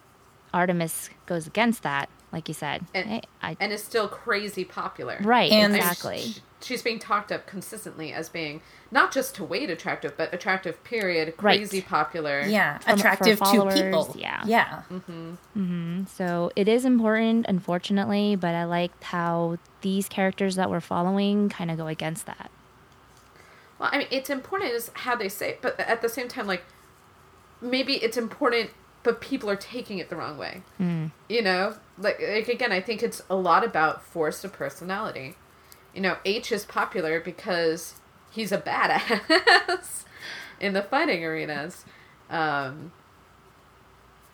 Artemis 0.52 1.10
goes 1.26 1.46
against 1.46 1.84
that, 1.84 2.08
like 2.32 2.48
you 2.48 2.54
said. 2.54 2.84
And- 2.92 3.08
Hey, 3.08 3.22
I, 3.40 3.56
And 3.60 3.72
is 3.72 3.82
still 3.84 4.08
crazy 4.08 4.64
popular. 4.64 5.16
right, 5.22 5.50
and- 5.52 5.74
exactly. 5.76 6.18
Sh- 6.18 6.40
She's 6.60 6.82
being 6.82 6.98
talked 7.00 7.32
up 7.32 7.46
consistently 7.46 8.12
as 8.12 8.28
being 8.28 8.62
not 8.92 9.10
just 9.12 9.34
to 9.36 9.44
weight 9.44 9.68
attractive, 9.70 10.16
but 10.16 10.32
attractive, 10.34 10.82
period, 10.84 11.34
Right. 11.40 11.58
crazy 11.58 11.80
popular. 11.82 12.40
Yeah, 12.46 12.78
From- 12.78 12.92
for 12.94 12.98
attractive 13.00 13.38
to 13.38 13.44
followers, 13.44 13.74
people. 13.80 14.14
yeah. 14.18 14.42
Yeah. 14.44 14.82
Mm-hmm. 14.90 15.30
Mm-hmm. 15.56 16.04
So 16.06 16.50
it 16.56 16.66
is 16.68 16.84
important, 16.84 17.46
unfortunately, 17.48 18.34
but 18.36 18.54
I 18.54 18.64
liked 18.64 19.02
how 19.04 19.58
these 19.82 20.08
characters 20.08 20.54
that 20.56 20.68
we're 20.70 20.80
following 20.80 21.48
kind 21.48 21.70
of 21.70 21.76
go 21.78 21.86
against 21.88 22.26
that. 22.26 22.50
Well, 23.82 23.90
I 23.92 23.98
mean, 23.98 24.06
it's 24.12 24.30
important 24.30 24.70
is 24.70 24.92
how 24.94 25.16
they 25.16 25.28
say, 25.28 25.50
it, 25.50 25.58
but 25.60 25.78
at 25.80 26.02
the 26.02 26.08
same 26.08 26.28
time, 26.28 26.46
like 26.46 26.62
maybe 27.60 27.94
it's 27.94 28.16
important, 28.16 28.70
but 29.02 29.20
people 29.20 29.50
are 29.50 29.56
taking 29.56 29.98
it 29.98 30.08
the 30.08 30.14
wrong 30.14 30.38
way. 30.38 30.62
You 31.28 31.42
know, 31.42 31.74
like 31.98 32.20
like 32.20 32.46
again, 32.46 32.70
I 32.70 32.80
think 32.80 33.02
it's 33.02 33.22
a 33.28 33.34
lot 33.34 33.64
about 33.64 34.04
force 34.04 34.44
of 34.44 34.52
personality. 34.52 35.34
You 35.92 36.00
know, 36.00 36.16
H 36.24 36.52
is 36.52 36.64
popular 36.64 37.18
because 37.18 37.96
he's 38.30 38.52
a 38.52 38.58
badass 38.58 40.04
in 40.60 40.74
the 40.74 40.82
fighting 40.82 41.24
arenas. 41.24 41.84
Um, 42.30 42.92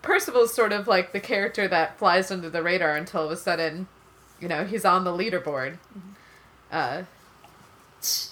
Parzival's 0.03 0.53
sort 0.53 0.75
of 0.75 0.87
like 0.87 1.15
the 1.15 1.21
character 1.21 1.67
that 1.69 1.99
flies 1.99 2.31
under 2.31 2.51
the 2.51 2.63
radar 2.63 2.97
until 2.97 3.21
all 3.21 3.27
of 3.29 3.33
a 3.33 3.37
sudden, 3.37 3.89
you 4.41 4.47
know, 4.47 4.67
he's 4.67 4.85
on 4.85 5.05
the 5.05 5.11
leaderboard. 5.11 5.79
Uh, 6.71 7.05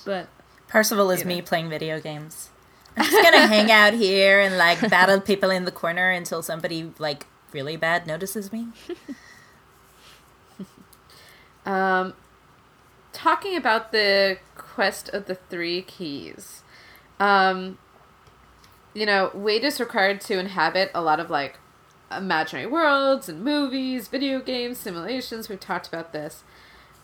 but 0.05 0.29
Parzival 0.69 1.11
is 1.11 1.21
You 1.21 1.27
me 1.27 1.43
playing 1.43 1.69
video 1.69 2.01
games. 2.01 2.51
I'm 2.97 3.05
just 3.05 3.23
gonna 3.23 3.47
hang 3.55 3.71
out 3.71 3.95
here 3.95 4.41
and 4.41 4.57
like 4.57 4.81
battle 4.91 5.21
people 5.21 5.51
in 5.51 5.64
the 5.64 5.73
corner 5.73 6.11
until 6.11 6.43
somebody 6.43 6.93
like 6.99 7.27
really 7.53 7.77
bad 7.77 8.07
notices 8.07 8.53
me. 8.53 8.69
Um, 11.67 12.14
talking 13.12 13.57
about 13.57 13.91
the 13.91 14.39
quest 14.57 15.09
of 15.09 15.27
the 15.27 15.35
three 15.35 15.83
keys, 15.83 16.62
um, 17.19 17.79
you 18.95 19.05
know, 19.05 19.33
Wade 19.35 19.64
is 19.64 19.81
required 19.81 20.21
to 20.23 20.39
inhabit 20.39 20.93
a 20.95 21.03
lot 21.03 21.19
of 21.19 21.29
like 21.29 21.59
imaginary 22.17 22.69
worlds 22.69 23.29
and 23.29 23.43
movies, 23.43 24.07
video 24.07 24.41
games, 24.41 24.79
simulations. 24.79 25.49
We've 25.49 25.59
talked 25.59 25.89
about 25.89 26.12
this. 26.12 26.45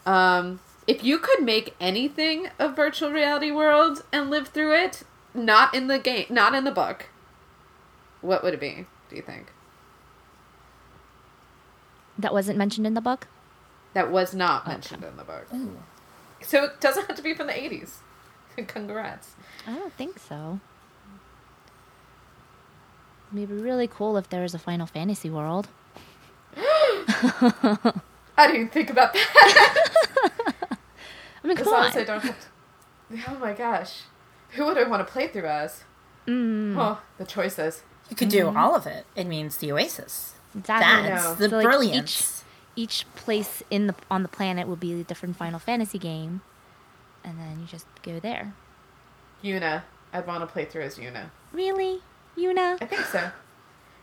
Um, 0.07 0.61
if 0.87 1.05
you 1.05 1.19
could 1.19 1.43
make 1.43 1.75
anything 1.81 2.49
a 2.59 2.69
virtual 2.69 3.11
reality 3.11 3.51
world 3.51 4.05
and 4.13 4.31
live 4.31 4.49
through 4.49 4.75
it, 4.75 5.03
not 5.35 5.75
in 5.75 5.87
the 5.87 5.99
game, 5.99 6.27
not 6.29 6.55
in 6.55 6.65
the 6.65 6.71
book, 6.73 7.07
what 8.21 8.43
would 8.43 8.55
it 8.55 8.61
be? 8.61 8.87
Do 9.11 9.17
you 9.17 9.23
think 9.23 9.53
That 12.19 12.33
wasn't 12.33 12.59
mentioned 12.59 12.87
in 12.87 12.95
the 12.95 13.01
book? 13.01 13.27
that 13.95 14.11
was 14.11 14.35
not 14.35 14.67
mentioned 14.67 15.05
in 15.05 15.17
the 15.19 15.23
book? 15.25 15.47
So 16.41 16.65
it 16.65 16.81
doesn't 16.81 17.07
have 17.09 17.17
to 17.17 17.23
be 17.23 17.35
from 17.35 17.47
the 17.47 17.57
eighties. 17.63 17.99
Congrats. 18.67 19.33
I 19.67 19.75
don't 19.75 19.93
think 19.93 20.19
so. 20.19 20.61
It'd 23.35 23.49
be 23.49 23.55
really 23.55 23.87
cool 23.87 24.17
if 24.17 24.29
there 24.31 24.43
was 24.43 24.55
a 24.55 24.59
Final 24.59 24.87
Fantasy 24.87 25.29
world. 25.31 25.69
I 26.57 28.47
didn't 28.51 28.71
think 28.73 28.89
about 28.91 29.13
that. 29.13 29.89
I 31.59 31.61
mean, 31.61 31.67
As 31.67 31.67
long 31.67 31.85
as 31.87 31.97
I 31.97 32.05
don't 32.05 32.21
have 32.23 32.37
to... 33.11 33.31
Oh 33.31 33.39
my 33.39 33.53
gosh. 33.53 34.03
Who 34.51 34.65
would 34.67 34.79
I 34.79 34.85
want 34.85 35.07
to 35.07 35.13
play 35.13 35.29
through 35.29 35.47
as? 35.47 35.85
Mm, 36.27 36.77
Oh, 36.79 37.01
the 37.19 37.25
choices. 37.25 37.83
You 38.11 38.17
could 38.17 38.29
do 38.29 38.49
all 38.57 38.75
of 38.75 38.87
it. 38.87 39.07
It 39.17 39.25
means 39.27 39.57
the 39.57 39.73
Oasis. 39.73 40.35
exactly. 40.57 41.09
That's 41.11 41.35
the 41.39 41.49
So, 41.49 41.57
like, 41.57 41.65
brilliance. 41.65 42.45
Each 42.77 43.05
place 43.17 43.63
in 43.71 43.87
the 43.87 43.95
on 44.11 44.23
the 44.23 44.29
planet 44.29 44.67
will 44.67 44.77
be 44.77 44.99
a 45.01 45.05
different 45.05 45.37
Final 45.37 45.59
Fantasy 45.59 45.99
game, 45.99 46.41
and 47.23 47.39
then 47.39 47.61
you 47.61 47.67
just 47.67 47.87
go 48.03 48.19
there. 48.19 48.55
Yuna. 49.45 49.83
I'd 50.13 50.27
want 50.27 50.41
to 50.43 50.47
play 50.47 50.65
through 50.65 50.83
as 50.83 50.97
Yuna. 50.97 51.31
Really, 51.53 52.01
Yuna? 52.37 52.79
I 52.81 52.87
think 52.87 53.03
so. 53.05 53.31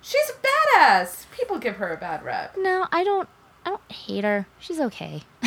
She's 0.01 0.29
a 0.29 0.77
badass. 0.77 1.25
People 1.31 1.57
give 1.57 1.77
her 1.77 1.91
a 1.91 1.97
bad 1.97 2.23
rep. 2.23 2.55
No, 2.57 2.87
I 2.91 3.03
don't. 3.03 3.27
I 3.65 3.69
don't 3.71 3.91
hate 3.91 4.23
her. 4.23 4.45
She's 4.59 4.79
okay. 4.79 5.23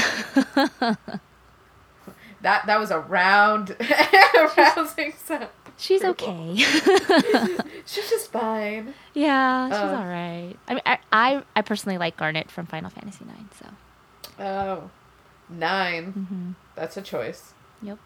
That 2.42 2.66
that 2.66 2.78
was 2.80 2.90
a 2.90 2.98
round, 3.00 3.76
rousing 4.56 5.12
sound. 5.24 5.48
She's 5.78 6.02
Approval. 6.04 6.52
okay. 6.52 6.56
She's 7.86 8.08
just 8.10 8.30
fine. 8.30 8.94
yeah, 9.14 9.68
she's 9.68 9.76
Uh. 9.78 9.96
all 9.98 10.06
right. 10.06 10.54
I 10.68 10.74
mean, 10.74 10.82
I, 10.86 10.98
I 11.12 11.42
I 11.56 11.62
personally 11.62 11.98
like 11.98 12.16
Garnet 12.16 12.50
from 12.50 12.66
Final 12.66 12.90
Fantasy 12.90 13.24
IX. 13.24 13.58
So, 13.58 13.66
Oh, 14.44 14.90
9 15.48 16.12
Mm-hmm. 16.12 16.50
That's 16.76 16.96
a 16.96 17.02
choice. 17.02 17.52
yep. 17.82 17.98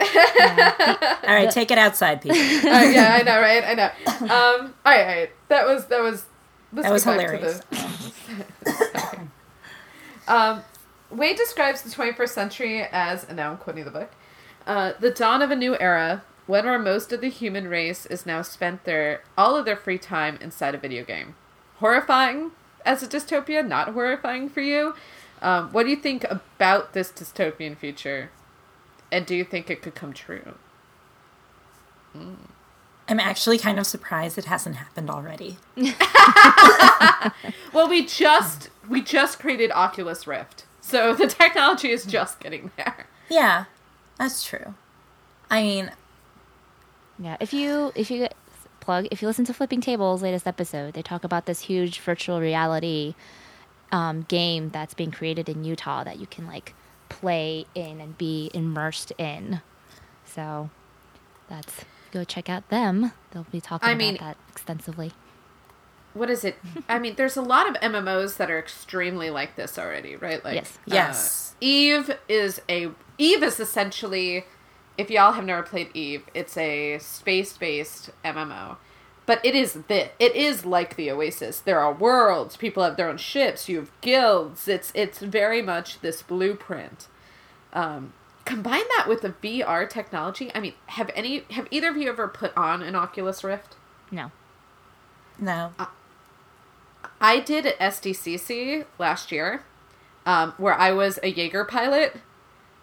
Yeah. 0.00 1.16
All 1.26 1.34
right, 1.34 1.50
take 1.50 1.70
it 1.70 1.78
outside, 1.78 2.20
people. 2.20 2.36
uh, 2.36 2.82
yeah, 2.82 3.18
I 3.20 3.22
know, 3.22 3.40
right? 3.40 3.64
I 3.64 3.74
know. 3.74 3.90
Um, 4.34 4.74
all 4.84 4.92
right, 4.92 5.00
all 5.00 5.06
right. 5.06 5.30
That 5.48 5.66
was 5.66 5.86
that 5.86 6.02
was. 6.02 6.24
That 6.72 6.90
was 6.92 7.04
get 7.04 7.12
hilarious. 7.20 7.60
the- 7.70 9.28
um, 10.28 10.62
Wade 11.14 11.36
describes 11.36 11.82
the 11.82 11.90
21st 11.90 12.28
century 12.28 12.82
as, 12.90 13.24
and 13.24 13.36
now 13.36 13.52
I'm 13.52 13.58
quoting 13.58 13.84
the 13.84 13.90
book, 13.90 14.10
uh, 14.66 14.92
the 14.98 15.10
dawn 15.10 15.42
of 15.42 15.50
a 15.50 15.56
new 15.56 15.76
era, 15.78 16.24
when 16.46 16.64
where 16.64 16.78
most 16.78 17.12
of 17.12 17.20
the 17.20 17.30
human 17.30 17.68
race 17.68 18.06
is 18.06 18.26
now 18.26 18.42
spent 18.42 18.84
their 18.84 19.22
all 19.36 19.56
of 19.56 19.64
their 19.64 19.76
free 19.76 19.98
time 19.98 20.38
inside 20.40 20.74
a 20.74 20.78
video 20.78 21.04
game. 21.04 21.34
Horrifying 21.76 22.50
as 22.84 23.02
a 23.02 23.06
dystopia, 23.06 23.66
not 23.66 23.90
horrifying 23.94 24.48
for 24.48 24.60
you. 24.60 24.94
Um, 25.40 25.72
what 25.72 25.84
do 25.84 25.90
you 25.90 25.96
think 25.96 26.24
about 26.30 26.92
this 26.92 27.10
dystopian 27.10 27.76
future? 27.76 28.30
And 29.10 29.24
do 29.26 29.34
you 29.34 29.44
think 29.44 29.70
it 29.70 29.82
could 29.82 29.94
come 29.94 30.12
true? 30.12 30.54
I'm 32.14 33.20
actually 33.20 33.58
kind 33.58 33.78
of 33.78 33.86
surprised 33.86 34.38
it 34.38 34.46
hasn't 34.46 34.76
happened 34.76 35.10
already. 35.10 35.58
Well, 37.72 37.88
we 37.88 38.06
just 38.06 38.70
we 38.88 39.02
just 39.02 39.40
created 39.40 39.72
Oculus 39.72 40.28
Rift, 40.28 40.63
so 40.86 41.14
the 41.20 41.26
technology 41.26 41.90
is 41.90 42.04
just 42.04 42.40
getting 42.40 42.70
there. 42.76 43.06
Yeah, 43.30 43.64
that's 44.18 44.44
true. 44.44 44.74
I 45.50 45.62
mean, 45.62 45.90
Yeah, 47.18 47.36
if 47.40 47.52
you 47.52 47.92
if 47.94 48.10
you 48.10 48.28
plug 48.80 49.06
if 49.10 49.22
you 49.22 49.28
listen 49.28 49.44
to 49.46 49.54
Flipping 49.54 49.80
Tables 49.80 50.22
latest 50.22 50.46
episode, 50.46 50.94
they 50.94 51.02
talk 51.02 51.24
about 51.24 51.46
this 51.46 51.60
huge 51.60 52.00
virtual 52.00 52.40
reality 52.40 53.14
um, 53.92 54.22
game 54.22 54.70
that's 54.70 54.94
being 54.94 55.10
created 55.10 55.48
in 55.48 55.64
Utah 55.64 56.04
that 56.04 56.18
you 56.18 56.26
can 56.26 56.46
like 56.46 56.74
play 57.08 57.64
in 57.74 58.00
and 58.00 58.18
be 58.18 58.50
immersed 58.52 59.12
in. 59.18 59.60
So 60.24 60.70
that's 61.48 61.84
go 62.12 62.24
check 62.24 62.48
out 62.48 62.68
them. 62.68 63.12
They'll 63.30 63.46
be 63.50 63.60
talking 63.60 63.88
I 63.88 63.92
about 63.92 63.98
mean- 63.98 64.16
that 64.20 64.36
extensively. 64.50 65.12
What 66.14 66.30
is 66.30 66.44
it? 66.44 66.56
I 66.88 66.98
mean, 66.98 67.16
there's 67.16 67.36
a 67.36 67.42
lot 67.42 67.68
of 67.68 67.74
MMOs 67.82 68.36
that 68.38 68.50
are 68.50 68.58
extremely 68.58 69.30
like 69.30 69.56
this 69.56 69.78
already, 69.78 70.16
right? 70.16 70.42
Like, 70.44 70.54
Yes. 70.54 70.76
uh, 70.76 70.94
Yes. 70.94 71.54
Eve 71.60 72.18
is 72.28 72.60
a 72.68 72.90
Eve 73.18 73.42
is 73.42 73.60
essentially, 73.60 74.44
if 74.98 75.10
y'all 75.10 75.32
have 75.32 75.44
never 75.44 75.62
played 75.62 75.90
Eve, 75.94 76.24
it's 76.34 76.56
a 76.56 76.98
space-based 76.98 78.10
MMO. 78.24 78.76
But 79.26 79.40
it 79.44 79.54
is 79.54 79.72
this. 79.88 80.10
It 80.18 80.36
is 80.36 80.66
like 80.66 80.96
the 80.96 81.10
Oasis. 81.10 81.58
There 81.60 81.80
are 81.80 81.92
worlds. 81.92 82.56
People 82.56 82.82
have 82.82 82.96
their 82.96 83.08
own 83.08 83.16
ships. 83.16 83.68
You 83.68 83.76
have 83.78 83.90
guilds. 84.02 84.68
It's 84.68 84.92
it's 84.94 85.18
very 85.20 85.62
much 85.62 86.00
this 86.00 86.22
blueprint. 86.22 87.08
Um, 87.72 88.12
combine 88.44 88.84
that 88.98 89.06
with 89.08 89.22
the 89.22 89.30
VR 89.30 89.88
technology. 89.88 90.50
I 90.54 90.60
mean, 90.60 90.74
have 90.86 91.10
any 91.14 91.44
have 91.50 91.66
either 91.70 91.88
of 91.88 91.96
you 91.96 92.08
ever 92.10 92.28
put 92.28 92.54
on 92.56 92.82
an 92.82 92.94
Oculus 92.94 93.42
Rift? 93.42 93.76
No. 94.10 94.30
no. 95.38 95.72
I 97.20 97.40
did 97.40 97.66
at 97.66 97.78
SDCC 97.78 98.84
last 98.98 99.32
year, 99.32 99.64
um, 100.26 100.52
where 100.58 100.74
I 100.74 100.92
was 100.92 101.18
a 101.22 101.28
Jaeger 101.28 101.64
pilot, 101.64 102.16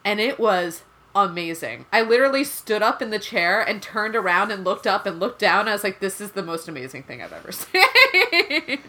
and 0.04 0.20
it 0.20 0.40
was 0.40 0.84
amazing. 1.14 1.86
I 1.92 2.02
literally 2.02 2.44
stood 2.44 2.82
up 2.82 3.02
in 3.02 3.10
the 3.10 3.20
chair 3.20 3.62
and 3.62 3.82
turned 3.82 4.16
around 4.16 4.52
and 4.52 4.64
looked 4.64 4.88
up 4.88 5.06
and 5.06 5.20
looked 5.20 5.40
down. 5.40 5.68
I 5.68 5.74
was 5.74 5.84
like, 5.84 6.00
"This 6.00 6.22
is 6.22 6.32
the 6.32 6.44
most 6.44 6.68
amazing 6.68 7.04
thing 7.04 7.22
I've 7.22 7.34
ever 7.34 7.52
seen." 7.52 8.80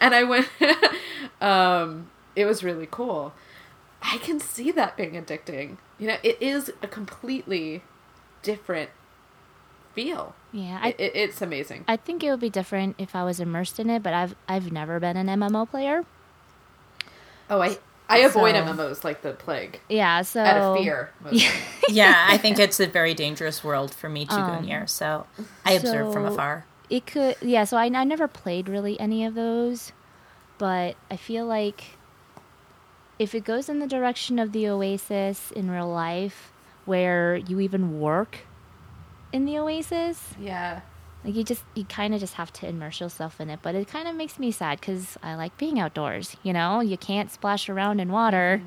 and 0.00 0.14
I 0.14 0.24
went. 0.24 0.48
um, 1.40 2.10
it 2.36 2.44
was 2.44 2.62
really 2.62 2.88
cool. 2.90 3.32
I 4.02 4.18
can 4.18 4.40
see 4.40 4.70
that 4.70 4.96
being 4.96 5.12
addicting. 5.12 5.76
You 5.98 6.08
know, 6.08 6.16
it 6.22 6.40
is 6.40 6.72
a 6.82 6.88
completely 6.88 7.82
different 8.42 8.90
feel. 9.94 10.34
Yeah, 10.52 10.78
I, 10.82 10.88
It, 10.90 10.96
it, 11.00 11.12
it's 11.14 11.42
amazing. 11.42 11.84
I 11.86 11.96
think 11.96 12.24
it 12.24 12.30
would 12.30 12.40
be 12.40 12.50
different 12.50 12.96
if 12.98 13.14
I 13.14 13.22
was 13.24 13.38
immersed 13.40 13.78
in 13.78 13.88
it, 13.90 14.02
but 14.02 14.12
I've 14.12 14.34
I've 14.48 14.72
never 14.72 14.98
been 14.98 15.16
an 15.16 15.26
MMO 15.28 15.68
player. 15.70 16.04
Oh, 17.48 17.60
I 17.60 17.78
I 18.08 18.18
avoid 18.18 18.54
So- 18.56 18.62
MMOs 18.64 19.04
like 19.04 19.22
the 19.22 19.32
plague 19.32 19.80
Yeah, 19.88 20.22
so 20.22 20.40
out 20.42 20.56
of 20.56 20.76
fear. 20.78 21.10
mostly. 21.22 21.46
yeah, 21.88 22.26
I 22.28 22.36
think 22.38 22.58
it's 22.58 22.80
a 22.80 22.86
very 22.86 23.14
dangerous 23.14 23.62
world 23.62 23.94
for 23.94 24.08
me 24.08 24.26
to 24.26 24.34
Um, 24.34 24.66
near. 24.66 24.86
So 24.86 25.26
I 25.64 25.72
observe 25.74 26.12
from 26.12 26.26
afar. 26.26 26.64
It 26.88 27.06
could, 27.06 27.36
yeah. 27.40 27.62
So 27.64 27.76
I, 27.76 27.84
I 27.84 28.02
never 28.04 28.26
played 28.26 28.68
really 28.68 28.98
any 28.98 29.24
of 29.24 29.34
those, 29.34 29.92
but 30.58 30.96
I 31.08 31.16
feel 31.16 31.46
like 31.46 31.84
if 33.20 33.32
it 33.34 33.44
goes 33.44 33.68
in 33.68 33.78
the 33.78 33.86
direction 33.86 34.40
of 34.40 34.50
the 34.50 34.66
Oasis 34.68 35.52
in 35.52 35.70
real 35.70 35.88
life, 35.88 36.50
where 36.86 37.36
you 37.36 37.60
even 37.60 38.00
work 38.00 38.38
in 39.32 39.44
the 39.44 39.58
Oasis, 39.58 40.34
Yeah. 40.40 40.80
like 41.24 41.34
you 41.34 41.44
just 41.44 41.64
you 41.74 41.84
kind 41.84 42.14
of 42.14 42.20
just 42.20 42.34
have 42.34 42.52
to 42.54 42.68
immerse 42.68 43.00
yourself 43.00 43.40
in 43.40 43.50
it. 43.50 43.60
But 43.62 43.74
it 43.74 43.88
kind 43.88 44.08
of 44.08 44.14
makes 44.14 44.38
me 44.38 44.50
sad 44.50 44.80
because 44.80 45.16
I 45.22 45.34
like 45.34 45.56
being 45.58 45.78
outdoors. 45.78 46.36
You 46.42 46.52
know, 46.52 46.80
you 46.80 46.96
can't 46.96 47.30
splash 47.30 47.68
around 47.68 48.00
in 48.00 48.10
water 48.10 48.62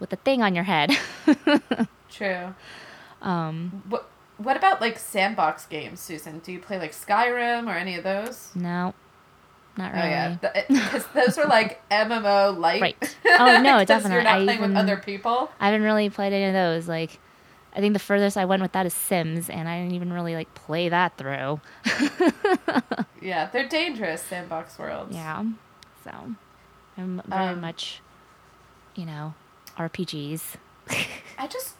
with 0.00 0.12
a 0.12 0.16
thing 0.16 0.42
on 0.42 0.54
your 0.54 0.64
head. 0.64 0.90
True. 2.10 2.54
um, 3.22 3.82
What 3.88 4.08
What 4.38 4.56
about 4.56 4.80
like 4.80 4.98
sandbox 4.98 5.66
games, 5.66 6.00
Susan? 6.00 6.38
Do 6.40 6.52
you 6.52 6.58
play 6.58 6.78
like 6.78 6.92
Skyrim 6.92 7.66
or 7.68 7.76
any 7.76 7.96
of 7.96 8.04
those? 8.04 8.50
no, 8.54 8.94
not 9.76 9.92
really. 9.92 10.04
Oh 10.04 10.10
yeah, 10.10 10.36
because 10.68 11.06
those 11.14 11.38
are 11.38 11.46
like 11.46 11.80
MMO 11.90 12.56
light. 12.58 12.82
Right. 12.82 13.16
Oh, 13.26 13.60
no, 13.62 13.84
definitely. 13.84 14.14
You're 14.16 14.24
not 14.24 14.40
I 14.40 14.44
playing 14.44 14.60
with 14.60 14.76
other 14.76 14.96
people. 14.98 15.50
I 15.60 15.66
haven't 15.66 15.82
really 15.82 16.10
played 16.10 16.32
any 16.32 16.44
of 16.46 16.52
those. 16.52 16.86
Like, 16.88 17.18
I 17.74 17.80
think 17.80 17.94
the 17.94 17.98
furthest 17.98 18.36
I 18.36 18.44
went 18.44 18.60
with 18.62 18.72
that 18.72 18.84
is 18.86 18.92
Sims, 18.94 19.48
and 19.48 19.68
I 19.68 19.80
didn't 19.80 19.94
even 19.94 20.12
really 20.12 20.34
like 20.34 20.52
play 20.54 20.88
that 20.90 21.16
through. 21.16 21.60
Yeah, 23.20 23.48
they're 23.52 23.68
dangerous 23.68 24.20
sandbox 24.20 24.76
worlds. 24.78 25.14
Yeah, 25.14 25.44
so 26.02 26.10
I'm 26.98 27.22
very 27.24 27.50
Um, 27.52 27.60
much, 27.60 28.00
you 28.96 29.06
know, 29.06 29.34
RPGs. 29.78 30.42
I 31.38 31.46
just 31.46 31.76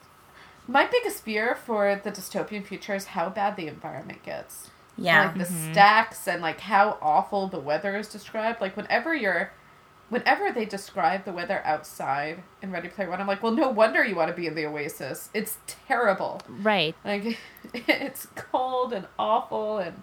my 0.68 0.86
biggest 0.86 1.24
fear 1.24 1.56
for 1.56 2.00
the 2.02 2.12
dystopian 2.12 2.64
future 2.64 2.94
is 2.94 3.06
how 3.06 3.28
bad 3.28 3.56
the 3.56 3.66
environment 3.66 4.22
gets. 4.22 4.70
Yeah. 4.96 5.24
like 5.24 5.38
the 5.38 5.46
stacks 5.46 6.28
and 6.28 6.40
like 6.42 6.60
how 6.60 6.96
awful 7.02 7.48
the 7.48 7.58
weather 7.58 7.96
is 7.96 8.08
described. 8.08 8.60
Like 8.60 8.76
whenever 8.76 9.12
you're, 9.14 9.50
whenever 10.12 10.52
they 10.52 10.66
describe 10.66 11.24
the 11.24 11.32
weather 11.32 11.62
outside 11.64 12.42
in 12.60 12.70
Ready 12.70 12.88
Player 12.88 13.08
One, 13.08 13.18
I'm 13.18 13.26
like, 13.26 13.42
well, 13.42 13.52
no 13.52 13.70
wonder 13.70 14.04
you 14.04 14.14
want 14.14 14.28
to 14.28 14.36
be 14.36 14.46
in 14.46 14.54
the 14.54 14.66
Oasis. 14.66 15.30
It's 15.32 15.56
terrible. 15.66 16.42
right. 16.46 16.94
Like 17.02 17.38
it's 17.74 18.26
cold 18.34 18.92
and 18.92 19.06
awful 19.18 19.78
and 19.78 20.02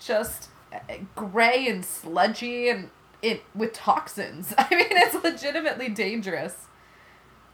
just 0.00 0.48
uh, 0.72 0.78
gray 1.14 1.68
and 1.68 1.84
sludgy 1.84 2.68
and 2.68 2.90
it 3.22 3.44
with 3.54 3.72
toxins. 3.72 4.52
I 4.58 4.68
mean, 4.70 4.88
it's 4.90 5.14
legitimately 5.22 5.90
dangerous. 5.90 6.66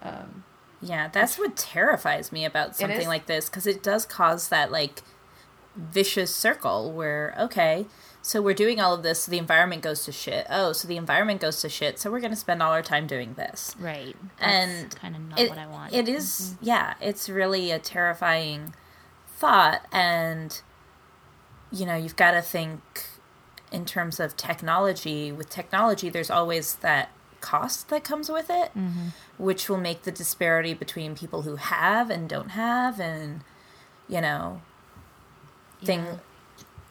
Um, 0.00 0.44
Yeah, 0.80 1.08
that's 1.08 1.38
what 1.38 1.54
terrifies 1.54 2.32
me 2.32 2.46
about 2.46 2.76
something 2.76 3.08
like 3.08 3.26
this 3.26 3.50
because 3.50 3.66
it 3.66 3.82
does 3.82 4.06
cause 4.06 4.48
that 4.48 4.72
like 4.72 5.02
vicious 5.76 6.34
circle 6.34 6.92
where 6.92 7.34
okay, 7.38 7.84
so 8.26 8.40
we're 8.40 8.54
doing 8.54 8.80
all 8.80 8.94
of 8.94 9.02
this, 9.02 9.24
so 9.24 9.30
the 9.30 9.36
environment 9.36 9.82
goes 9.82 10.06
to 10.06 10.12
shit. 10.12 10.46
Oh, 10.48 10.72
so 10.72 10.88
the 10.88 10.96
environment 10.96 11.42
goes 11.42 11.60
to 11.60 11.68
shit, 11.68 11.98
so 11.98 12.10
we're 12.10 12.20
going 12.20 12.32
to 12.32 12.36
spend 12.36 12.62
all 12.62 12.72
our 12.72 12.80
time 12.82 13.06
doing 13.06 13.34
this. 13.34 13.76
Right. 13.78 14.16
And 14.40 14.86
That's 14.86 14.94
kind 14.94 15.14
of 15.14 15.20
not 15.28 15.38
it, 15.38 15.50
what 15.50 15.58
I 15.58 15.66
want. 15.66 15.92
It 15.92 16.08
is- 16.08 16.54
mm-hmm. 16.54 16.64
yeah, 16.64 16.94
it's 17.02 17.28
really 17.28 17.70
a 17.70 17.78
terrifying 17.78 18.74
thought 19.28 19.82
and 19.92 20.58
you 21.70 21.84
know, 21.84 21.96
you've 21.96 22.16
got 22.16 22.30
to 22.30 22.40
think 22.40 22.80
in 23.72 23.84
terms 23.84 24.20
of 24.20 24.36
technology. 24.36 25.30
With 25.32 25.50
technology, 25.50 26.08
there's 26.08 26.30
always 26.30 26.76
that 26.76 27.10
cost 27.40 27.88
that 27.90 28.04
comes 28.04 28.30
with 28.30 28.48
it, 28.48 28.70
mm-hmm. 28.76 29.08
which 29.36 29.68
will 29.68 29.76
make 29.76 30.04
the 30.04 30.12
disparity 30.12 30.72
between 30.72 31.14
people 31.14 31.42
who 31.42 31.56
have 31.56 32.08
and 32.08 32.26
don't 32.28 32.50
have, 32.50 32.98
and 33.00 33.42
you 34.08 34.20
know, 34.20 34.62
thing 35.82 36.04
Yeah. 36.04 36.16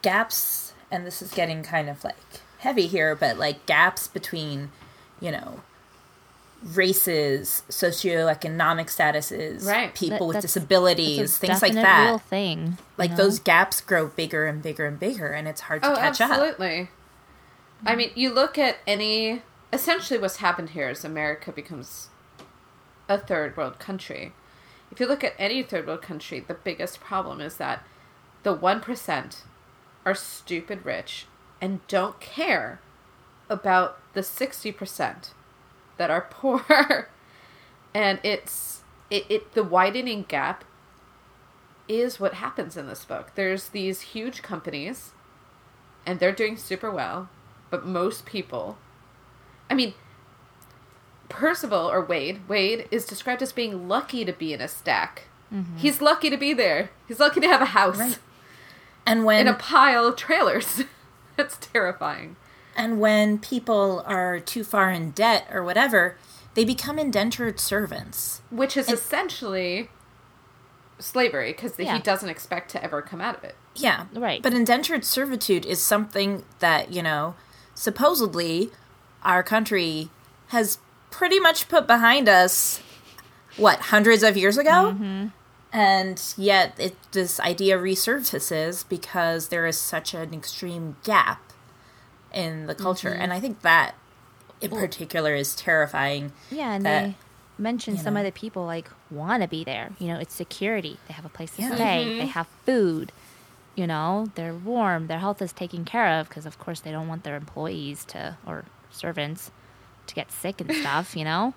gaps. 0.01 0.72
And 0.93 1.05
this 1.05 1.21
is 1.21 1.31
getting 1.31 1.63
kind 1.63 1.89
of 1.89 2.03
like 2.03 2.15
heavy 2.59 2.87
here, 2.87 3.15
but 3.15 3.37
like 3.37 3.65
gaps 3.65 4.07
between, 4.07 4.71
you 5.19 5.31
know, 5.31 5.61
races, 6.63 7.63
socioeconomic 7.69 8.87
statuses, 8.87 9.65
Right. 9.65 9.93
people 9.93 10.19
That- 10.19 10.35
with 10.35 10.41
disabilities, 10.41 11.37
things 11.37 11.61
like 11.61 11.73
that 11.73 12.05
Real 12.05 12.17
thing. 12.19 12.77
like 12.97 13.11
know? 13.11 13.17
those 13.17 13.39
gaps 13.39 13.81
grow 13.81 14.07
bigger 14.07 14.45
and 14.45 14.61
bigger 14.61 14.85
and 14.85 14.99
bigger 14.99 15.27
and 15.27 15.47
it's 15.47 15.61
hard 15.61 15.83
to 15.83 15.91
oh, 15.91 15.95
catch 15.95 16.21
up 16.21 16.31
absolutely. 16.31 16.89
I 17.85 17.89
mm-hmm. 17.89 17.97
mean, 17.97 18.11
you 18.15 18.33
look 18.33 18.57
at 18.57 18.77
any. 18.87 19.41
Essentially, 19.73 20.19
what's 20.19 20.37
happened 20.37 20.69
here 20.69 20.89
is 20.89 21.03
America 21.03 21.51
becomes 21.51 22.09
a 23.09 23.17
third 23.17 23.57
world 23.57 23.79
country. 23.79 24.33
If 24.91 24.99
you 24.99 25.07
look 25.07 25.23
at 25.23 25.33
any 25.39 25.63
third 25.63 25.87
world 25.87 26.03
country, 26.03 26.39
the 26.39 26.53
biggest 26.53 26.99
problem 26.99 27.41
is 27.41 27.57
that 27.57 27.83
the 28.43 28.55
1% 28.55 29.37
are 30.05 30.15
stupid 30.15 30.85
rich 30.85 31.25
and 31.61 31.85
don't 31.87 32.19
care 32.19 32.81
about 33.49 33.99
the 34.13 34.21
60% 34.21 35.29
that 35.97 36.09
are 36.09 36.27
poor. 36.29 37.09
and 37.93 38.19
it's 38.23 38.81
it, 39.09 39.25
it 39.29 39.53
the 39.53 39.63
widening 39.63 40.25
gap 40.27 40.63
is 41.87 42.19
what 42.19 42.35
happens 42.35 42.77
in 42.77 42.87
this 42.87 43.05
book. 43.05 43.31
There's 43.35 43.69
these 43.69 44.01
huge 44.01 44.41
companies 44.41 45.11
and 46.05 46.19
they're 46.19 46.31
doing 46.31 46.57
super 46.57 46.89
well, 46.89 47.29
but 47.69 47.85
most 47.85 48.25
people 48.25 48.77
I 49.69 49.73
mean 49.73 49.93
Parzival 51.29 51.89
or 51.89 52.03
Wade, 52.03 52.47
Wade 52.47 52.87
is 52.91 53.05
described 53.05 53.41
as 53.41 53.51
being 53.51 53.87
lucky 53.87 54.23
to 54.23 54.33
be 54.33 54.53
in 54.53 54.61
a 54.61 54.67
stack. 54.67 55.23
Mm-hmm. 55.51 55.77
He's 55.77 56.01
lucky 56.01 56.29
to 56.29 56.37
be 56.37 56.53
there. 56.53 56.91
He's 57.07 57.19
lucky 57.19 57.39
to 57.39 57.47
have 57.47 57.61
a 57.61 57.65
house 57.65 57.97
Right. 57.97 58.19
And 59.05 59.25
when 59.25 59.41
in 59.41 59.47
a 59.47 59.53
pile 59.57 60.05
of 60.07 60.15
trailers. 60.15 60.83
That's 61.35 61.57
terrifying. 61.57 62.35
and 62.75 62.99
when 62.99 63.39
people 63.39 64.03
are 64.05 64.39
too 64.39 64.63
far 64.63 64.91
in 64.91 65.11
debt 65.11 65.47
or 65.51 65.63
whatever 65.63 66.15
they 66.55 66.63
become 66.63 66.99
indentured 66.99 67.59
servants 67.59 68.41
Which 68.51 68.77
is 68.77 68.87
essentially 68.89 69.89
slavery 70.99 71.51
because 71.51 71.73
Yeah. 71.77 71.95
he 71.95 72.01
doesn't 72.01 72.29
expect 72.29 72.69
to 72.71 72.83
ever 72.83 73.01
come 73.01 73.19
out 73.21 73.35
of 73.37 73.43
it. 73.43 73.55
yeah 73.75 74.05
Right. 74.13 74.41
but 74.43 74.53
indentured 74.53 75.03
servitude 75.05 75.65
is 75.65 75.81
something 75.81 76.43
that 76.59 76.91
you 76.91 77.01
know 77.01 77.33
supposedly 77.73 78.69
our 79.23 79.41
country 79.43 80.09
has 80.49 80.77
pretty 81.09 81.39
much 81.39 81.67
put 81.67 81.87
behind 81.87 82.29
us 82.29 82.81
what 83.57 83.79
hundreds 83.79 84.21
of 84.23 84.37
years 84.37 84.57
ago 84.57 84.93
mm-hmm. 84.93 85.27
And 85.73 86.33
yet 86.37 86.73
it, 86.77 86.95
this 87.11 87.39
idea 87.39 87.77
resurfaces 87.77 88.87
because 88.87 89.47
there 89.49 89.65
is 89.65 89.77
such 89.77 90.13
an 90.13 90.33
extreme 90.33 90.95
gap 91.03 91.51
in 92.33 92.67
the 92.67 92.75
culture 92.75 93.09
mm-hmm. 93.09 93.21
and 93.21 93.33
i 93.33 93.39
think 93.39 93.61
that 93.61 93.95
in 94.61 94.69
particular 94.69 95.35
is 95.35 95.55
terrifying 95.55 96.31
Yeah, 96.49 96.73
and 96.73 96.85
that, 96.85 97.05
they 97.05 97.15
mention 97.57 97.97
some 97.97 98.13
know. 98.13 98.21
of 98.21 98.25
the 98.25 98.31
people 98.31 98.65
like 98.65 98.89
want 99.11 99.43
to 99.43 99.47
be 99.47 99.63
there. 99.63 99.91
You 99.99 100.07
know, 100.07 100.19
it's 100.19 100.33
security. 100.33 100.97
They 101.07 101.13
have 101.13 101.25
a 101.25 101.29
place 101.29 101.55
to 101.55 101.61
Yeah. 101.63 101.75
stay. 101.75 102.05
Mm-hmm. 102.05 102.19
They 102.19 102.25
have 102.27 102.47
food. 102.65 103.11
You 103.75 103.87
know, 103.87 104.31
they're 104.35 104.53
warm. 104.53 105.07
Their 105.07 105.19
health 105.19 105.41
is 105.41 105.51
taken 105.51 105.83
care 105.85 106.19
of 106.19 106.29
because, 106.29 106.45
of 106.45 106.59
course, 106.59 106.79
they 106.79 106.91
don't 106.91 107.07
want 107.07 107.23
their 107.23 107.35
employees 107.35 108.05
to 108.05 108.37
or 108.45 108.65
servants 108.91 109.51
to 110.07 110.15
get 110.15 110.31
sick 110.31 110.61
and 110.61 110.71
stuff. 110.73 111.15
You 111.15 111.25
know, 111.25 111.53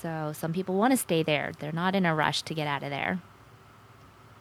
so 0.00 0.32
some 0.34 0.52
people 0.52 0.74
want 0.76 0.92
to 0.92 0.96
stay 0.96 1.22
there. 1.22 1.52
They're 1.58 1.72
not 1.72 1.94
in 1.94 2.06
a 2.06 2.14
rush 2.14 2.42
to 2.42 2.54
get 2.54 2.66
out 2.66 2.82
of 2.82 2.90
there. 2.90 3.20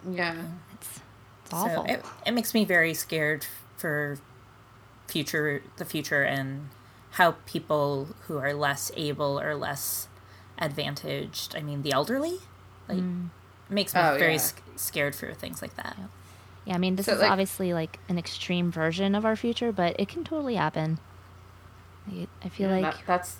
Yeah. 0.09 0.35
It's 0.73 0.99
it's 1.45 1.53
awful. 1.53 1.85
So 1.85 1.91
it, 1.93 2.05
it 2.25 2.31
makes 2.31 2.53
me 2.53 2.65
very 2.65 2.93
scared 2.93 3.45
for 3.77 4.17
future 5.07 5.61
the 5.77 5.85
future 5.85 6.23
and 6.23 6.69
how 7.11 7.35
people 7.45 8.09
who 8.27 8.37
are 8.37 8.53
less 8.53 8.91
able 8.95 9.39
or 9.39 9.55
less 9.55 10.07
advantaged. 10.59 11.55
I 11.55 11.61
mean, 11.61 11.81
the 11.83 11.91
elderly, 11.93 12.39
like, 12.87 12.97
Mm. 12.97 13.29
makes 13.69 13.93
me 13.95 14.01
Oh, 14.01 14.17
very 14.17 14.33
yeah. 14.33 14.37
sc- 14.39 14.61
scared 14.75 15.15
for 15.15 15.33
things 15.33 15.61
like 15.61 15.75
that. 15.77 15.97
yeah, 16.65 16.75
I 16.75 16.77
mean, 16.77 16.95
this 16.97 17.05
So, 17.05 17.13
is 17.13 17.21
like- 17.21 17.31
obviously 17.31 17.73
like 17.73 17.99
an 18.09 18.17
extreme 18.17 18.71
version 18.71 19.15
of 19.15 19.25
our 19.25 19.35
future, 19.35 19.71
but 19.71 19.95
it 19.99 20.09
can 20.09 20.23
totally 20.23 20.55
happen. 20.55 20.99
I, 22.11 22.27
I 22.43 22.49
feel 22.49 22.69
And 22.71 22.81
like 22.81 22.95
that- 22.97 23.03
that's 23.07 23.37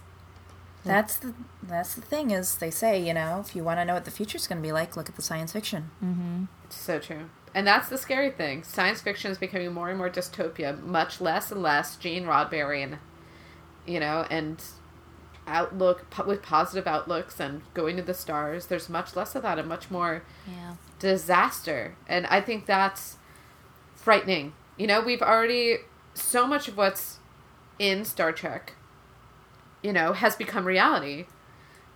That's 0.88 1.18
the 1.18 1.34
that's 1.64 1.96
the 1.96 2.02
thing 2.02 2.32
is 2.32 2.56
they 2.56 2.72
say 2.72 3.02
you 3.06 3.14
know 3.14 3.44
if 3.46 3.56
you 3.56 3.64
want 3.64 3.80
to 3.80 3.86
know 3.86 3.94
what 3.94 4.06
the 4.06 4.12
future's 4.12 4.48
going 4.48 4.62
to 4.62 4.68
be 4.68 4.72
like, 4.72 4.96
look 4.96 5.10
at 5.10 5.16
the 5.16 5.22
science 5.22 5.54
fiction. 5.54 5.92
Mm-hmm. 6.04 6.46
It's 6.66 6.78
so 6.78 7.00
true. 7.00 7.30
And 7.54 7.66
that's 7.66 7.90
the 7.90 7.98
scary 7.98 8.30
thing. 8.30 8.64
Science 8.64 9.02
fiction 9.02 9.32
is 9.32 9.38
becoming 9.38 9.74
more 9.74 9.90
and 9.90 9.98
more 9.98 10.10
dystopia, 10.10 10.82
much 10.82 11.20
less 11.20 11.52
and 11.52 11.62
less 11.62 11.96
Gene 11.96 12.26
Roddenberry, 12.26 12.84
and 12.84 12.98
you 13.86 14.00
know, 14.00 14.26
and 14.30 14.62
outlook 15.48 16.10
po- 16.10 16.26
with 16.26 16.44
positive 16.44 16.86
outlooks 16.86 17.40
and 17.40 17.62
going 17.74 17.96
to 17.98 18.04
the 18.04 18.14
stars. 18.14 18.68
There's 18.68 18.90
much 18.90 19.16
less 19.16 19.34
of 19.34 19.44
that 19.44 19.58
and 19.58 19.68
much 19.68 19.90
more 19.90 20.24
yeah. 20.46 20.76
disaster. 21.00 21.96
And 22.08 22.28
I 22.28 22.42
think 22.42 22.66
that's 22.66 23.18
frightening. 23.96 24.54
You 24.78 24.88
know, 24.88 25.02
we've 25.02 25.22
already 25.22 25.78
so 26.14 26.46
much 26.46 26.68
of 26.68 26.78
what's 26.78 27.20
in 27.80 28.06
Star 28.06 28.32
Trek, 28.32 28.74
you 29.84 29.94
know, 29.94 30.14
has 30.14 30.36
become 30.36 30.66
reality. 30.66 31.26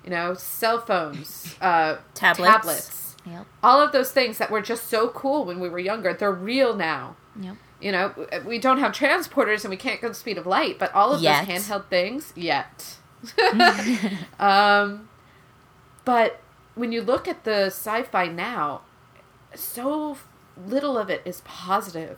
You 0.03 0.09
know, 0.09 0.33
cell 0.33 0.79
phones, 0.81 1.55
uh, 1.61 1.97
Tablets. 2.13 2.51
tablets 2.51 2.97
Yep. 3.23 3.45
all 3.61 3.79
of 3.79 3.91
those 3.91 4.11
things 4.11 4.39
that 4.39 4.49
were 4.49 4.61
just 4.63 4.87
so 4.89 5.09
cool 5.09 5.45
when 5.45 5.59
we 5.59 5.69
were 5.69 5.77
younger 5.77 6.11
they're 6.11 6.31
real 6.31 6.75
now 6.75 7.15
Yep. 7.39 7.55
you 7.79 7.91
know 7.91 8.15
we 8.47 8.57
don't 8.57 8.79
have 8.79 8.93
transporters 8.93 9.61
and 9.61 9.69
we 9.69 9.77
can't 9.77 10.01
go 10.01 10.07
the 10.07 10.15
speed 10.15 10.39
of 10.39 10.47
light 10.47 10.79
but 10.79 10.91
all 10.95 11.13
of 11.13 11.21
Yet. 11.21 11.45
those 11.47 11.67
handheld 11.67 11.85
things 11.87 12.33
yet 12.35 12.97
um, 14.39 15.07
but 16.03 16.39
when 16.73 16.91
you 16.91 17.03
look 17.03 17.27
at 17.27 17.43
the 17.43 17.65
sci-fi 17.67 18.25
now 18.25 18.81
so 19.53 20.17
little 20.65 20.97
of 20.97 21.11
it 21.11 21.21
is 21.23 21.41
positive 21.45 22.17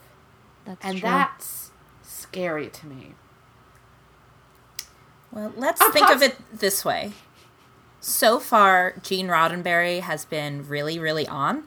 That's 0.63 0.85
and 0.85 0.99
true. 0.99 1.09
that's 1.09 1.71
scary 2.01 2.69
to 2.69 2.87
me 2.87 3.15
Well, 5.33 5.51
let's 5.57 5.81
I'm 5.81 5.91
think 5.91 6.09
of 6.09 6.21
it 6.21 6.35
this 6.53 6.85
way. 6.85 7.13
So 7.99 8.39
far, 8.39 8.95
Gene 9.01 9.27
Roddenberry 9.27 10.01
has 10.01 10.25
been 10.25 10.67
really, 10.67 10.99
really 10.99 11.27
on. 11.27 11.63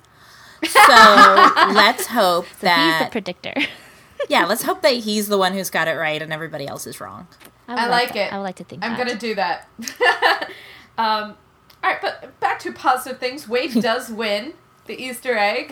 So 0.64 0.81
let's 1.73 2.07
hope 2.07 2.47
so 2.61 2.69
he's 2.69 2.99
the 3.01 3.09
predictor. 3.11 3.55
yeah, 4.29 4.45
let's 4.45 4.62
hope 4.62 4.83
that 4.83 4.95
he's 4.95 5.29
the 5.29 5.39
one 5.39 5.53
who's 5.55 5.71
got 5.71 5.89
it 5.89 5.93
right 5.95 6.21
and 6.21 6.33
everybody 6.33 6.67
else 6.67 6.87
is 6.87 7.01
wrong. 7.01 7.27
would 7.69 7.79
I 7.79 7.89
like 7.89 8.12
to- 8.12 8.19
it. 8.21 8.33
I 8.33 8.37
would 8.39 8.45
like 8.45 8.57
to 8.57 8.64
think 8.64 8.85
I'm 8.85 8.93
that. 8.97 9.07
gonna 9.07 9.19
do 9.19 9.35
that. 9.35 9.69
um, 10.99 11.37
all 11.83 11.91
right, 11.93 12.01
but 12.01 12.39
back 12.41 12.59
to 12.61 12.73
positive 12.73 13.19
things. 13.19 13.49
Wade 13.49 13.73
does 13.83 14.11
win 14.11 14.55
the 14.87 14.95
Easter 15.03 15.37
egg 15.37 15.69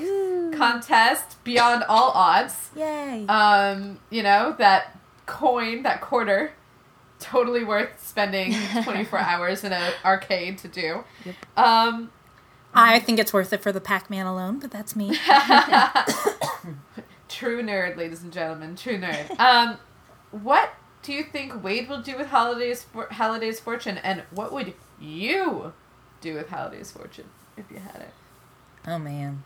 contest 0.56 1.42
beyond 1.44 1.84
all 1.84 2.10
odds. 2.10 2.70
Yay! 2.76 3.26
Um, 3.28 3.98
you 4.10 4.22
know 4.22 4.54
that 4.58 4.98
coin, 5.26 5.82
that 5.82 6.00
quarter, 6.00 6.52
totally 7.18 7.64
worth 7.64 8.04
spending 8.06 8.54
24 8.84 9.18
hours 9.18 9.64
in 9.64 9.72
an 9.72 9.92
arcade 10.04 10.58
to 10.58 10.68
do. 10.68 11.04
Um, 11.56 12.10
I 12.74 12.98
think 12.98 13.18
it's 13.18 13.32
worth 13.32 13.52
it 13.52 13.62
for 13.62 13.72
the 13.72 13.80
Pac-Man 13.80 14.26
alone, 14.26 14.58
but 14.58 14.70
that's 14.70 14.96
me. 14.96 15.10
true 17.28 17.62
nerd, 17.62 17.96
ladies 17.96 18.22
and 18.22 18.32
gentlemen, 18.32 18.76
true 18.76 18.98
nerd. 18.98 19.38
Um, 19.38 19.78
what 20.30 20.74
do 21.02 21.12
you 21.12 21.24
think 21.24 21.62
Wade 21.62 21.88
will 21.88 22.02
do 22.02 22.16
with 22.16 22.28
Halliday's 22.28 22.84
for- 22.84 23.08
Halliday's 23.10 23.60
fortune, 23.60 23.98
and 23.98 24.22
what 24.30 24.52
would 24.52 24.74
you 25.00 25.72
do 26.20 26.34
with 26.34 26.48
Halliday's 26.48 26.90
fortune 26.90 27.26
if 27.56 27.70
you 27.70 27.78
had 27.78 28.02
it? 28.02 28.12
Oh 28.86 28.98
man. 28.98 29.44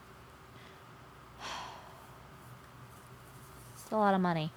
It's 3.75 3.91
a 3.93 3.97
lot 3.97 4.15
of 4.15 4.21
money. 4.21 4.51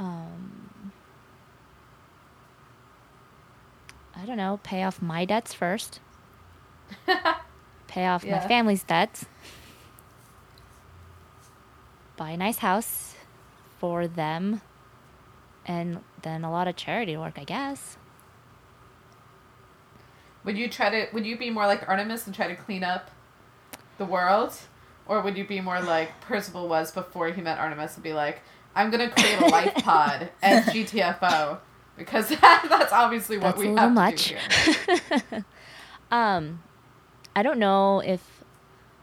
Um, 0.00 0.92
I 4.16 4.24
don't 4.24 4.38
know. 4.38 4.58
Pay 4.62 4.82
off 4.82 5.00
my 5.02 5.24
debts 5.24 5.52
first. 5.52 6.00
Pay 7.86 8.06
off 8.06 8.24
my 8.24 8.40
family's 8.40 8.82
debts. 8.82 9.26
Buy 12.16 12.30
a 12.30 12.36
nice 12.36 12.58
house 12.58 13.14
for 13.78 14.08
them. 14.08 14.62
And 15.66 16.00
then 16.22 16.44
a 16.44 16.50
lot 16.50 16.66
of 16.66 16.76
charity 16.76 17.16
work, 17.16 17.38
I 17.38 17.44
guess. 17.44 17.98
Would 20.44 20.56
you 20.56 20.68
try 20.68 20.88
to? 20.88 21.06
Would 21.12 21.26
you 21.26 21.36
be 21.36 21.50
more 21.50 21.66
like 21.66 21.86
Artemis 21.86 22.26
and 22.26 22.34
try 22.34 22.48
to 22.48 22.56
clean 22.56 22.82
up 22.82 23.10
the 23.98 24.06
world, 24.06 24.56
or 25.06 25.20
would 25.20 25.36
you 25.36 25.46
be 25.46 25.60
more 25.60 25.80
like 25.82 26.18
Parzival 26.22 26.66
was 26.66 26.90
before 26.90 27.28
he 27.28 27.42
met 27.42 27.58
Artemis 27.58 27.94
and 27.94 28.02
be 28.02 28.14
like, 28.14 28.40
"I'm 28.74 28.90
gonna 28.90 29.10
create 29.10 29.40
a 29.40 29.46
life 29.46 29.74
pod 29.76 30.30
at 30.42 30.64
GTFO"? 30.72 31.58
Because 31.96 32.28
that, 32.30 32.66
that's 32.70 32.92
obviously 32.92 33.36
what 33.36 33.56
That's 33.56 33.58
we 33.58 33.66
a 33.74 33.76
have 33.76 33.76
little 33.76 33.88
to 33.88 33.94
much. 33.94 34.28
do 34.28 34.36
here. 35.30 35.44
Um, 36.12 36.62
I 37.36 37.42
don't 37.44 37.60
know 37.60 38.00
if 38.00 38.42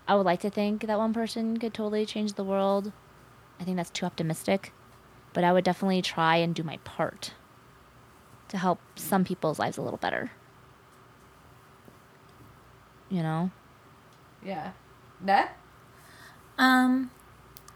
I 0.09 0.15
would 0.15 0.26
like 0.26 0.41
to 0.41 0.49
think 0.49 0.86
that 0.88 0.97
one 0.97 1.13
person 1.13 1.57
could 1.57 1.74
totally 1.74 2.05
change 2.05 2.34
the 2.34 2.43
world. 2.43 2.91
I 3.61 3.63
think 3.63 3.78
that's 3.78 3.89
too 3.89 4.05
optimistic. 4.05 4.74
But 5.32 5.45
I 5.45 5.53
would 5.53 5.63
definitely 5.63 6.01
try 6.01 6.36
and 6.38 6.53
do 6.53 6.63
my 6.63 6.78
part 6.84 7.34
to 8.49 8.57
help 8.57 8.80
some 8.95 9.24
people's 9.24 9.57
lives 9.57 9.78
a 9.78 9.82
little 9.82 9.97
better. 9.97 10.32
You 13.09 13.24
know? 13.24 13.51
Yeah, 14.43 14.72
Net. 15.22 15.55
Um, 16.57 17.11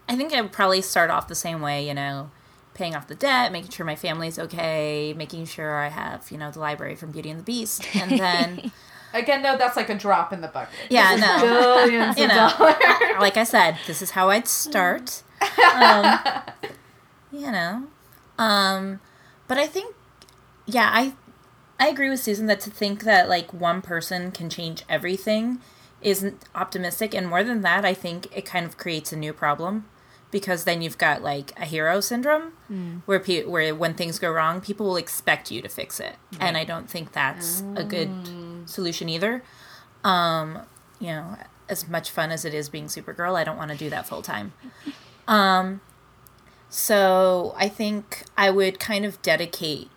I 0.08 0.16
think 0.16 0.32
I 0.32 0.40
would 0.40 0.52
probably 0.52 0.82
start 0.82 1.10
off 1.10 1.28
the 1.28 1.34
same 1.34 1.60
way, 1.60 1.86
you 1.86 1.94
know, 1.94 2.30
paying 2.74 2.94
off 2.94 3.06
the 3.08 3.14
debt, 3.14 3.52
making 3.52 3.70
sure 3.70 3.86
my 3.86 3.96
family's 3.96 4.38
okay, 4.38 5.14
making 5.16 5.46
sure 5.46 5.76
I 5.76 5.88
have, 5.88 6.30
you 6.30 6.38
know, 6.38 6.50
the 6.50 6.58
library 6.58 6.96
from 6.96 7.10
Beauty 7.12 7.30
and 7.30 7.38
the 7.40 7.44
Beast, 7.44 7.86
and 7.94 8.10
then, 8.18 8.72
Again, 9.14 9.42
though, 9.42 9.58
that's 9.58 9.76
like 9.76 9.90
a 9.90 9.94
drop 9.94 10.32
in 10.32 10.40
the 10.40 10.48
bucket. 10.48 10.74
yeah, 10.88 11.16
no, 11.16 11.84
billions 11.84 12.16
you 12.16 12.24
of 12.24 12.30
know, 12.30 12.50
dollars. 12.58 12.74
like 13.20 13.36
I 13.36 13.44
said, 13.44 13.76
this 13.86 14.00
is 14.00 14.10
how 14.12 14.30
I'd 14.30 14.48
start. 14.48 15.22
Um, 15.74 16.20
you 17.32 17.50
know, 17.50 17.84
um, 18.38 19.00
but 19.48 19.58
I 19.58 19.66
think, 19.66 19.94
yeah, 20.66 20.88
I, 20.92 21.14
I 21.80 21.88
agree 21.88 22.08
with 22.08 22.20
Susan 22.20 22.46
that 22.46 22.60
to 22.60 22.70
think 22.70 23.02
that 23.02 23.28
like 23.28 23.52
one 23.52 23.82
person 23.82 24.30
can 24.30 24.48
change 24.48 24.84
everything 24.88 25.58
isn't 26.00 26.44
optimistic, 26.54 27.12
and 27.12 27.26
more 27.28 27.42
than 27.42 27.62
that, 27.62 27.84
I 27.84 27.92
think 27.92 28.28
it 28.36 28.46
kind 28.46 28.64
of 28.66 28.76
creates 28.78 29.12
a 29.12 29.16
new 29.16 29.32
problem 29.32 29.86
because 30.32 30.64
then 30.64 30.82
you've 30.82 30.98
got 30.98 31.22
like 31.22 31.52
a 31.56 31.64
hero 31.64 32.00
syndrome 32.00 32.52
where 33.06 33.20
pe- 33.20 33.44
where 33.44 33.72
when 33.74 33.94
things 33.94 34.18
go 34.18 34.30
wrong, 34.32 34.60
people 34.60 34.86
will 34.86 34.96
expect 34.96 35.50
you 35.52 35.62
to 35.62 35.68
fix 35.68 36.00
it, 36.00 36.16
and 36.40 36.56
I 36.56 36.64
don't 36.64 36.90
think 36.90 37.12
that's 37.12 37.60
a 37.76 37.84
good 37.84 38.10
solution 38.66 39.08
either. 39.08 39.44
Um, 40.02 40.58
you 40.98 41.08
know, 41.08 41.36
as 41.68 41.86
much 41.88 42.10
fun 42.10 42.30
as 42.32 42.44
it 42.44 42.52
is 42.54 42.68
being 42.68 42.86
Supergirl, 42.86 43.36
I 43.36 43.44
don't 43.44 43.56
want 43.56 43.70
to 43.70 43.76
do 43.76 43.88
that 43.90 44.08
full 44.08 44.22
time. 44.22 44.52
Um, 45.28 45.80
so 46.68 47.54
I 47.56 47.68
think 47.68 48.24
I 48.36 48.50
would 48.50 48.80
kind 48.80 49.04
of 49.04 49.22
dedicate, 49.22 49.88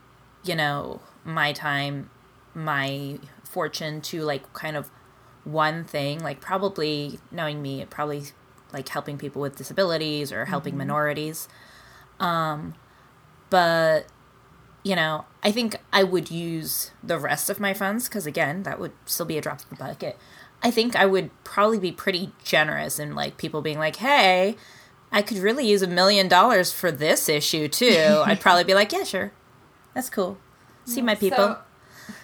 you 0.44 0.56
know, 0.56 1.02
my 1.24 1.52
time, 1.52 2.12
my 2.54 3.18
fortune 3.44 4.02
to 4.02 4.22
like 4.22 4.54
kind 4.54 4.78
of 4.78 4.92
one 5.44 5.84
thing, 5.84 6.20
like 6.20 6.42
probably 6.42 7.20
knowing 7.32 7.62
me, 7.62 7.82
it 7.82 7.90
probably 7.90 8.26
like 8.76 8.88
helping 8.90 9.18
people 9.18 9.42
with 9.42 9.56
disabilities 9.56 10.32
or 10.32 10.46
helping 10.46 10.78
minorities. 10.78 11.48
Um, 12.20 12.76
but 13.50 14.06
you 14.84 14.96
know, 14.96 15.26
I 15.42 15.52
think 15.52 15.78
I 15.92 16.04
would 16.04 16.30
use 16.30 16.92
the 17.04 17.18
rest 17.18 17.50
of 17.50 17.60
my 17.60 17.74
funds 17.74 18.08
because 18.08 18.28
again, 18.28 18.62
that 18.64 18.80
would 18.80 18.92
still 19.06 19.26
be 19.26 19.38
a 19.38 19.42
drop 19.42 19.62
in 19.62 19.68
the 19.72 19.76
bucket. 19.84 20.16
I 20.62 20.70
think 20.70 20.96
I 20.96 21.08
would 21.08 21.32
probably 21.44 21.80
be 21.80 21.92
pretty 21.92 22.32
generous 22.44 23.00
in 23.00 23.16
like 23.16 23.38
people 23.38 23.62
being 23.64 23.80
like, 23.80 23.96
"Hey, 23.96 24.56
I 25.12 25.24
could 25.24 25.38
really 25.38 25.68
use 25.68 25.82
a 25.82 25.88
million 25.88 26.28
dollars 26.28 26.72
for 26.72 26.92
this 26.92 27.28
issue 27.28 27.68
too." 27.68 28.22
I'd 28.26 28.40
probably 28.40 28.64
be 28.64 28.76
like, 28.76 28.92
"Yeah, 28.92 29.04
sure, 29.04 29.32
that's 29.96 30.10
cool. 30.10 30.38
See 30.86 31.02
my 31.02 31.16
people." 31.16 31.58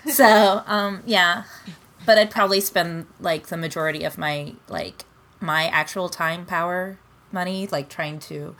So, 0.06 0.12
So, 0.12 0.64
um, 0.68 1.02
yeah, 1.08 1.44
but 2.06 2.20
I'd 2.20 2.30
probably 2.30 2.62
spend 2.62 3.08
like 3.20 3.48
the 3.48 3.58
majority 3.58 4.04
of 4.04 4.18
my 4.20 4.54
like 4.68 5.06
my 5.42 5.68
actual 5.68 6.08
time, 6.08 6.46
power, 6.46 6.98
money, 7.32 7.68
like 7.68 7.90
trying 7.90 8.20
to 8.20 8.56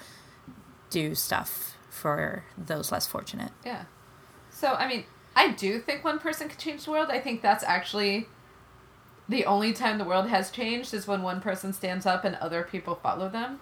do 0.90 1.16
stuff 1.16 1.78
for 1.90 2.44
those 2.58 2.92
less 2.92 3.08
fortunate. 3.08 3.52
yeah. 3.66 3.86
So, 4.50 4.74
I 4.74 4.88
mean, 4.88 5.06
I 5.36 5.52
do 5.52 5.80
think 5.80 6.04
one 6.04 6.20
person 6.20 6.50
can 6.50 6.58
change 6.58 6.86
the 6.86 6.92
world. 6.92 7.10
I 7.10 7.20
think 7.20 7.42
that's 7.42 7.64
actually 7.64 8.28
the 9.30 9.46
only 9.46 9.72
time 9.74 9.98
the 9.98 10.04
world 10.04 10.28
has 10.28 10.52
changed 10.52 10.94
is 10.94 11.08
when 11.08 11.22
one 11.22 11.40
person 11.40 11.72
stands 11.74 12.06
up 12.06 12.26
and 12.26 12.36
other 12.36 12.64
people 12.64 12.96
follow 12.96 13.30
them. 13.30 13.60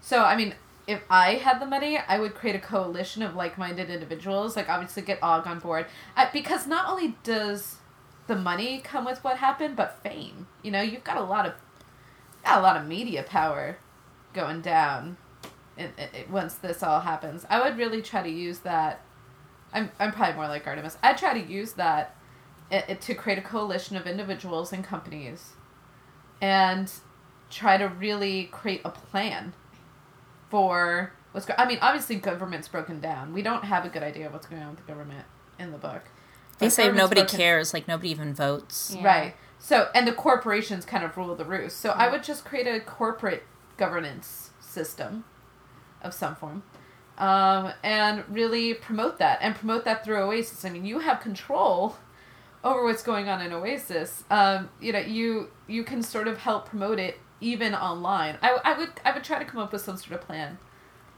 So, 0.00 0.24
I 0.24 0.36
mean, 0.36 0.54
if 0.86 1.02
I 1.10 1.34
had 1.34 1.60
the 1.60 1.66
money, 1.66 1.98
I 1.98 2.18
would 2.18 2.34
create 2.34 2.56
a 2.56 2.60
coalition 2.60 3.22
of 3.22 3.34
like-minded 3.34 3.90
individuals. 3.90 4.56
Like, 4.56 4.68
obviously, 4.68 5.02
get 5.02 5.22
Og 5.22 5.46
on 5.46 5.58
board 5.58 5.86
I, 6.16 6.30
because 6.32 6.66
not 6.66 6.88
only 6.88 7.16
does 7.22 7.76
the 8.26 8.36
money 8.36 8.80
come 8.80 9.04
with 9.04 9.22
what 9.22 9.36
happened, 9.38 9.76
but 9.76 10.02
fame. 10.02 10.46
You 10.62 10.70
know, 10.70 10.80
you've 10.80 11.04
got 11.04 11.18
a 11.18 11.22
lot 11.24 11.46
of 11.46 11.52
got 12.46 12.58
a 12.58 12.62
lot 12.62 12.76
of 12.76 12.86
media 12.86 13.22
power 13.22 13.78
going 14.32 14.60
down. 14.60 15.16
it, 15.76 15.90
it, 15.98 16.30
once 16.30 16.54
this 16.54 16.82
all 16.82 17.00
happens. 17.00 17.44
I 17.50 17.60
would 17.62 17.76
really 17.76 18.00
try 18.00 18.22
to 18.22 18.30
use 18.30 18.60
that. 18.60 19.02
I'm 19.72 19.90
I'm 19.98 20.12
probably 20.12 20.36
more 20.36 20.48
like 20.48 20.66
Artemis. 20.66 20.96
I'd 21.02 21.18
try 21.18 21.38
to 21.38 21.52
use 21.52 21.72
that 21.72 22.16
it, 22.70 22.84
it, 22.88 23.00
to 23.02 23.14
create 23.14 23.38
a 23.38 23.42
coalition 23.42 23.96
of 23.96 24.06
individuals 24.06 24.72
and 24.72 24.82
companies, 24.82 25.52
and 26.40 26.90
try 27.50 27.76
to 27.76 27.88
really 27.88 28.44
create 28.44 28.80
a 28.84 28.90
plan 28.90 29.52
for 30.48 31.12
what's 31.32 31.46
going. 31.46 31.58
I 31.60 31.66
mean, 31.66 31.78
obviously, 31.82 32.16
government's 32.16 32.68
broken 32.68 33.00
down. 33.00 33.32
We 33.32 33.42
don't 33.42 33.64
have 33.64 33.84
a 33.84 33.88
good 33.88 34.02
idea 34.02 34.26
of 34.28 34.32
what's 34.32 34.46
going 34.46 34.62
on 34.62 34.70
with 34.70 34.86
the 34.86 34.92
government 34.92 35.26
in 35.58 35.72
the 35.72 35.78
book. 35.78 36.02
They 36.58 36.70
say 36.70 36.90
nobody 36.90 37.20
broken- 37.20 37.36
cares, 37.36 37.74
like 37.74 37.86
nobody 37.86 38.10
even 38.10 38.32
votes. 38.32 38.94
Yeah. 38.96 39.04
Right. 39.04 39.34
So, 39.58 39.88
and 39.94 40.06
the 40.06 40.12
corporations 40.12 40.84
kind 40.84 41.04
of 41.04 41.16
rule 41.16 41.34
the 41.34 41.44
roost. 41.44 41.78
So, 41.78 41.90
I 41.90 42.10
would 42.10 42.22
just 42.22 42.44
create 42.44 42.66
a 42.66 42.80
corporate 42.80 43.44
governance 43.76 44.50
system 44.60 45.24
of 46.02 46.14
some 46.14 46.36
form 46.36 46.62
um, 47.18 47.72
and 47.82 48.24
really 48.28 48.74
promote 48.74 49.18
that 49.18 49.38
and 49.40 49.54
promote 49.54 49.84
that 49.84 50.04
through 50.04 50.18
Oasis. 50.18 50.64
I 50.64 50.70
mean, 50.70 50.84
you 50.84 51.00
have 51.00 51.20
control 51.20 51.96
over 52.62 52.84
what's 52.84 53.02
going 53.02 53.28
on 53.28 53.40
in 53.40 53.52
Oasis. 53.52 54.24
Um, 54.30 54.70
you 54.80 54.92
know, 54.92 54.98
you 54.98 55.50
you 55.66 55.84
can 55.84 56.02
sort 56.02 56.28
of 56.28 56.38
help 56.38 56.68
promote 56.68 56.98
it 56.98 57.18
even 57.40 57.74
online. 57.74 58.38
I, 58.42 58.58
I 58.64 58.78
would 58.78 58.90
I 59.04 59.12
would 59.12 59.24
try 59.24 59.38
to 59.38 59.44
come 59.44 59.60
up 59.60 59.72
with 59.72 59.82
some 59.82 59.96
sort 59.96 60.20
of 60.20 60.26
plan 60.26 60.58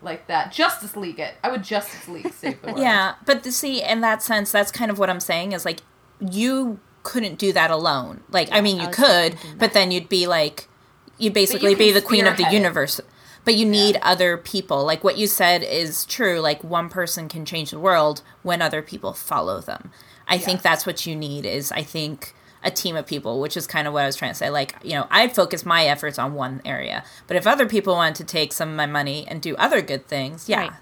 like 0.01 0.26
that. 0.28 0.53
Justice 0.53 0.97
League 0.97 1.18
it. 1.18 1.34
I 1.43 1.51
would 1.51 1.64
Justice 1.64 2.09
League 2.09 2.32
save 2.32 2.61
the 2.62 2.68
world. 2.72 2.78
Yeah, 2.78 3.14
but 3.26 3.43
the, 3.43 3.51
see, 3.51 3.82
in 3.82 4.01
that 4.03 4.22
sense, 4.22 4.53
that's 4.53 4.70
kind 4.70 4.91
of 4.91 4.99
what 4.99 5.11
I'm 5.11 5.20
saying 5.20 5.53
is 5.53 5.64
like 5.64 5.80
you 6.20 6.78
couldn't 7.09 7.38
do 7.38 7.54
that 7.54 7.70
alone. 7.70 8.20
Like, 8.30 8.48
I 8.52 8.61
mean, 8.61 8.78
you 8.78 8.86
was 8.88 8.96
could, 8.96 9.36
but 9.59 9.72
then 9.72 9.90
you'd 9.90 10.11
be 10.11 10.26
like, 10.26 10.68
you'd 11.16 11.32
basically 11.32 11.70
can 11.70 11.78
be 11.78 11.90
the 11.90 12.02
queen 12.02 12.26
of 12.26 12.36
the 12.36 12.44
it. 12.46 12.52
universe. 12.52 13.00
But 13.46 13.54
you 13.54 13.64
need 13.64 13.98
other 14.02 14.36
people. 14.36 14.84
Like 14.84 15.02
what 15.02 15.16
you 15.16 15.26
said 15.26 15.62
is 15.62 16.04
true. 16.04 16.38
Like 16.38 16.62
one 16.62 16.90
person 16.90 17.26
can 17.30 17.46
change 17.46 17.70
the 17.70 17.78
world 17.78 18.20
when 18.42 18.61
other 18.61 18.82
people 18.82 19.14
follow 19.14 19.61
them. 19.62 19.90
I 20.28 20.36
think 20.36 20.61
that's 20.61 20.84
what 20.84 21.06
you 21.06 21.16
need. 21.16 21.46
Is 21.46 21.72
I 21.72 21.82
think 21.82 22.34
a 22.62 22.70
team 22.70 22.94
of 22.94 23.06
people, 23.06 23.40
which 23.40 23.56
is 23.56 23.66
kind 23.66 23.86
of 23.86 23.94
what 23.94 24.02
I 24.02 24.06
was 24.06 24.16
trying 24.16 24.32
to 24.32 24.34
say. 24.36 24.50
Like 24.50 24.74
you 24.82 24.92
know, 24.92 25.06
I'd 25.11 25.34
focus 25.34 25.64
my 25.64 25.84
efforts 25.86 26.18
on 26.18 26.34
one 26.34 26.61
area, 26.66 27.02
but 27.26 27.38
if 27.38 27.46
other 27.46 27.64
people 27.66 27.94
want 27.94 28.16
to 28.16 28.24
take 28.24 28.52
some 28.52 28.68
of 28.68 28.76
my 28.76 28.84
money 28.84 29.24
and 29.26 29.40
do 29.40 29.56
other 29.56 29.80
good 29.80 30.06
things, 30.06 30.46
yeah, 30.46 30.61
Right. 30.61 30.72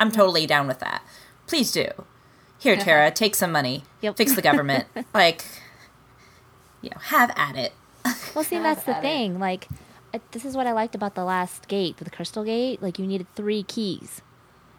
I'm 0.00 0.10
totally 0.10 0.46
down 0.46 0.66
with 0.66 0.78
that. 0.78 1.02
Please 1.46 1.70
do. 1.72 1.88
Here, 2.58 2.76
Tara, 2.86 3.10
take 3.10 3.34
some 3.34 3.52
money. 3.52 3.84
Yep. 4.00 4.16
Fix 4.16 4.34
the 4.34 4.42
government. 4.42 4.86
like, 5.14 5.44
you 6.82 6.90
know, 6.90 6.98
have 7.00 7.32
at 7.36 7.56
it. 7.56 7.72
Well, 8.34 8.44
see, 8.44 8.54
Have 8.56 8.64
that's 8.64 8.84
the 8.84 8.96
at 8.96 9.04
it. 9.04 9.08
thing. 9.08 9.38
Like, 9.40 9.68
this 10.30 10.44
is 10.44 10.56
what 10.56 10.66
I 10.66 10.72
liked 10.72 10.94
about 10.94 11.14
the 11.14 11.24
last 11.24 11.68
gate, 11.68 11.96
the 11.98 12.08
Crystal 12.10 12.44
Gate. 12.44 12.80
Like, 12.82 12.98
you 12.98 13.06
needed 13.06 13.26
three 13.34 13.62
keys, 13.64 14.22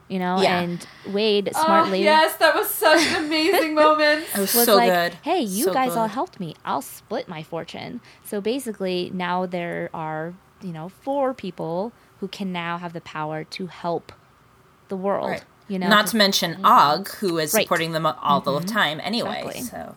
you 0.07 0.17
know. 0.17 0.41
Yeah. 0.41 0.61
And 0.61 0.87
Wade 1.07 1.49
Oh, 1.53 1.63
smartly 1.65 2.03
yes, 2.03 2.35
that 2.37 2.55
was 2.55 2.69
such 2.69 3.05
an 3.07 3.25
amazing 3.25 3.75
moment. 3.75 4.25
It 4.33 4.39
was, 4.39 4.55
was 4.55 4.65
so 4.65 4.75
like, 4.75 4.91
good. 4.91 5.13
"Hey, 5.23 5.41
you 5.41 5.65
So 5.65 5.73
guys 5.73 5.95
all 5.95 6.07
helped 6.07 6.39
me. 6.39 6.55
I'll 6.65 6.81
split 6.81 7.27
my 7.27 7.43
fortune." 7.43 8.01
So 8.23 8.39
basically, 8.41 9.11
now 9.13 9.45
there 9.45 9.89
are 9.93 10.33
you 10.61 10.71
know 10.71 10.89
four 10.89 11.33
people 11.33 11.91
who 12.19 12.27
can 12.27 12.51
now 12.51 12.77
have 12.77 12.93
the 12.93 13.01
power 13.01 13.43
to 13.43 13.67
help 13.67 14.11
the 14.87 14.95
world. 14.97 15.29
Right. 15.31 15.43
You 15.69 15.79
know, 15.79 15.87
Not 15.87 16.07
to 16.07 16.17
mention 16.17 16.55
mm-hmm. 16.55 16.65
Og, 16.65 17.07
who 17.19 17.37
is 17.37 17.53
Right. 17.53 17.63
supporting 17.63 17.93
them 17.93 18.05
all 18.05 18.41
the 18.41 18.51
mm-hmm. 18.51 18.65
time 18.65 18.99
anyway. 19.01 19.43
Exactly. 19.45 19.61
So 19.61 19.95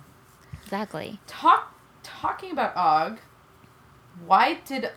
exactly. 0.63 1.21
Talk 1.27 1.75
talking 2.03 2.53
about 2.53 2.77
Og. 2.77 3.19
Why 4.27 4.61
did 4.65 4.91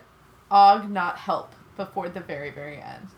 Og 0.50 0.88
not 0.90 1.18
help 1.18 1.54
before 1.76 2.08
the 2.08 2.20
very 2.20 2.50
very 2.50 2.76
end? 2.76 3.08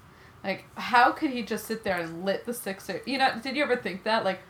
Like, 0.44 0.64
how 0.76 1.12
could 1.12 1.30
he 1.30 1.42
just 1.42 1.66
sit 1.66 1.82
there 1.84 1.98
and 1.98 2.24
lit 2.24 2.46
the 2.46 2.54
sixer? 2.54 3.02
You 3.04 3.18
know, 3.18 3.32
did 3.42 3.56
you 3.56 3.62
ever 3.64 3.76
think 3.76 4.04
that? 4.04 4.24
Like, 4.24 4.40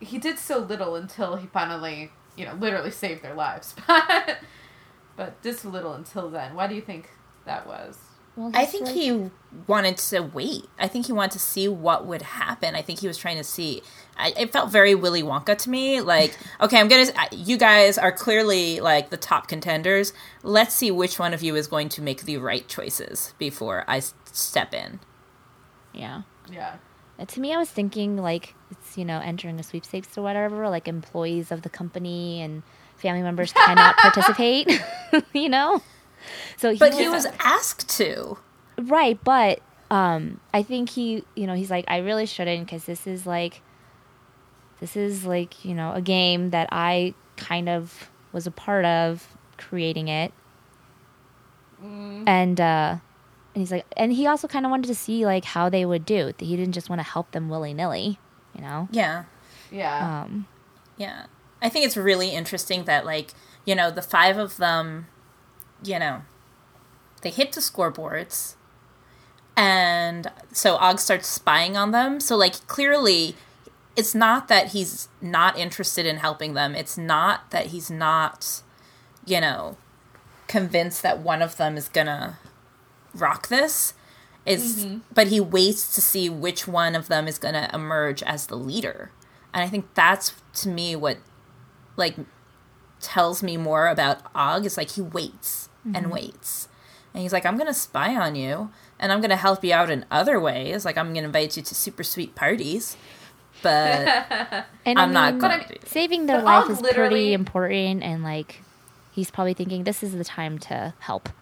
he 0.00 0.18
did 0.18 0.38
so 0.38 0.58
little 0.58 0.96
until 0.96 1.36
he 1.36 1.46
finally, 1.46 2.12
you 2.36 2.44
know, 2.44 2.54
literally 2.54 2.90
saved 2.90 3.22
their 3.22 3.34
lives. 3.34 3.74
But 3.86 4.38
but 5.16 5.42
this 5.42 5.64
little 5.64 5.92
until 5.92 6.30
then. 6.30 6.54
Why 6.54 6.66
do 6.66 6.74
you 6.74 6.80
think 6.80 7.10
that 7.44 7.66
was? 7.66 7.98
Well, 8.36 8.50
I 8.54 8.64
think 8.64 8.86
like- 8.86 8.94
he 8.94 9.30
wanted 9.66 9.98
to 9.98 10.20
wait. 10.22 10.64
I 10.78 10.88
think 10.88 11.06
he 11.06 11.12
wanted 11.12 11.32
to 11.32 11.38
see 11.38 11.68
what 11.68 12.06
would 12.06 12.22
happen. 12.22 12.74
I 12.74 12.80
think 12.80 13.00
he 13.00 13.06
was 13.06 13.18
trying 13.18 13.36
to 13.36 13.44
see. 13.44 13.82
I, 14.16 14.32
it 14.38 14.52
felt 14.52 14.70
very 14.70 14.94
Willy 14.94 15.22
Wonka 15.22 15.56
to 15.58 15.70
me. 15.70 16.00
Like, 16.00 16.36
okay, 16.60 16.80
I'm 16.80 16.88
gonna. 16.88 17.06
You 17.30 17.58
guys 17.58 17.98
are 17.98 18.10
clearly 18.12 18.80
like 18.80 19.10
the 19.10 19.18
top 19.18 19.48
contenders. 19.48 20.14
Let's 20.42 20.74
see 20.74 20.90
which 20.90 21.18
one 21.18 21.34
of 21.34 21.42
you 21.42 21.54
is 21.56 21.66
going 21.66 21.90
to 21.90 22.02
make 22.02 22.22
the 22.22 22.38
right 22.38 22.66
choices 22.66 23.34
before 23.38 23.84
I 23.86 24.00
step 24.00 24.72
in. 24.72 25.00
Yeah. 25.92 26.22
Yeah. 26.50 26.76
Uh, 27.18 27.26
To 27.26 27.40
me, 27.40 27.52
I 27.52 27.58
was 27.58 27.68
thinking 27.68 28.16
like 28.16 28.54
it's 28.70 28.96
you 28.96 29.04
know 29.04 29.20
entering 29.20 29.60
a 29.60 29.62
sweepstakes 29.62 30.16
or 30.16 30.22
whatever. 30.22 30.68
Like 30.70 30.88
employees 30.88 31.52
of 31.52 31.60
the 31.62 31.68
company 31.68 32.40
and 32.40 32.62
family 32.96 33.22
members 33.22 33.52
cannot 33.52 33.96
participate. 33.98 34.82
you 35.34 35.50
know. 35.50 35.82
So 36.56 36.72
he 36.72 36.78
But 36.78 36.90
was, 36.90 36.98
he 37.00 37.08
was 37.08 37.26
asked 37.40 37.88
to. 37.98 38.38
right, 38.78 39.18
but 39.24 39.60
um, 39.90 40.40
I 40.54 40.62
think 40.62 40.90
he 40.90 41.24
you 41.34 41.46
know 41.46 41.54
he's 41.54 41.70
like 41.70 41.84
I 41.88 41.98
really 41.98 42.26
shouldn't 42.26 42.66
because 42.66 42.84
this 42.84 43.06
is 43.06 43.26
like 43.26 43.60
this 44.80 44.96
is 44.96 45.24
like 45.24 45.64
you 45.64 45.74
know 45.74 45.92
a 45.92 46.00
game 46.00 46.50
that 46.50 46.68
I 46.72 47.14
kind 47.36 47.68
of 47.68 48.10
was 48.32 48.46
a 48.46 48.50
part 48.50 48.84
of 48.84 49.26
creating 49.58 50.08
it, 50.08 50.32
and 52.26 52.60
uh, 52.60 52.96
and 53.54 53.60
he's 53.60 53.70
like 53.72 53.84
and 53.96 54.12
he 54.12 54.26
also 54.26 54.48
kind 54.48 54.64
of 54.64 54.70
wanted 54.70 54.86
to 54.88 54.94
see 54.94 55.26
like 55.26 55.44
how 55.44 55.68
they 55.68 55.84
would 55.84 56.04
do. 56.06 56.32
He 56.38 56.56
didn't 56.56 56.72
just 56.72 56.88
want 56.88 57.00
to 57.00 57.04
help 57.06 57.32
them 57.32 57.48
willy 57.48 57.74
nilly, 57.74 58.18
you 58.54 58.60
know. 58.62 58.88
Yeah. 58.90 59.24
Yeah. 59.70 60.22
Um, 60.24 60.46
Yeah. 60.96 61.26
I 61.60 61.68
think 61.68 61.86
it's 61.86 61.96
really 61.96 62.30
interesting 62.30 62.84
that, 62.86 63.04
like, 63.06 63.32
you 63.64 63.74
know, 63.76 63.90
the 63.92 64.02
five 64.02 64.36
of 64.36 64.56
them, 64.56 65.06
you 65.84 65.98
know, 65.98 66.22
they 67.22 67.30
hit 67.30 67.52
the 67.52 67.60
scoreboards. 67.60 68.54
And 69.56 70.30
so 70.52 70.76
Og 70.76 70.98
starts 70.98 71.28
spying 71.28 71.76
on 71.76 71.90
them. 71.90 72.20
So, 72.20 72.36
like, 72.36 72.66
clearly, 72.66 73.36
it's 73.96 74.14
not 74.14 74.48
that 74.48 74.68
he's 74.68 75.08
not 75.20 75.58
interested 75.58 76.06
in 76.06 76.18
helping 76.18 76.54
them. 76.54 76.74
It's 76.74 76.96
not 76.96 77.50
that 77.50 77.66
he's 77.66 77.90
not, 77.90 78.62
you 79.26 79.40
know, 79.40 79.76
convinced 80.48 81.02
that 81.02 81.18
one 81.18 81.42
of 81.42 81.56
them 81.56 81.76
is 81.76 81.88
gonna 81.88 82.38
rock 83.14 83.48
this. 83.48 83.94
It's, 84.44 84.82
mm-hmm. 84.82 84.98
but 85.14 85.28
he 85.28 85.38
waits 85.38 85.94
to 85.94 86.00
see 86.00 86.28
which 86.28 86.66
one 86.66 86.94
of 86.94 87.08
them 87.08 87.28
is 87.28 87.38
gonna 87.38 87.70
emerge 87.72 88.22
as 88.22 88.46
the 88.46 88.56
leader. 88.56 89.10
And 89.52 89.62
I 89.62 89.68
think 89.68 89.92
that's 89.94 90.32
to 90.54 90.68
me 90.68 90.96
what 90.96 91.18
like 91.96 92.16
tells 93.00 93.42
me 93.42 93.56
more 93.56 93.88
about 93.88 94.22
Og 94.34 94.64
is 94.64 94.76
like 94.76 94.92
he 94.92 95.02
waits 95.02 95.68
and 95.84 95.94
mm-hmm. 95.96 96.10
waits. 96.10 96.68
And 97.14 97.22
he's 97.22 97.32
like, 97.32 97.44
I'm 97.44 97.58
gonna 97.58 97.74
spy 97.74 98.16
on 98.16 98.34
you 98.34 98.70
and 98.98 99.12
I'm 99.12 99.20
gonna 99.20 99.36
help 99.36 99.62
you 99.64 99.72
out 99.74 99.90
in 99.90 100.04
other 100.10 100.40
ways. 100.40 100.84
Like 100.84 100.96
I'm 100.96 101.12
gonna 101.12 101.26
invite 101.26 101.56
you 101.56 101.62
to 101.62 101.74
super 101.74 102.02
sweet 102.02 102.34
parties. 102.34 102.96
But 103.62 103.72
and 104.84 104.98
I'm 104.98 105.10
I 105.10 105.12
not 105.12 105.38
gonna 105.38 105.54
I 105.54 105.58
mean, 105.58 105.66
do 105.68 105.74
that. 105.80 105.88
saving 105.88 106.26
their 106.26 106.38
But 106.38 106.44
life 106.44 106.64
Og 106.64 106.70
is 106.70 106.80
literally- 106.80 107.08
pretty 107.08 107.32
important, 107.34 108.02
and 108.02 108.22
like 108.22 108.62
he's 109.12 109.30
probably 109.30 109.54
thinking 109.54 109.84
this 109.84 110.02
is 110.02 110.12
the 110.14 110.24
time 110.24 110.58
to 110.60 110.94
help. 111.00 111.28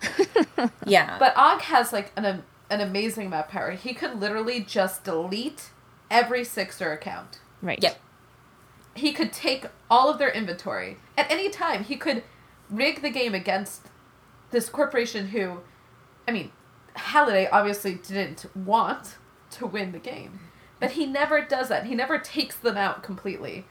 Yeah. 0.85 1.17
But 1.19 1.35
Og 1.37 1.63
has 1.63 1.93
like 1.93 2.13
an 2.17 2.43
an 2.71 2.81
amazing 2.81 3.27
amount 3.29 3.47
of 3.47 3.53
power. 3.53 3.71
He 3.73 3.95
could 3.95 4.21
literally 4.21 4.61
just 4.61 5.05
delete 5.05 5.71
every 6.11 6.45
Sixer 6.45 6.93
account. 6.93 7.39
right. 7.63 7.79
Yep. 7.83 7.99
He 8.95 9.13
could 9.13 9.33
take 9.33 9.67
all 9.91 10.11
of 10.11 10.19
their 10.19 10.31
inventory 10.31 10.99
at 11.17 11.31
any 11.31 11.49
time. 11.49 11.85
He 11.85 11.97
could 11.97 12.23
rig 12.69 13.03
the 13.03 13.11
game 13.11 13.35
against 13.35 13.87
this 14.51 14.69
corporation 14.69 15.29
who, 15.29 15.59
I 16.27 16.33
mean, 16.33 16.53
Halliday 16.95 17.49
obviously 17.51 17.95
didn't 17.95 18.47
want 18.55 19.17
to 19.53 19.67
win 19.67 19.93
the 19.93 19.99
game, 19.99 20.41
but 20.79 20.93
he 20.93 21.07
never 21.07 21.41
does 21.41 21.69
that. 21.69 21.87
He 21.87 21.95
never 21.95 22.19
takes 22.19 22.57
them 22.57 22.77
out 22.77 23.03
completely. 23.03 23.67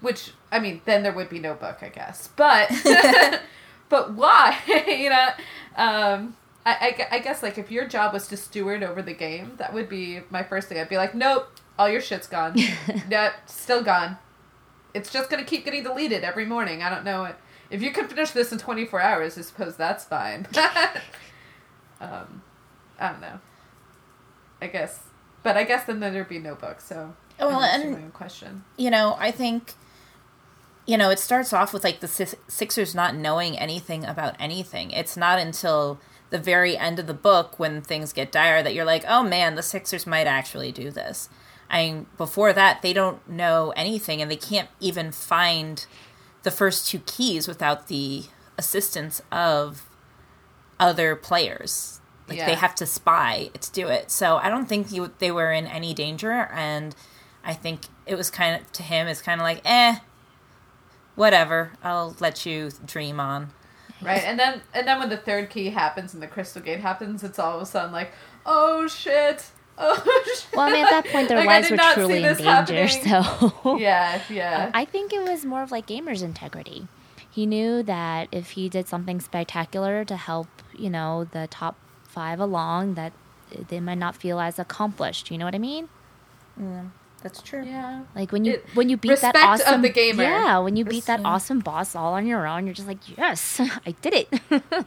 Which 0.00 0.32
I 0.50 0.58
mean, 0.58 0.80
then 0.84 1.02
there 1.02 1.12
would 1.12 1.28
be 1.28 1.38
no 1.38 1.54
book, 1.54 1.78
I 1.82 1.88
guess. 1.88 2.28
But 2.34 2.70
but 3.88 4.14
why? 4.14 4.58
you 4.86 5.10
know, 5.10 5.28
um, 5.76 6.36
I, 6.66 6.96
I 7.10 7.16
I 7.16 7.18
guess 7.20 7.42
like 7.42 7.58
if 7.58 7.70
your 7.70 7.86
job 7.86 8.12
was 8.12 8.26
to 8.28 8.36
steward 8.36 8.82
over 8.82 9.02
the 9.02 9.14
game, 9.14 9.52
that 9.58 9.72
would 9.72 9.88
be 9.88 10.20
my 10.30 10.42
first 10.42 10.68
thing. 10.68 10.78
I'd 10.78 10.88
be 10.88 10.96
like, 10.96 11.14
nope, 11.14 11.48
all 11.78 11.88
your 11.88 12.00
shit's 12.00 12.26
gone. 12.26 12.56
nope, 13.08 13.32
still 13.46 13.82
gone. 13.82 14.18
It's 14.94 15.10
just 15.10 15.30
gonna 15.30 15.44
keep 15.44 15.64
getting 15.64 15.84
deleted 15.84 16.24
every 16.24 16.46
morning. 16.46 16.82
I 16.82 16.90
don't 16.90 17.04
know 17.04 17.24
it. 17.24 17.36
If 17.72 17.82
you 17.82 17.90
can 17.90 18.06
finish 18.06 18.30
this 18.32 18.52
in 18.52 18.58
24 18.58 19.00
hours, 19.00 19.38
I 19.38 19.40
suppose 19.40 19.76
that's 19.76 20.04
fine. 20.04 20.46
um, 22.00 22.42
I 23.00 23.08
don't 23.08 23.20
know. 23.20 23.40
I 24.60 24.66
guess, 24.66 25.00
but 25.42 25.56
I 25.56 25.64
guess 25.64 25.84
then 25.84 25.98
there'd 26.00 26.28
be 26.28 26.38
no 26.38 26.54
book. 26.54 26.80
So 26.80 27.14
Well, 27.40 27.60
and- 27.62 28.12
question. 28.12 28.64
you 28.76 28.90
know, 28.90 29.16
I 29.18 29.30
think, 29.30 29.72
you 30.86 30.96
know, 30.98 31.10
it 31.10 31.18
starts 31.18 31.52
off 31.52 31.72
with 31.72 31.82
like 31.82 32.00
the 32.00 32.36
Sixers 32.46 32.94
not 32.94 33.16
knowing 33.16 33.58
anything 33.58 34.04
about 34.04 34.36
anything. 34.38 34.90
It's 34.90 35.16
not 35.16 35.38
until 35.38 35.98
the 36.30 36.38
very 36.38 36.76
end 36.76 36.98
of 36.98 37.06
the 37.06 37.14
book 37.14 37.58
when 37.58 37.80
things 37.82 38.12
get 38.12 38.30
dire 38.30 38.62
that 38.62 38.74
you're 38.74 38.84
like, 38.84 39.04
oh 39.08 39.22
man, 39.22 39.54
the 39.54 39.62
Sixers 39.62 40.06
might 40.06 40.26
actually 40.26 40.72
do 40.72 40.90
this. 40.90 41.28
I 41.70 41.84
mean, 41.86 42.06
before 42.18 42.52
that, 42.52 42.82
they 42.82 42.92
don't 42.92 43.26
know 43.26 43.72
anything 43.76 44.20
and 44.20 44.30
they 44.30 44.36
can't 44.36 44.68
even 44.78 45.10
find 45.10 45.86
the 46.42 46.50
first 46.50 46.88
two 46.88 46.98
keys 47.00 47.46
without 47.48 47.88
the 47.88 48.24
assistance 48.58 49.22
of 49.30 49.88
other 50.80 51.14
players. 51.16 52.00
Like 52.28 52.38
Yeah. 52.38 52.46
they 52.46 52.54
have 52.54 52.74
to 52.76 52.86
spy 52.86 53.50
to 53.60 53.72
do 53.72 53.88
it. 53.88 54.10
So 54.10 54.36
I 54.36 54.48
don't 54.48 54.66
think 54.66 54.92
you, 54.92 55.12
they 55.18 55.30
were 55.30 55.52
in 55.52 55.66
any 55.66 55.94
danger. 55.94 56.32
And 56.52 56.94
I 57.44 57.54
think 57.54 57.82
it 58.06 58.14
was 58.16 58.30
kind 58.30 58.60
of 58.60 58.70
to 58.72 58.82
him, 58.82 59.06
it's 59.08 59.22
kind 59.22 59.40
of 59.40 59.44
like, 59.44 59.60
eh, 59.64 59.96
whatever. 61.14 61.72
I'll 61.82 62.16
let 62.20 62.46
you 62.46 62.70
dream 62.84 63.20
on. 63.20 63.52
Right, 64.00 64.24
and 64.24 64.36
then 64.38 64.62
and 64.74 64.86
then 64.88 64.98
when 64.98 65.10
the 65.10 65.16
third 65.16 65.48
key 65.48 65.70
happens 65.70 66.12
and 66.12 66.20
the 66.20 66.26
crystal 66.26 66.60
gate 66.60 66.80
happens, 66.80 67.22
it's 67.22 67.38
all 67.38 67.56
of 67.56 67.62
a 67.62 67.66
sudden 67.66 67.92
like, 67.92 68.10
oh 68.44 68.88
shit, 68.88 69.46
oh. 69.78 70.02
Well, 70.54 70.68
I 70.68 70.72
mean, 70.72 70.84
at 70.84 70.90
that 70.90 71.06
point, 71.12 71.28
their 71.28 71.38
Like, 71.38 71.46
lives 71.46 71.70
were 71.70 71.76
truly 71.94 72.22
in 72.24 72.36
danger. 72.36 72.42
happening. 72.44 72.88
So 73.62 73.76
yeah, 73.78 74.20
yeah, 74.28 74.64
um, 74.66 74.70
I 74.74 74.84
think 74.84 75.12
it 75.12 75.22
was 75.22 75.44
more 75.44 75.62
of 75.62 75.70
like 75.70 75.86
gamer's 75.86 76.22
integrity. 76.22 76.88
He 77.30 77.46
knew 77.46 77.82
that 77.84 78.28
if 78.32 78.50
he 78.50 78.68
did 78.68 78.86
something 78.88 79.18
spectacular 79.20 80.04
to 80.04 80.16
help, 80.16 80.48
you 80.76 80.90
know, 80.90 81.24
the 81.24 81.46
top 81.50 81.76
five 82.06 82.38
along, 82.38 82.94
that 82.94 83.12
they 83.68 83.80
might 83.80 83.96
not 83.98 84.14
feel 84.14 84.38
as 84.40 84.58
accomplished. 84.58 85.30
You 85.30 85.38
know 85.38 85.46
what 85.46 85.54
I 85.54 85.58
mean? 85.58 85.88
Mm, 86.60 86.90
that's 87.22 87.40
true. 87.40 87.64
yeah. 87.64 88.02
Like 88.14 88.30
when 88.32 88.44
you 88.44 88.52
It- 88.54 88.66
when 88.74 88.90
you 88.90 88.98
beat 88.98 89.18
that 89.20 89.34
respect 89.34 89.62
of 89.62 89.68
awesome 89.68 89.80
the 89.82 89.88
gamer. 89.88 90.22
yeah, 90.22 90.58
when 90.58 90.76
you 90.76 90.84
beat 90.84 91.06
that 91.06 91.20
awesome 91.24 91.60
boss 91.60 91.96
all 91.96 92.12
on 92.12 92.26
your 92.26 92.46
own, 92.46 92.66
you're 92.66 92.74
just 92.74 92.88
like, 92.88 92.98
yes, 93.16 93.58
I 93.86 93.92
did 94.02 94.12
it. 94.14 94.62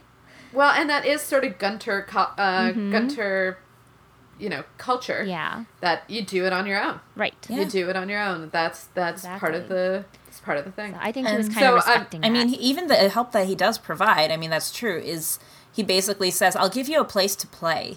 Well, 0.52 0.70
and 0.70 0.88
that 0.88 1.04
is 1.04 1.20
sort 1.20 1.44
of 1.44 1.58
Gunter, 1.58 2.06
co- 2.08 2.30
uh, 2.38 2.70
mm-hmm. 2.70 2.90
Gunter, 2.90 3.58
you 4.38 4.48
know, 4.48 4.64
culture. 4.78 5.24
Yeah, 5.24 5.64
That 5.80 6.02
you 6.08 6.22
do 6.22 6.44
it 6.46 6.52
on 6.52 6.66
your 6.66 6.82
own. 6.82 7.00
right. 7.14 7.34
Yeah. 7.48 7.60
You 7.60 7.64
do 7.66 7.88
it 7.90 7.96
on 7.96 8.08
your 8.08 8.20
own. 8.22 8.50
That's 8.52 8.84
that's 8.94 9.24
part 9.24 9.54
of 9.54 9.68
the. 9.68 10.04
It's 10.28 10.40
part 10.40 10.58
of 10.58 10.64
the 10.66 10.70
thing. 10.72 10.92
So 10.92 10.98
I 11.00 11.12
think 11.12 11.28
he 11.28 11.36
was 11.36 11.46
And 11.46 11.54
kind 11.54 11.66
of 11.66 11.82
so, 11.82 11.90
um, 11.90 11.94
respecting. 11.94 12.24
I 12.24 12.28
mean, 12.30 12.50
that. 12.50 12.56
he, 12.58 12.62
even 12.66 12.88
the 12.88 13.08
help 13.08 13.32
that 13.32 13.46
he 13.46 13.54
does 13.54 13.78
provide, 13.78 14.30
I 14.30 14.36
mean, 14.36 14.50
that's 14.50 14.70
true, 14.70 14.98
is 14.98 15.38
he 15.72 15.82
basically 15.82 16.30
says, 16.30 16.54
I'll 16.56 16.68
give 16.68 16.88
you 16.88 17.00
a 17.00 17.04
place 17.04 17.34
to 17.36 17.46
play. 17.46 17.96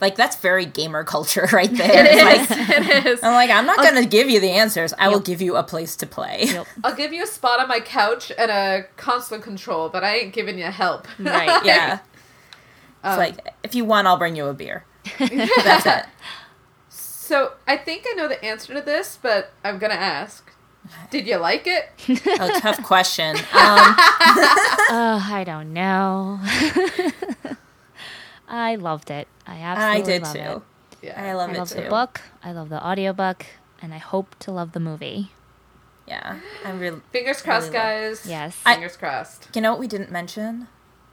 Like, 0.00 0.14
that's 0.16 0.36
very 0.36 0.64
gamer 0.66 1.02
culture 1.04 1.48
right 1.52 1.72
there. 1.72 2.06
it 2.06 2.48
Like, 2.48 2.50
it 2.50 3.06
is. 3.06 3.20
I'm 3.22 3.32
like, 3.34 3.50
I'm 3.50 3.66
not 3.66 3.76
going 3.78 4.00
to 4.02 4.08
give 4.08 4.28
you 4.30 4.38
the 4.40 4.50
answers. 4.50 4.92
I 4.98 5.08
will 5.08 5.18
give 5.20 5.40
you 5.42 5.54
a 5.56 5.62
place 5.64 5.94
to 5.96 6.06
play. 6.06 6.44
Yep. 6.44 6.66
I'll 6.84 6.94
give 6.96 7.12
you 7.12 7.22
a 7.22 7.26
spot 7.26 7.58
on 7.60 7.68
my 7.68 7.80
couch 7.80 8.30
and 8.36 8.50
a 8.50 8.84
console 8.96 9.38
control, 9.40 9.88
but 9.88 10.02
I 10.04 10.16
ain't 10.16 10.32
giving 10.32 10.58
you 10.58 10.64
help. 10.66 11.06
Right, 11.18 11.60
Yeah. 11.64 11.98
Um, 13.04 13.12
It's 13.12 13.18
like, 13.18 13.54
if 13.62 13.74
you 13.76 13.84
want, 13.84 14.06
I'll 14.08 14.18
bring 14.18 14.34
you 14.36 14.46
a 14.46 14.54
beer. 14.54 14.84
That's 15.18 15.86
it. 15.86 16.04
So 16.90 17.52
I 17.66 17.76
think 17.76 18.04
I 18.08 18.14
know 18.14 18.26
the 18.28 18.42
answer 18.44 18.72
to 18.74 18.80
this, 18.80 19.18
but 19.20 19.52
I'm 19.64 19.78
gonna 19.78 19.94
ask. 19.94 20.50
Did 21.10 21.26
you 21.26 21.36
like 21.36 21.66
it? 21.66 21.90
A 22.40 22.48
tough 22.60 22.82
question. 22.82 23.36
Um, 23.36 23.42
Oh, 23.52 25.20
I 25.30 25.42
don't 25.46 25.72
know. 25.74 26.40
I 28.48 28.76
loved 28.76 29.10
it. 29.10 29.28
I 29.46 29.56
I 29.56 29.60
absolutely 29.60 30.12
did 30.12 30.22
love 30.22 30.32
too. 30.32 30.38
it. 31.02 31.06
Yeah. 31.08 31.22
I 31.22 31.34
love 31.34 31.50
I 31.50 31.52
it 31.54 31.58
love 31.58 31.68
too. 31.68 31.82
the 31.82 31.88
book. 31.90 32.20
I 32.42 32.52
love 32.52 32.68
the 32.70 32.84
audiobook, 32.84 33.46
and 33.82 33.92
I 33.92 33.98
hope 33.98 34.34
to 34.40 34.50
love 34.50 34.72
the 34.72 34.80
movie. 34.80 35.30
Yeah. 36.06 36.38
I'm 36.64 36.80
really. 36.80 37.00
Fingers 37.12 37.42
crossed, 37.42 37.66
Really 37.72 37.78
guys. 37.78 38.26
Yes. 38.26 38.54
Fingers 38.56 38.96
crossed. 38.96 39.48
You 39.54 39.60
know 39.60 39.70
what 39.72 39.80
we 39.80 39.86
didn't 39.88 40.10
mention? 40.10 40.68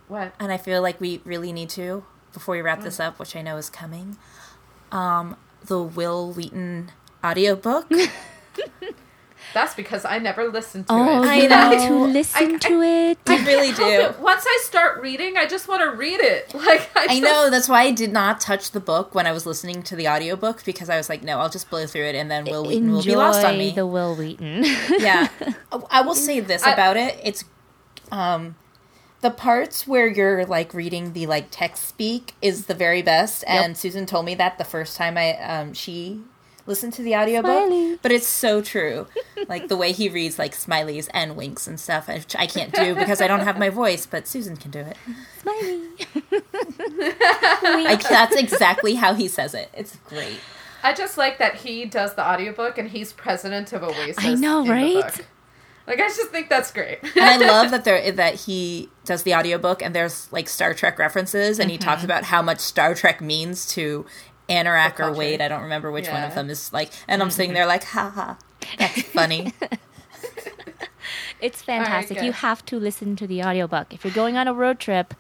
What? 0.08 0.34
and 0.40 0.52
I 0.52 0.58
feel 0.58 0.82
like 0.84 1.02
we 1.02 1.20
really 1.26 1.52
need 1.52 1.70
to 1.72 2.06
before 2.36 2.54
we 2.54 2.62
wrap 2.62 2.82
this 2.82 3.00
up, 3.00 3.18
which 3.18 3.36
I 3.36 3.42
know 3.42 3.58
is 3.58 3.72
coming. 3.72 4.18
Um, 4.92 5.36
the 5.66 5.82
Wil 5.82 6.32
Wheaton 6.34 6.92
audiobook. 7.24 7.90
That's 9.54 9.74
because 9.74 10.04
I 10.04 10.20
never 10.20 10.50
listened 10.50 10.88
to 10.88 10.94
oh, 10.94 11.24
it. 11.24 11.28
I 11.28 11.36
you 11.36 11.48
know. 11.50 11.70
need 11.70 11.88
to 11.88 11.96
listen 11.96 12.56
I- 12.56 12.58
to 12.58 12.82
it. 12.82 13.18
I 13.28 13.46
really 13.46 13.72
do. 13.76 13.84
it. 13.84 14.20
Once 14.20 14.44
I 14.46 14.60
start 14.64 15.02
reading, 15.02 15.38
I 15.38 15.46
just 15.46 15.68
want 15.70 15.82
to 15.82 15.92
read 15.96 16.20
it. 16.20 16.54
Like 16.66 16.90
I, 16.96 17.08
I 17.12 17.20
know 17.20 17.50
that's 17.50 17.70
why 17.70 17.84
I 17.84 17.92
did 17.92 18.12
not 18.12 18.42
touch 18.42 18.72
the 18.72 18.80
book 18.82 19.16
when 19.16 19.26
I 19.28 19.32
was 19.32 19.46
listening 19.46 19.82
to 19.84 19.96
the 19.96 20.08
audiobook 20.10 20.66
because 20.66 20.90
I 20.90 20.98
was 20.98 21.08
like, 21.10 21.24
no, 21.24 21.40
I'll 21.40 21.50
just 21.50 21.70
blow 21.70 21.86
through 21.88 22.04
it 22.06 22.16
and 22.16 22.30
then 22.30 22.44
Wil 22.46 22.66
Wheaton 22.66 22.92
will 22.92 23.04
be 23.04 23.16
lost 23.16 23.46
on 23.46 23.58
me. 23.58 23.72
the 23.72 23.86
Wil 23.88 24.16
Wheaton. 24.16 24.64
yeah. 25.00 25.30
I 25.90 26.02
will 26.02 26.16
say 26.16 26.40
this 26.42 26.64
I- 26.64 26.74
about 26.74 26.98
it. 26.98 27.18
It's 27.24 27.46
um 28.12 28.56
the 29.26 29.32
parts 29.32 29.88
where 29.88 30.06
you're 30.08 30.46
like 30.46 30.72
reading 30.76 31.14
the 31.14 31.26
like 31.26 31.48
text 31.50 31.88
speak 31.88 32.34
is 32.44 32.68
the 32.68 32.76
very 32.76 33.02
best 33.02 33.44
and 33.48 33.76
Susan 33.76 34.06
told 34.06 34.24
me 34.24 34.36
that 34.36 34.60
the 34.60 34.64
first 34.64 34.96
time 34.96 35.18
I 35.18 35.34
um 35.38 35.74
she 35.74 36.22
listened 36.68 36.94
to 36.94 37.02
the 37.02 37.16
audiobook 37.16 37.68
Smiley. 37.68 37.98
but 38.04 38.12
it's 38.12 38.28
so 38.28 38.62
true 38.62 39.08
like 39.48 39.68
the 39.68 39.76
way 39.76 39.94
he 39.94 40.10
reads 40.10 40.38
like 40.38 40.54
smileys 40.54 41.10
and 41.12 41.36
winks 41.36 41.66
and 41.66 41.80
stuff 41.80 42.08
which 42.08 42.36
I 42.36 42.46
can't 42.46 42.72
do 42.72 42.94
because 42.94 43.20
I 43.20 43.26
don't 43.28 43.40
have 43.40 43.58
my 43.58 43.72
voice 43.72 44.06
but 44.06 44.28
Susan 44.28 44.58
can 44.58 44.70
do 44.70 44.82
it 44.82 44.98
Smiley. 45.42 45.82
like 47.84 48.08
that's 48.08 48.36
exactly 48.36 48.94
how 48.94 49.16
he 49.16 49.28
says 49.28 49.56
it 49.56 49.72
it's 49.74 49.96
great 50.06 50.38
I 50.84 50.94
just 50.94 51.18
like 51.18 51.40
that 51.40 51.56
he 51.56 51.86
does 51.86 52.14
the 52.14 52.24
audiobook 52.24 52.78
and 52.78 52.88
he's 52.88 53.12
president 53.12 53.74
of 53.74 53.82
Oasis. 53.82 54.24
I 54.24 54.36
know, 54.36 54.60
in 54.62 54.68
the 54.68 54.72
right? 54.72 55.26
Book. 55.86 55.98
Like 55.98 56.06
I 56.06 56.08
just 56.10 56.30
think 56.32 56.50
that's 56.50 56.72
great. 56.72 57.00
and 57.04 57.12
I 57.24 57.38
love 57.48 57.72
that 57.72 57.84
there 57.86 58.12
that 58.12 58.36
he 58.42 58.90
does 59.06 59.24
the 59.24 59.36
audiobook 59.36 59.82
and 59.82 59.96
there's 59.96 60.32
like 60.32 60.50
Star 60.50 60.74
Trek 60.74 60.98
references 61.00 61.60
and 61.60 61.70
he 61.72 61.78
talks 61.78 61.98
Mm-hmm. 62.00 62.06
about 62.06 62.24
how 62.26 62.42
much 62.42 62.60
Star 62.60 62.94
Trek 62.96 63.22
means 63.22 63.68
to 63.70 64.06
Anorak 64.50 65.00
or. 65.00 65.12
Wade. 65.14 65.42
I 65.42 65.48
don't 65.48 65.64
remember 65.64 65.92
which 65.92 66.08
one 66.08 66.24
of 66.24 66.36
them 66.36 66.50
is 66.50 66.72
like 66.74 66.92
and 67.08 67.22
I'm 67.22 67.32
sitting 67.32 67.54
there 67.54 67.66
like 67.66 67.84
ha 67.84 68.10
ha. 68.10 68.38
That's 68.80 69.02
funny. 69.14 69.54
It's 71.42 71.62
fantastic. 71.62 72.18
good. 72.18 72.26
you 72.26 72.32
have 72.32 72.66
to 72.66 72.80
listen 72.80 73.16
to 73.18 73.28
the 73.28 73.44
audiobook. 73.44 73.94
If 73.94 74.04
you're 74.04 74.14
going 74.14 74.38
on 74.38 74.48
a 74.48 74.54
road 74.54 74.80
trip, 74.80 75.14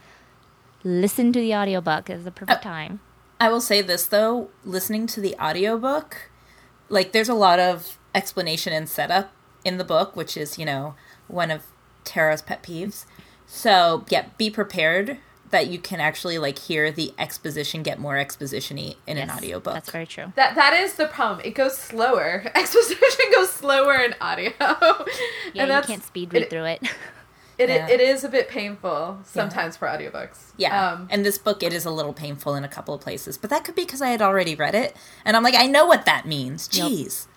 listen 0.83 1.31
to 1.33 1.39
the 1.39 1.53
audiobook. 1.53 2.09
It's 2.09 2.23
the 2.23 2.31
perfect 2.31 2.63
time. 2.63 3.01
I 3.39 3.49
will 3.49 3.61
say 3.61 3.81
this 3.81 4.07
though, 4.07 4.49
listening 4.63 5.07
to 5.07 5.21
the 5.21 5.35
audiobook, 5.39 6.31
like 6.89 7.11
there's 7.11 7.29
a 7.29 7.33
lot 7.35 7.59
of 7.59 7.99
explanation 8.15 8.71
and 8.73 8.87
setup 8.89 9.31
in 9.65 9.77
the 9.77 9.83
book, 9.83 10.15
which 10.15 10.37
is, 10.37 10.57
you 10.57 10.65
know, 10.65 10.95
one 11.27 11.51
of 11.51 11.63
Tara's 12.05 12.41
pet 12.41 12.63
peeves. 12.63 13.05
So, 13.47 14.05
yeah, 14.09 14.27
be 14.37 14.49
prepared 14.49 15.17
that 15.51 15.67
you 15.67 15.77
can 15.77 15.99
actually 16.01 16.37
like 16.39 16.57
hear 16.57 16.91
the 16.91 17.13
exposition 17.19 17.83
get 17.83 17.99
more 17.99 18.17
exposition-y 18.17 18.95
in 19.05 19.17
an 19.17 19.27
Yes, 19.27 19.37
audiobook. 19.37 19.73
That's 19.73 19.91
very 19.91 20.07
true. 20.07 20.33
That 20.35 20.55
that 20.55 20.73
is 20.73 20.95
the 20.95 21.07
problem. 21.07 21.45
It 21.45 21.53
goes 21.55 21.77
slower. 21.77 22.45
Exposition 22.55 23.25
goes 23.33 23.51
slower 23.51 23.93
in 23.95 24.15
audio. 24.21 24.51
Yeah, 25.53 25.77
you 25.77 25.83
can't 25.83 26.03
speed 26.03 26.33
read 26.33 26.43
it, 26.43 26.49
through 26.49 26.65
it. 26.73 26.81
It, 27.57 27.69
Yeah. 27.69 27.87
it 27.87 28.01
is 28.01 28.23
a 28.25 28.29
bit 28.29 28.49
painful 28.49 29.19
sometimes 29.23 29.77
for 29.77 29.87
audiobooks. 29.87 30.51
Yeah. 30.57 30.91
Um, 30.93 31.07
and 31.09 31.23
this 31.23 31.37
book, 31.37 31.63
it 31.63 31.71
is 31.71 31.85
a 31.85 31.91
little 31.91 32.11
painful 32.11 32.55
in 32.55 32.63
a 32.65 32.67
couple 32.67 32.93
of 32.93 32.99
places, 32.99 33.37
but 33.37 33.49
that 33.51 33.63
could 33.63 33.75
be 33.75 33.83
because 33.85 34.01
I 34.01 34.09
had 34.09 34.21
already 34.21 34.55
read 34.55 34.75
it. 34.75 34.95
And 35.23 35.37
I'm 35.37 35.43
like, 35.43 35.55
I 35.55 35.67
know 35.67 35.85
what 35.85 36.05
that 36.05 36.25
means. 36.25 36.67
Yep. 36.73 36.87
Jeez. 36.91 37.27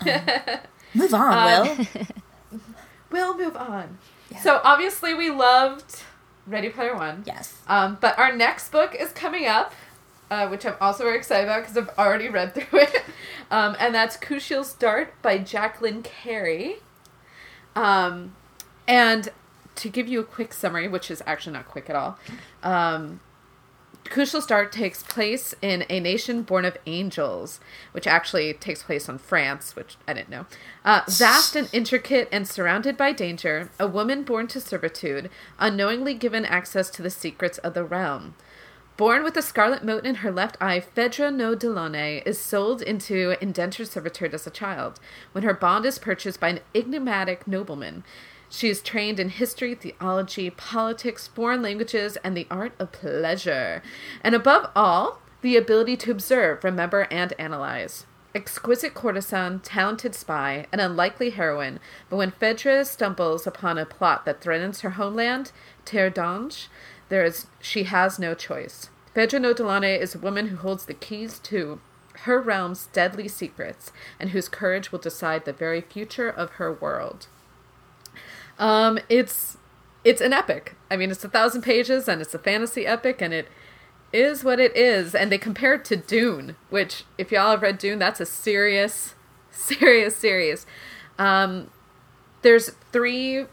Um, 0.00 0.58
move 0.94 1.14
on, 1.14 1.66
Wil. 1.66 1.86
we'll 3.10 3.38
move 3.38 3.56
on. 3.56 3.98
So 4.42 4.60
obviously 4.62 5.14
we 5.14 5.30
loved 5.30 6.02
Ready 6.46 6.68
Player 6.68 6.94
One. 6.94 7.22
Yes. 7.26 7.56
Um, 7.66 7.98
but 8.00 8.18
our 8.18 8.34
next 8.34 8.70
book 8.70 8.94
is 8.94 9.12
coming 9.12 9.46
up, 9.46 9.72
uh, 10.30 10.48
which 10.48 10.64
I'm 10.66 10.74
also 10.80 11.04
very 11.04 11.16
excited 11.16 11.44
about 11.44 11.62
because 11.62 11.76
I've 11.76 11.98
already 11.98 12.28
read 12.28 12.54
through 12.54 12.80
it. 12.80 13.02
Um, 13.50 13.76
and 13.80 13.94
that's 13.94 14.18
Kushiel's 14.18 14.74
Dart 14.74 15.14
by 15.22 15.38
Jacqueline 15.38 16.02
Carey. 16.02 16.80
Um, 17.74 18.36
and 18.86 19.30
to 19.76 19.88
give 19.88 20.06
you 20.06 20.20
a 20.20 20.24
quick 20.24 20.52
summary, 20.52 20.86
which 20.86 21.10
is 21.10 21.22
actually 21.26 21.54
not 21.54 21.66
quick 21.66 21.88
at 21.88 21.96
all, 21.96 22.18
um, 22.62 23.20
Kushiel's 24.10 24.46
Dart 24.46 24.72
takes 24.72 25.02
place 25.02 25.54
in 25.62 25.84
a 25.88 26.00
nation 26.00 26.42
born 26.42 26.64
of 26.64 26.76
angels, 26.86 27.60
which 27.92 28.06
actually 28.06 28.52
takes 28.54 28.82
place 28.82 29.08
on 29.08 29.18
France, 29.18 29.76
which 29.76 29.96
I 30.06 30.14
didn't 30.14 30.30
know. 30.30 30.46
Uh, 30.84 31.02
vast 31.08 31.54
and 31.56 31.68
intricate 31.72 32.28
and 32.32 32.46
surrounded 32.46 32.96
by 32.96 33.12
danger, 33.12 33.70
a 33.78 33.86
woman 33.86 34.22
born 34.22 34.46
to 34.48 34.60
servitude, 34.60 35.30
unknowingly 35.58 36.14
given 36.14 36.44
access 36.44 36.90
to 36.90 37.02
the 37.02 37.10
secrets 37.10 37.58
of 37.58 37.74
the 37.74 37.84
realm. 37.84 38.34
Born 38.96 39.22
with 39.22 39.36
a 39.36 39.42
scarlet 39.42 39.84
mote 39.84 40.04
in 40.04 40.16
her 40.16 40.32
left 40.32 40.56
eye, 40.60 40.80
Phaedra 40.80 41.30
No 41.30 41.54
Delaunay 41.54 42.26
is 42.26 42.36
sold 42.36 42.82
into 42.82 43.36
indentured 43.40 43.86
servitude 43.86 44.34
as 44.34 44.44
a 44.44 44.50
child, 44.50 44.98
when 45.30 45.44
her 45.44 45.54
bond 45.54 45.86
is 45.86 46.00
purchased 46.00 46.40
by 46.40 46.48
an 46.48 46.60
enigmatic 46.74 47.46
nobleman. 47.46 48.02
She 48.50 48.68
is 48.68 48.80
trained 48.80 49.20
in 49.20 49.28
history, 49.28 49.74
theology, 49.74 50.50
politics, 50.50 51.28
foreign 51.28 51.62
languages, 51.62 52.16
and 52.24 52.36
the 52.36 52.46
art 52.50 52.72
of 52.78 52.92
pleasure. 52.92 53.82
And 54.24 54.34
above 54.34 54.70
all, 54.74 55.20
the 55.42 55.56
ability 55.56 55.96
to 55.98 56.10
observe, 56.10 56.64
remember, 56.64 57.06
and 57.10 57.34
analyze. 57.38 58.06
Exquisite 58.34 58.94
courtesan, 58.94 59.60
talented 59.60 60.14
spy, 60.14 60.66
an 60.72 60.80
unlikely 60.80 61.30
heroine, 61.30 61.80
but 62.08 62.16
when 62.16 62.30
Phaedra 62.30 62.84
stumbles 62.84 63.46
upon 63.46 63.78
a 63.78 63.86
plot 63.86 64.24
that 64.24 64.40
threatens 64.40 64.80
her 64.80 64.90
homeland, 64.90 65.52
Terre 65.84 66.10
d'Ange, 66.10 66.68
there 67.08 67.24
is 67.24 67.46
she 67.60 67.84
has 67.84 68.18
no 68.18 68.34
choice. 68.34 68.90
Phaedra 69.14 69.40
No 69.40 69.54
Delaunay 69.54 69.98
is 69.98 70.14
a 70.14 70.18
woman 70.18 70.48
who 70.48 70.56
holds 70.56 70.84
the 70.84 70.94
keys 70.94 71.38
to 71.40 71.80
her 72.24 72.40
realm's 72.40 72.86
deadly 72.92 73.28
secrets 73.28 73.92
and 74.20 74.30
whose 74.30 74.48
courage 74.48 74.92
will 74.92 74.98
decide 74.98 75.44
the 75.44 75.52
very 75.52 75.80
future 75.80 76.28
of 76.28 76.52
her 76.52 76.72
world. 76.72 77.28
Um, 78.58 78.98
it's 79.08 79.56
it's 80.04 80.20
an 80.20 80.32
epic. 80.32 80.74
I 80.90 80.96
mean, 80.96 81.10
it's 81.10 81.24
a 81.24 81.28
thousand 81.28 81.62
pages 81.62 82.08
and 82.08 82.20
it's 82.20 82.34
a 82.34 82.38
fantasy 82.38 82.86
epic, 82.86 83.20
and 83.20 83.32
it 83.34 83.48
is 84.12 84.44
what 84.44 84.58
it 84.60 84.76
is. 84.76 85.14
And 85.14 85.30
they 85.30 85.38
compare 85.38 85.74
it 85.74 85.84
to 85.86 85.96
Dune, 85.96 86.56
which, 86.70 87.04
if 87.16 87.30
y'all 87.30 87.50
have 87.50 87.62
read 87.62 87.78
Dune, 87.78 87.98
that's 87.98 88.20
a 88.20 88.26
serious, 88.26 89.14
serious, 89.50 90.16
serious. 90.16 90.66
Um, 91.18 91.70
there's 92.42 92.70
three. 92.92 93.46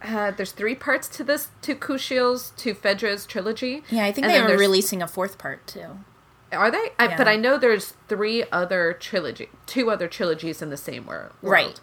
Uh, 0.00 0.30
there's 0.30 0.52
three 0.52 0.76
parts 0.76 1.08
to 1.08 1.24
this 1.24 1.48
to 1.60 1.74
Kushiel's 1.74 2.52
to 2.58 2.72
Phaedra's 2.72 3.26
trilogy. 3.26 3.82
Yeah, 3.90 4.04
I 4.04 4.12
think 4.12 4.28
they 4.28 4.38
are 4.38 4.56
releasing 4.56 5.02
a 5.02 5.08
fourth 5.08 5.38
part 5.38 5.66
too. 5.66 5.98
Are 6.52 6.70
they? 6.70 6.90
I, 6.98 7.16
But 7.16 7.26
I 7.28 7.34
know 7.36 7.58
there's 7.58 7.94
three 8.08 8.44
other 8.52 8.96
trilogy, 8.98 9.48
two 9.66 9.90
other 9.90 10.06
trilogies 10.06 10.62
in 10.62 10.70
the 10.70 10.76
same 10.76 11.04
world. 11.04 11.32
Right. 11.42 11.80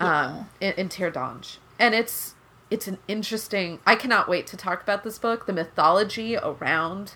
Um, 0.00 0.48
in, 0.60 0.72
in 0.74 0.88
Terre 0.88 1.10
d'Ange. 1.10 1.58
And 1.78 1.94
it's 1.94 2.34
it's 2.70 2.86
an 2.88 2.98
interesting. 3.08 3.78
I 3.86 3.94
cannot 3.94 4.28
wait 4.28 4.46
to 4.48 4.56
talk 4.56 4.82
about 4.82 5.04
this 5.04 5.18
book. 5.18 5.46
The 5.46 5.52
mythology 5.52 6.36
around, 6.36 7.14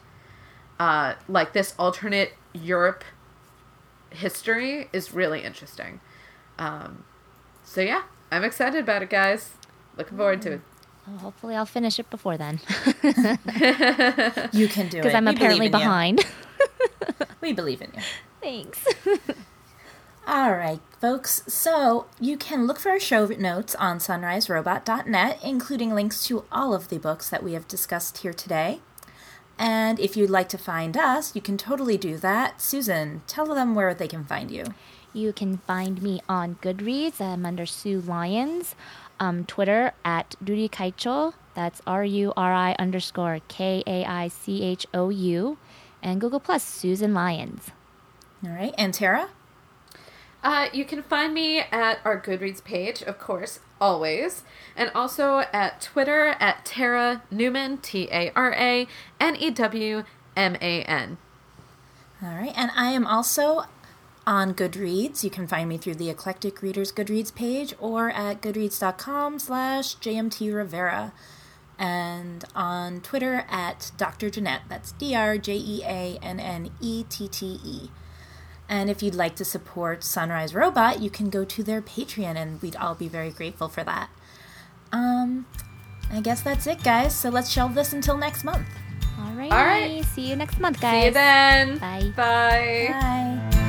uh, 0.78 1.14
like 1.28 1.52
this 1.52 1.74
alternate 1.78 2.32
Europe 2.52 3.04
history 4.10 4.88
is 4.92 5.12
really 5.12 5.42
interesting. 5.42 6.00
Um, 6.58 7.04
so 7.64 7.80
yeah, 7.80 8.02
I'm 8.30 8.44
excited 8.44 8.80
about 8.80 9.02
it, 9.02 9.10
guys. 9.10 9.50
Looking 9.96 10.16
forward 10.16 10.42
to 10.42 10.52
it. 10.52 10.60
Well, 11.06 11.18
hopefully, 11.18 11.56
I'll 11.56 11.66
finish 11.66 11.98
it 11.98 12.08
before 12.10 12.36
then 12.36 12.60
You 14.52 14.68
can 14.68 14.88
do 14.88 14.98
it 14.98 15.02
because 15.02 15.14
I'm 15.14 15.24
We 15.24 15.34
apparently 15.34 15.38
believe 15.38 15.60
in 15.60 15.64
you. 15.64 15.70
behind. 15.70 16.26
We 17.40 17.52
believe 17.52 17.82
in 17.82 17.90
you. 17.94 18.02
Thanks. 18.40 18.84
All 20.26 20.52
right, 20.52 20.80
folks. 21.00 21.42
So 21.48 22.06
you 22.20 22.36
can 22.36 22.66
look 22.66 22.78
for 22.78 22.90
our 22.90 23.00
show 23.00 23.26
notes 23.26 23.74
on 23.74 23.98
sunriserobot.net, 23.98 25.40
including 25.42 25.94
links 25.94 26.24
to 26.26 26.44
all 26.52 26.74
of 26.74 26.88
the 26.88 26.98
books 26.98 27.28
that 27.30 27.42
we 27.42 27.54
have 27.54 27.66
discussed 27.66 28.18
here 28.18 28.32
today. 28.32 28.80
And 29.58 29.98
if 29.98 30.16
you'd 30.16 30.30
like 30.30 30.48
to 30.50 30.58
find 30.58 30.96
us, 30.96 31.34
you 31.34 31.42
can 31.42 31.58
totally 31.58 31.98
do 31.98 32.16
that. 32.18 32.60
Susan, 32.60 33.22
tell 33.26 33.46
them 33.46 33.74
where 33.74 33.92
they 33.92 34.08
can 34.08 34.24
find 34.24 34.50
you. 34.50 34.64
You 35.12 35.32
can 35.32 35.58
find 35.58 36.00
me 36.00 36.20
on 36.28 36.56
Goodreads. 36.62 37.20
I'm 37.20 37.44
under 37.44 37.66
Sue 37.66 38.00
Lyons. 38.00 38.74
Um, 39.18 39.44
Twitter 39.44 39.92
at 40.04 40.36
Ruri 40.42 40.70
Kaichou. 40.70 41.34
That's 41.54 41.82
R 41.86 42.04
U 42.04 42.32
R 42.36 42.54
I 42.54 42.76
underscore 42.78 43.40
K 43.48 43.82
A 43.86 44.04
I 44.04 44.28
C 44.28 44.62
H 44.62 44.86
O 44.94 45.08
U. 45.08 45.58
And 46.02 46.20
Google 46.20 46.40
Plus, 46.40 46.62
Susan 46.62 47.12
Lyons. 47.12 47.70
All 48.44 48.52
right, 48.52 48.74
and 48.78 48.94
Tara? 48.94 49.28
Uh, 50.42 50.68
you 50.72 50.84
can 50.84 51.02
find 51.02 51.34
me 51.34 51.60
at 51.60 51.98
our 52.04 52.18
Goodreads 52.18 52.64
page, 52.64 53.02
of 53.02 53.18
course, 53.18 53.60
always, 53.80 54.42
and 54.74 54.90
also 54.94 55.44
at 55.52 55.80
Twitter 55.82 56.34
at 56.40 56.64
Tara 56.64 57.22
Newman, 57.30 57.78
T 57.78 58.08
A 58.10 58.32
R 58.34 58.52
A 58.54 58.86
N 59.20 59.36
E 59.36 59.50
W 59.50 60.04
M 60.36 60.56
A 60.56 60.82
N. 60.84 61.18
All 62.22 62.34
right, 62.34 62.52
and 62.56 62.70
I 62.74 62.90
am 62.90 63.06
also 63.06 63.64
on 64.26 64.54
Goodreads. 64.54 65.22
You 65.24 65.30
can 65.30 65.46
find 65.46 65.68
me 65.68 65.76
through 65.76 65.96
the 65.96 66.08
Eclectic 66.08 66.62
Readers 66.62 66.92
Goodreads 66.92 67.34
page 67.34 67.74
or 67.78 68.10
at 68.10 68.40
goodreads.com 68.40 69.38
slash 69.38 69.96
JMT 69.96 70.54
Rivera. 70.54 71.12
And 71.78 72.44
on 72.54 73.00
Twitter 73.00 73.46
at 73.48 73.90
Dr. 73.96 74.28
Jeanette. 74.28 74.62
That's 74.68 74.92
D 74.92 75.14
R 75.14 75.38
J 75.38 75.56
E 75.56 75.82
A 75.84 76.18
N 76.22 76.38
N 76.38 76.70
E 76.80 77.04
T 77.08 77.26
T 77.26 77.58
E. 77.64 77.90
And 78.70 78.88
if 78.88 79.02
you'd 79.02 79.16
like 79.16 79.34
to 79.34 79.44
support 79.44 80.04
Sunrise 80.04 80.54
Robot, 80.54 81.00
you 81.00 81.10
can 81.10 81.28
go 81.28 81.44
to 81.44 81.62
their 81.64 81.82
Patreon, 81.82 82.36
and 82.36 82.62
we'd 82.62 82.76
all 82.76 82.94
be 82.94 83.08
very 83.08 83.30
grateful 83.30 83.68
for 83.68 83.82
that. 83.82 84.10
Um, 84.92 85.46
I 86.12 86.20
guess 86.20 86.40
that's 86.40 86.68
it, 86.68 86.82
guys. 86.84 87.12
So 87.12 87.30
let's 87.30 87.50
shelve 87.50 87.74
this 87.74 87.92
until 87.92 88.16
next 88.16 88.44
month. 88.44 88.68
All 89.18 89.32
right. 89.32 89.50
All 89.50 89.64
right. 89.64 90.04
See 90.04 90.30
you 90.30 90.36
next 90.36 90.60
month, 90.60 90.80
guys. 90.80 91.02
See 91.02 91.06
you 91.06 91.12
then. 91.12 91.78
Bye. 91.78 92.12
Bye. 92.16 92.88
Bye. 92.92 93.59